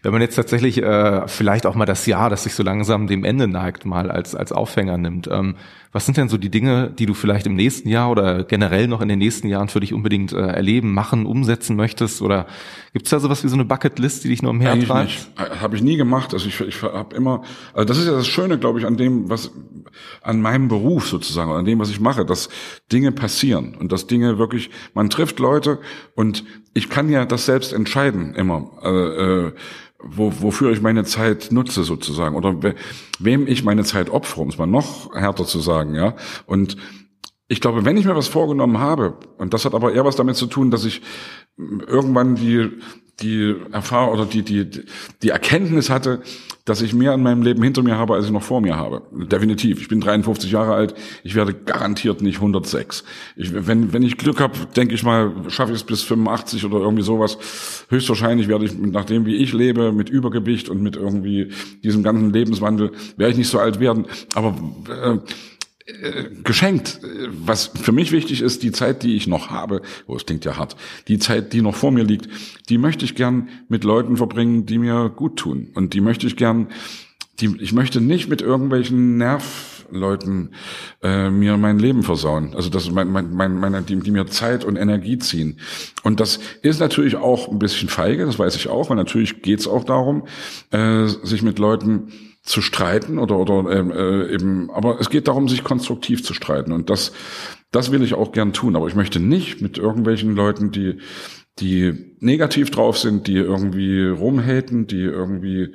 wenn 0.01 0.13
man 0.13 0.21
jetzt 0.21 0.35
tatsächlich 0.35 0.81
äh, 0.81 1.27
vielleicht 1.27 1.65
auch 1.65 1.75
mal 1.75 1.85
das 1.85 2.05
Jahr, 2.05 2.29
das 2.29 2.43
sich 2.43 2.53
so 2.53 2.63
langsam 2.63 3.07
dem 3.07 3.25
Ende 3.25 3.49
neigt, 3.49 3.85
mal 3.85 4.09
als, 4.09 4.33
als 4.33 4.53
Aufhänger 4.53 4.97
nimmt, 4.97 5.27
ähm, 5.29 5.55
was 5.91 6.05
sind 6.05 6.17
denn 6.17 6.29
so 6.29 6.37
die 6.37 6.51
Dinge, 6.51 6.91
die 6.91 7.07
du 7.07 7.15
vielleicht 7.15 7.47
im 7.47 7.55
nächsten 7.55 7.89
Jahr 7.89 8.11
oder 8.11 8.43
generell 8.43 8.87
noch 8.87 9.01
in 9.01 9.07
den 9.07 9.17
nächsten 9.17 9.47
Jahren 9.47 9.69
für 9.69 9.79
dich 9.79 9.91
unbedingt 9.91 10.31
äh, 10.31 10.37
erleben, 10.37 10.93
machen, 10.93 11.25
umsetzen 11.25 11.75
möchtest? 11.75 12.21
Oder 12.21 12.45
gibt 12.93 13.07
es 13.07 13.09
da 13.09 13.19
sowas 13.19 13.43
wie 13.43 13.47
so 13.47 13.55
eine 13.55 13.65
Bucketlist, 13.65 14.23
die 14.23 14.29
dich 14.29 14.43
nur 14.43 14.51
umher 14.51 14.79
treibt? 14.79 15.31
Habe 15.35 15.75
ich 15.75 15.81
nie 15.81 15.97
gemacht. 15.97 16.31
Also 16.33 16.47
ich, 16.47 16.61
ich 16.61 16.83
habe 16.83 17.15
immer, 17.15 17.41
also 17.73 17.85
das 17.85 17.97
ist 17.97 18.05
ja 18.05 18.11
das 18.11 18.27
Schöne, 18.27 18.59
glaube 18.59 18.79
ich, 18.79 18.85
an 18.85 18.97
dem, 18.97 19.29
was 19.29 19.51
an 20.29 20.41
meinem 20.41 20.67
Beruf 20.67 21.07
sozusagen, 21.07 21.51
an 21.51 21.65
dem, 21.65 21.79
was 21.79 21.89
ich 21.89 21.99
mache, 21.99 22.23
dass 22.23 22.49
Dinge 22.91 23.11
passieren 23.11 23.75
und 23.79 23.91
dass 23.91 24.05
Dinge 24.05 24.37
wirklich, 24.37 24.69
man 24.93 25.09
trifft 25.09 25.39
Leute 25.39 25.79
und 26.15 26.45
ich 26.73 26.89
kann 26.89 27.09
ja 27.09 27.25
das 27.25 27.45
selbst 27.45 27.73
entscheiden 27.73 28.35
immer. 28.35 28.69
Äh, 28.83 29.47
äh, 29.47 29.51
wo, 30.01 30.31
wofür 30.39 30.71
ich 30.71 30.81
meine 30.81 31.03
Zeit 31.03 31.51
nutze 31.51 31.83
sozusagen 31.83 32.35
oder 32.35 32.63
we, 32.63 32.75
wem 33.19 33.47
ich 33.47 33.65
meine 33.65 33.83
Zeit 33.83 34.09
opfere, 34.09 34.41
um 34.41 34.47
es 34.47 34.57
mal 34.57 34.65
noch 34.65 35.13
härter 35.13 35.45
zu 35.45 35.59
sagen, 35.59 35.93
ja. 35.93 36.15
Und 36.45 36.77
ich 37.49 37.59
glaube, 37.59 37.83
wenn 37.83 37.97
ich 37.97 38.05
mir 38.05 38.15
was 38.15 38.27
vorgenommen 38.27 38.77
habe, 38.77 39.17
und 39.37 39.53
das 39.53 39.65
hat 39.65 39.73
aber 39.73 39.93
eher 39.93 40.05
was 40.05 40.15
damit 40.15 40.37
zu 40.37 40.45
tun, 40.45 40.71
dass 40.71 40.85
ich 40.85 41.01
irgendwann 41.57 42.35
die 42.35 42.69
die 43.21 43.55
Erfahrung 43.71 44.13
oder 44.13 44.25
die, 44.25 44.43
die, 44.43 44.65
die 45.21 45.29
Erkenntnis 45.29 45.89
hatte, 45.89 46.21
dass 46.65 46.81
ich 46.81 46.93
mehr 46.93 47.13
in 47.13 47.23
meinem 47.23 47.41
Leben 47.41 47.61
hinter 47.63 47.81
mir 47.81 47.97
habe, 47.97 48.13
als 48.13 48.25
ich 48.25 48.31
noch 48.31 48.43
vor 48.43 48.61
mir 48.61 48.77
habe. 48.77 49.01
Definitiv. 49.11 49.81
Ich 49.81 49.87
bin 49.87 50.01
53 50.01 50.51
Jahre 50.51 50.73
alt. 50.73 50.93
Ich 51.23 51.35
werde 51.35 51.53
garantiert 51.53 52.21
nicht 52.21 52.37
106. 52.37 53.03
Ich, 53.35 53.53
wenn, 53.67 53.91
wenn 53.91 54.03
ich 54.03 54.17
Glück 54.17 54.39
habe, 54.39 54.53
denke 54.75 54.93
ich 54.93 55.03
mal, 55.03 55.33
schaffe 55.47 55.71
ich 55.71 55.79
es 55.79 55.83
bis 55.83 56.03
85 56.03 56.65
oder 56.65 56.77
irgendwie 56.77 57.03
sowas. 57.03 57.85
Höchstwahrscheinlich 57.89 58.47
werde 58.47 58.65
ich, 58.65 58.77
nach 58.77 59.05
dem, 59.05 59.25
wie 59.25 59.35
ich 59.35 59.53
lebe, 59.53 59.91
mit 59.91 60.09
Übergewicht 60.09 60.69
und 60.69 60.81
mit 60.81 60.95
irgendwie 60.95 61.51
diesem 61.83 62.03
ganzen 62.03 62.31
Lebenswandel, 62.31 62.91
werde 63.17 63.31
ich 63.31 63.37
nicht 63.37 63.49
so 63.49 63.59
alt 63.59 63.79
werden. 63.79 64.05
Aber 64.35 64.55
äh, 64.89 65.17
geschenkt. 66.43 66.99
Was 67.29 67.67
für 67.67 67.91
mich 67.91 68.11
wichtig 68.11 68.41
ist, 68.41 68.63
die 68.63 68.71
Zeit, 68.71 69.03
die 69.03 69.15
ich 69.15 69.27
noch 69.27 69.49
habe, 69.49 69.81
oh, 70.07 70.15
es 70.15 70.25
klingt 70.25 70.45
ja 70.45 70.57
hart, 70.57 70.75
die 71.07 71.19
Zeit, 71.19 71.53
die 71.53 71.61
noch 71.61 71.75
vor 71.75 71.91
mir 71.91 72.03
liegt, 72.03 72.29
die 72.69 72.77
möchte 72.77 73.05
ich 73.05 73.15
gern 73.15 73.49
mit 73.67 73.83
Leuten 73.83 74.17
verbringen, 74.17 74.65
die 74.65 74.77
mir 74.77 75.09
gut 75.09 75.37
tun. 75.37 75.69
Und 75.73 75.93
die 75.93 76.01
möchte 76.01 76.27
ich 76.27 76.35
gern, 76.35 76.67
die, 77.39 77.55
ich 77.59 77.73
möchte 77.73 78.01
nicht 78.01 78.29
mit 78.29 78.41
irgendwelchen 78.41 79.17
Nervleuten 79.17 80.53
äh, 81.01 81.29
mir 81.29 81.57
mein 81.57 81.79
Leben 81.79 82.03
versauen. 82.03 82.53
Also 82.55 82.69
das 82.69 82.91
mein, 82.91 83.11
mein, 83.11 83.33
mein, 83.33 83.55
meine, 83.55 83.81
die, 83.81 83.97
die 83.99 84.11
mir 84.11 84.27
Zeit 84.27 84.63
und 84.63 84.75
Energie 84.75 85.17
ziehen. 85.17 85.59
Und 86.03 86.19
das 86.19 86.39
ist 86.61 86.79
natürlich 86.79 87.15
auch 87.15 87.49
ein 87.49 87.59
bisschen 87.59 87.89
feige, 87.89 88.25
das 88.25 88.39
weiß 88.39 88.55
ich 88.55 88.69
auch, 88.69 88.89
weil 88.89 88.97
natürlich 88.97 89.41
geht 89.41 89.59
es 89.59 89.67
auch 89.67 89.83
darum, 89.83 90.25
äh, 90.71 91.07
sich 91.07 91.41
mit 91.41 91.59
Leuten 91.59 92.11
zu 92.49 92.61
streiten 92.61 93.19
oder 93.19 93.37
oder 93.37 93.71
ähm, 93.71 93.91
äh, 93.91 94.33
eben, 94.33 94.71
aber 94.71 94.99
es 94.99 95.11
geht 95.11 95.27
darum, 95.27 95.47
sich 95.47 95.63
konstruktiv 95.63 96.23
zu 96.23 96.33
streiten. 96.33 96.71
Und 96.71 96.89
das 96.89 97.13
das 97.71 97.91
will 97.91 98.01
ich 98.01 98.15
auch 98.15 98.31
gern 98.31 98.53
tun, 98.53 98.75
aber 98.75 98.87
ich 98.87 98.95
möchte 98.95 99.19
nicht 99.19 99.61
mit 99.61 99.77
irgendwelchen 99.77 100.35
Leuten, 100.35 100.71
die 100.71 100.97
die 101.59 102.15
negativ 102.19 102.71
drauf 102.71 102.97
sind, 102.97 103.27
die 103.27 103.35
irgendwie 103.35 104.05
rumhaten, 104.05 104.87
die 104.87 105.01
irgendwie, 105.01 105.73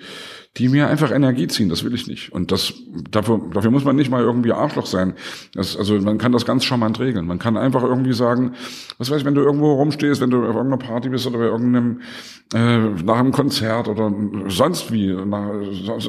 die 0.56 0.68
mir 0.68 0.88
einfach 0.88 1.10
Energie 1.10 1.46
ziehen, 1.46 1.68
das 1.68 1.84
will 1.84 1.94
ich 1.94 2.06
nicht. 2.06 2.32
Und 2.32 2.52
das, 2.52 2.74
dafür, 3.10 3.40
dafür 3.52 3.70
muss 3.70 3.84
man 3.84 3.96
nicht 3.96 4.10
mal 4.10 4.22
irgendwie 4.22 4.52
Arschloch 4.52 4.86
sein. 4.86 5.14
Das, 5.54 5.76
also 5.76 5.98
man 6.00 6.18
kann 6.18 6.32
das 6.32 6.44
ganz 6.44 6.64
charmant 6.64 7.00
regeln. 7.00 7.26
Man 7.26 7.38
kann 7.38 7.56
einfach 7.56 7.82
irgendwie 7.82 8.12
sagen, 8.12 8.54
was 8.98 9.10
weiß 9.10 9.20
ich, 9.20 9.24
wenn 9.24 9.34
du 9.34 9.42
irgendwo 9.42 9.72
rumstehst, 9.74 10.20
wenn 10.20 10.30
du 10.30 10.38
auf 10.38 10.54
irgendeiner 10.54 10.78
Party 10.78 11.08
bist 11.08 11.26
oder 11.26 11.38
bei 11.38 11.46
irgendeinem, 11.46 12.00
äh, 12.54 12.78
nach 13.02 13.18
einem 13.18 13.32
Konzert 13.32 13.88
oder 13.88 14.12
sonst 14.48 14.92
wie, 14.92 15.12
nach, 15.12 15.50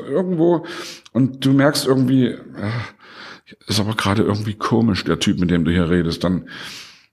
irgendwo 0.10 0.66
und 1.14 1.46
du 1.46 1.54
merkst 1.54 1.88
irgendwie, 1.88 2.26
äh, 2.26 2.38
ist 3.68 3.80
aber 3.80 3.94
gerade 3.94 4.24
irgendwie 4.24 4.56
komisch, 4.56 5.04
der 5.04 5.20
Typ, 5.20 5.40
mit 5.40 5.52
dem 5.52 5.66
du 5.66 5.72
hier 5.72 5.90
redest, 5.90 6.24
dann 6.24 6.50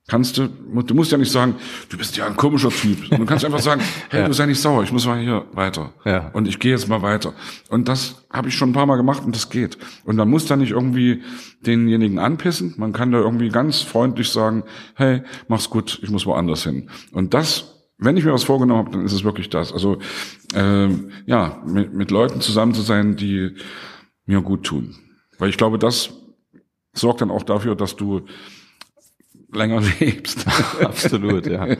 kannst 0.08 0.36
du, 0.36 0.48
du 0.48 0.94
musst 0.94 1.12
ja 1.12 1.18
nicht 1.18 1.30
sagen, 1.30 1.54
du 1.88 1.96
bist 1.96 2.16
ja 2.16 2.26
ein 2.26 2.36
komischer 2.36 2.70
Typ. 2.70 3.08
Du 3.08 3.24
kannst 3.24 3.44
einfach 3.44 3.60
sagen, 3.60 3.80
hey, 4.10 4.22
ja. 4.22 4.26
du 4.26 4.32
sei 4.32 4.46
nicht 4.46 4.60
sauer, 4.60 4.82
ich 4.82 4.92
muss 4.92 5.06
mal 5.06 5.20
hier 5.20 5.44
weiter. 5.52 5.92
Ja. 6.04 6.30
Und 6.32 6.48
ich 6.48 6.58
gehe 6.58 6.72
jetzt 6.72 6.88
mal 6.88 7.02
weiter. 7.02 7.32
Und 7.68 7.88
das 7.88 8.26
habe 8.30 8.48
ich 8.48 8.54
schon 8.54 8.70
ein 8.70 8.72
paar 8.72 8.86
Mal 8.86 8.96
gemacht 8.96 9.24
und 9.24 9.34
das 9.34 9.48
geht. 9.48 9.78
Und 10.04 10.16
dann 10.16 10.28
muss 10.28 10.46
da 10.46 10.56
nicht 10.56 10.72
irgendwie 10.72 11.22
denjenigen 11.64 12.18
anpissen. 12.18 12.74
Man 12.76 12.92
kann 12.92 13.12
da 13.12 13.18
irgendwie 13.18 13.48
ganz 13.48 13.82
freundlich 13.82 14.30
sagen, 14.30 14.64
hey, 14.94 15.22
mach's 15.48 15.70
gut, 15.70 16.00
ich 16.02 16.10
muss 16.10 16.26
woanders 16.26 16.64
hin. 16.64 16.90
Und 17.12 17.34
das 17.34 17.68
wenn 18.04 18.16
ich 18.16 18.24
mir 18.24 18.32
was 18.32 18.42
vorgenommen 18.42 18.80
habe, 18.80 18.90
dann 18.90 19.04
ist 19.04 19.12
es 19.12 19.22
wirklich 19.22 19.48
das. 19.48 19.72
Also 19.72 19.98
ähm, 20.54 21.12
ja, 21.26 21.62
mit, 21.64 21.94
mit 21.94 22.10
Leuten 22.10 22.40
zusammen 22.40 22.74
zu 22.74 22.82
sein, 22.82 23.14
die 23.14 23.54
mir 24.26 24.42
gut 24.42 24.64
tun. 24.64 24.96
Weil 25.38 25.50
ich 25.50 25.56
glaube, 25.56 25.78
das 25.78 26.10
sorgt 26.92 27.20
dann 27.20 27.30
auch 27.30 27.44
dafür, 27.44 27.76
dass 27.76 27.96
du 27.96 28.22
länger 29.52 29.82
lebst. 30.00 30.46
Absolut, 30.80 31.46
ja. 31.46 31.76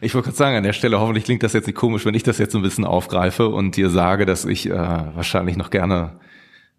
Ich 0.00 0.14
wollte 0.14 0.26
gerade 0.26 0.36
sagen, 0.36 0.56
an 0.56 0.62
der 0.62 0.72
Stelle, 0.72 1.00
hoffentlich 1.00 1.24
klingt 1.24 1.42
das 1.42 1.52
jetzt 1.52 1.66
nicht 1.66 1.76
komisch, 1.76 2.04
wenn 2.04 2.14
ich 2.14 2.22
das 2.22 2.38
jetzt 2.38 2.54
ein 2.54 2.62
bisschen 2.62 2.84
aufgreife 2.84 3.48
und 3.48 3.76
dir 3.76 3.90
sage, 3.90 4.26
dass 4.26 4.44
ich 4.44 4.68
äh, 4.68 4.72
wahrscheinlich 4.72 5.56
noch 5.56 5.70
gerne 5.70 6.20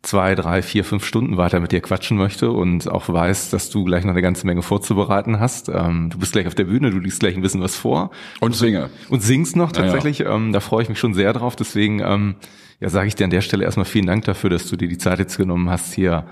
zwei, 0.03 0.35
drei, 0.35 0.61
vier, 0.61 0.85
fünf 0.85 1.05
Stunden 1.05 1.37
weiter 1.37 1.59
mit 1.59 1.71
dir 1.71 1.81
quatschen 1.81 2.17
möchte 2.17 2.51
und 2.51 2.89
auch 2.89 3.09
weiß, 3.09 3.49
dass 3.49 3.69
du 3.69 3.83
gleich 3.83 4.05
noch 4.05 4.11
eine 4.11 4.21
ganze 4.21 4.45
Menge 4.45 4.61
vorzubereiten 4.61 5.39
hast. 5.39 5.69
Ähm, 5.69 6.09
du 6.09 6.19
bist 6.19 6.33
gleich 6.33 6.47
auf 6.47 6.55
der 6.55 6.65
Bühne, 6.65 6.91
du 6.91 6.99
liest 6.99 7.19
gleich 7.19 7.35
ein 7.35 7.41
bisschen 7.41 7.61
was 7.61 7.75
vor. 7.75 8.11
Und 8.39 8.55
singe. 8.55 8.89
Und 9.09 9.21
singst 9.21 9.55
noch 9.55 9.71
tatsächlich. 9.71 10.19
Ja. 10.19 10.35
Ähm, 10.35 10.53
da 10.53 10.59
freue 10.59 10.83
ich 10.83 10.89
mich 10.89 10.99
schon 10.99 11.13
sehr 11.13 11.33
drauf. 11.33 11.55
Deswegen 11.55 11.99
ähm, 11.99 12.35
ja, 12.79 12.89
sage 12.89 13.07
ich 13.07 13.15
dir 13.15 13.25
an 13.25 13.31
der 13.31 13.41
Stelle 13.41 13.65
erstmal 13.65 13.85
vielen 13.85 14.05
Dank 14.05 14.23
dafür, 14.25 14.49
dass 14.49 14.69
du 14.69 14.75
dir 14.75 14.87
die 14.87 14.97
Zeit 14.97 15.19
jetzt 15.19 15.37
genommen 15.37 15.69
hast, 15.69 15.93
hier 15.93 16.25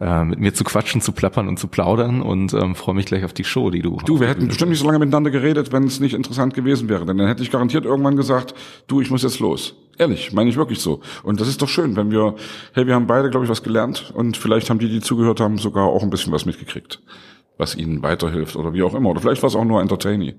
äh, 0.00 0.24
mit 0.24 0.38
mir 0.38 0.54
zu 0.54 0.64
quatschen, 0.64 1.00
zu 1.00 1.12
plappern 1.12 1.48
und 1.48 1.58
zu 1.58 1.66
plaudern 1.66 2.22
und 2.22 2.54
ähm, 2.54 2.74
freue 2.74 2.94
mich 2.94 3.06
gleich 3.06 3.24
auf 3.24 3.32
die 3.32 3.44
Show, 3.44 3.70
die 3.70 3.82
du. 3.82 3.98
Du, 4.04 4.20
wir 4.20 4.28
hätten 4.28 4.48
bestimmt 4.48 4.70
nicht 4.70 4.78
so 4.78 4.86
lange 4.86 4.98
miteinander 4.98 5.30
geredet, 5.30 5.72
wenn 5.72 5.84
es 5.84 6.00
nicht 6.00 6.14
interessant 6.14 6.54
gewesen 6.54 6.88
wäre. 6.88 7.04
Denn 7.04 7.18
dann 7.18 7.26
hätte 7.26 7.42
ich 7.42 7.50
garantiert 7.50 7.84
irgendwann 7.84 8.16
gesagt, 8.16 8.54
du, 8.86 9.00
ich 9.00 9.10
muss 9.10 9.22
jetzt 9.22 9.40
los. 9.40 9.74
Ehrlich, 9.98 10.32
meine 10.32 10.48
ich 10.48 10.56
wirklich 10.56 10.78
so. 10.78 11.00
Und 11.24 11.40
das 11.40 11.48
ist 11.48 11.60
doch 11.60 11.68
schön, 11.68 11.96
wenn 11.96 12.12
wir, 12.12 12.36
hey, 12.74 12.86
wir 12.86 12.94
haben 12.94 13.08
beide, 13.08 13.30
glaube 13.30 13.44
ich, 13.44 13.50
was 13.50 13.64
gelernt 13.64 14.12
und 14.14 14.36
vielleicht 14.36 14.70
haben 14.70 14.78
die, 14.78 14.88
die 14.88 15.00
zugehört 15.00 15.40
haben, 15.40 15.58
sogar 15.58 15.86
auch 15.86 16.04
ein 16.04 16.10
bisschen 16.10 16.32
was 16.32 16.46
mitgekriegt, 16.46 17.00
was 17.56 17.74
ihnen 17.74 18.02
weiterhilft 18.02 18.54
oder 18.54 18.72
wie 18.72 18.84
auch 18.84 18.94
immer. 18.94 19.10
Oder 19.10 19.20
vielleicht 19.20 19.42
war 19.42 19.48
es 19.48 19.56
auch 19.56 19.64
nur 19.64 19.80
entertaining. 19.80 20.34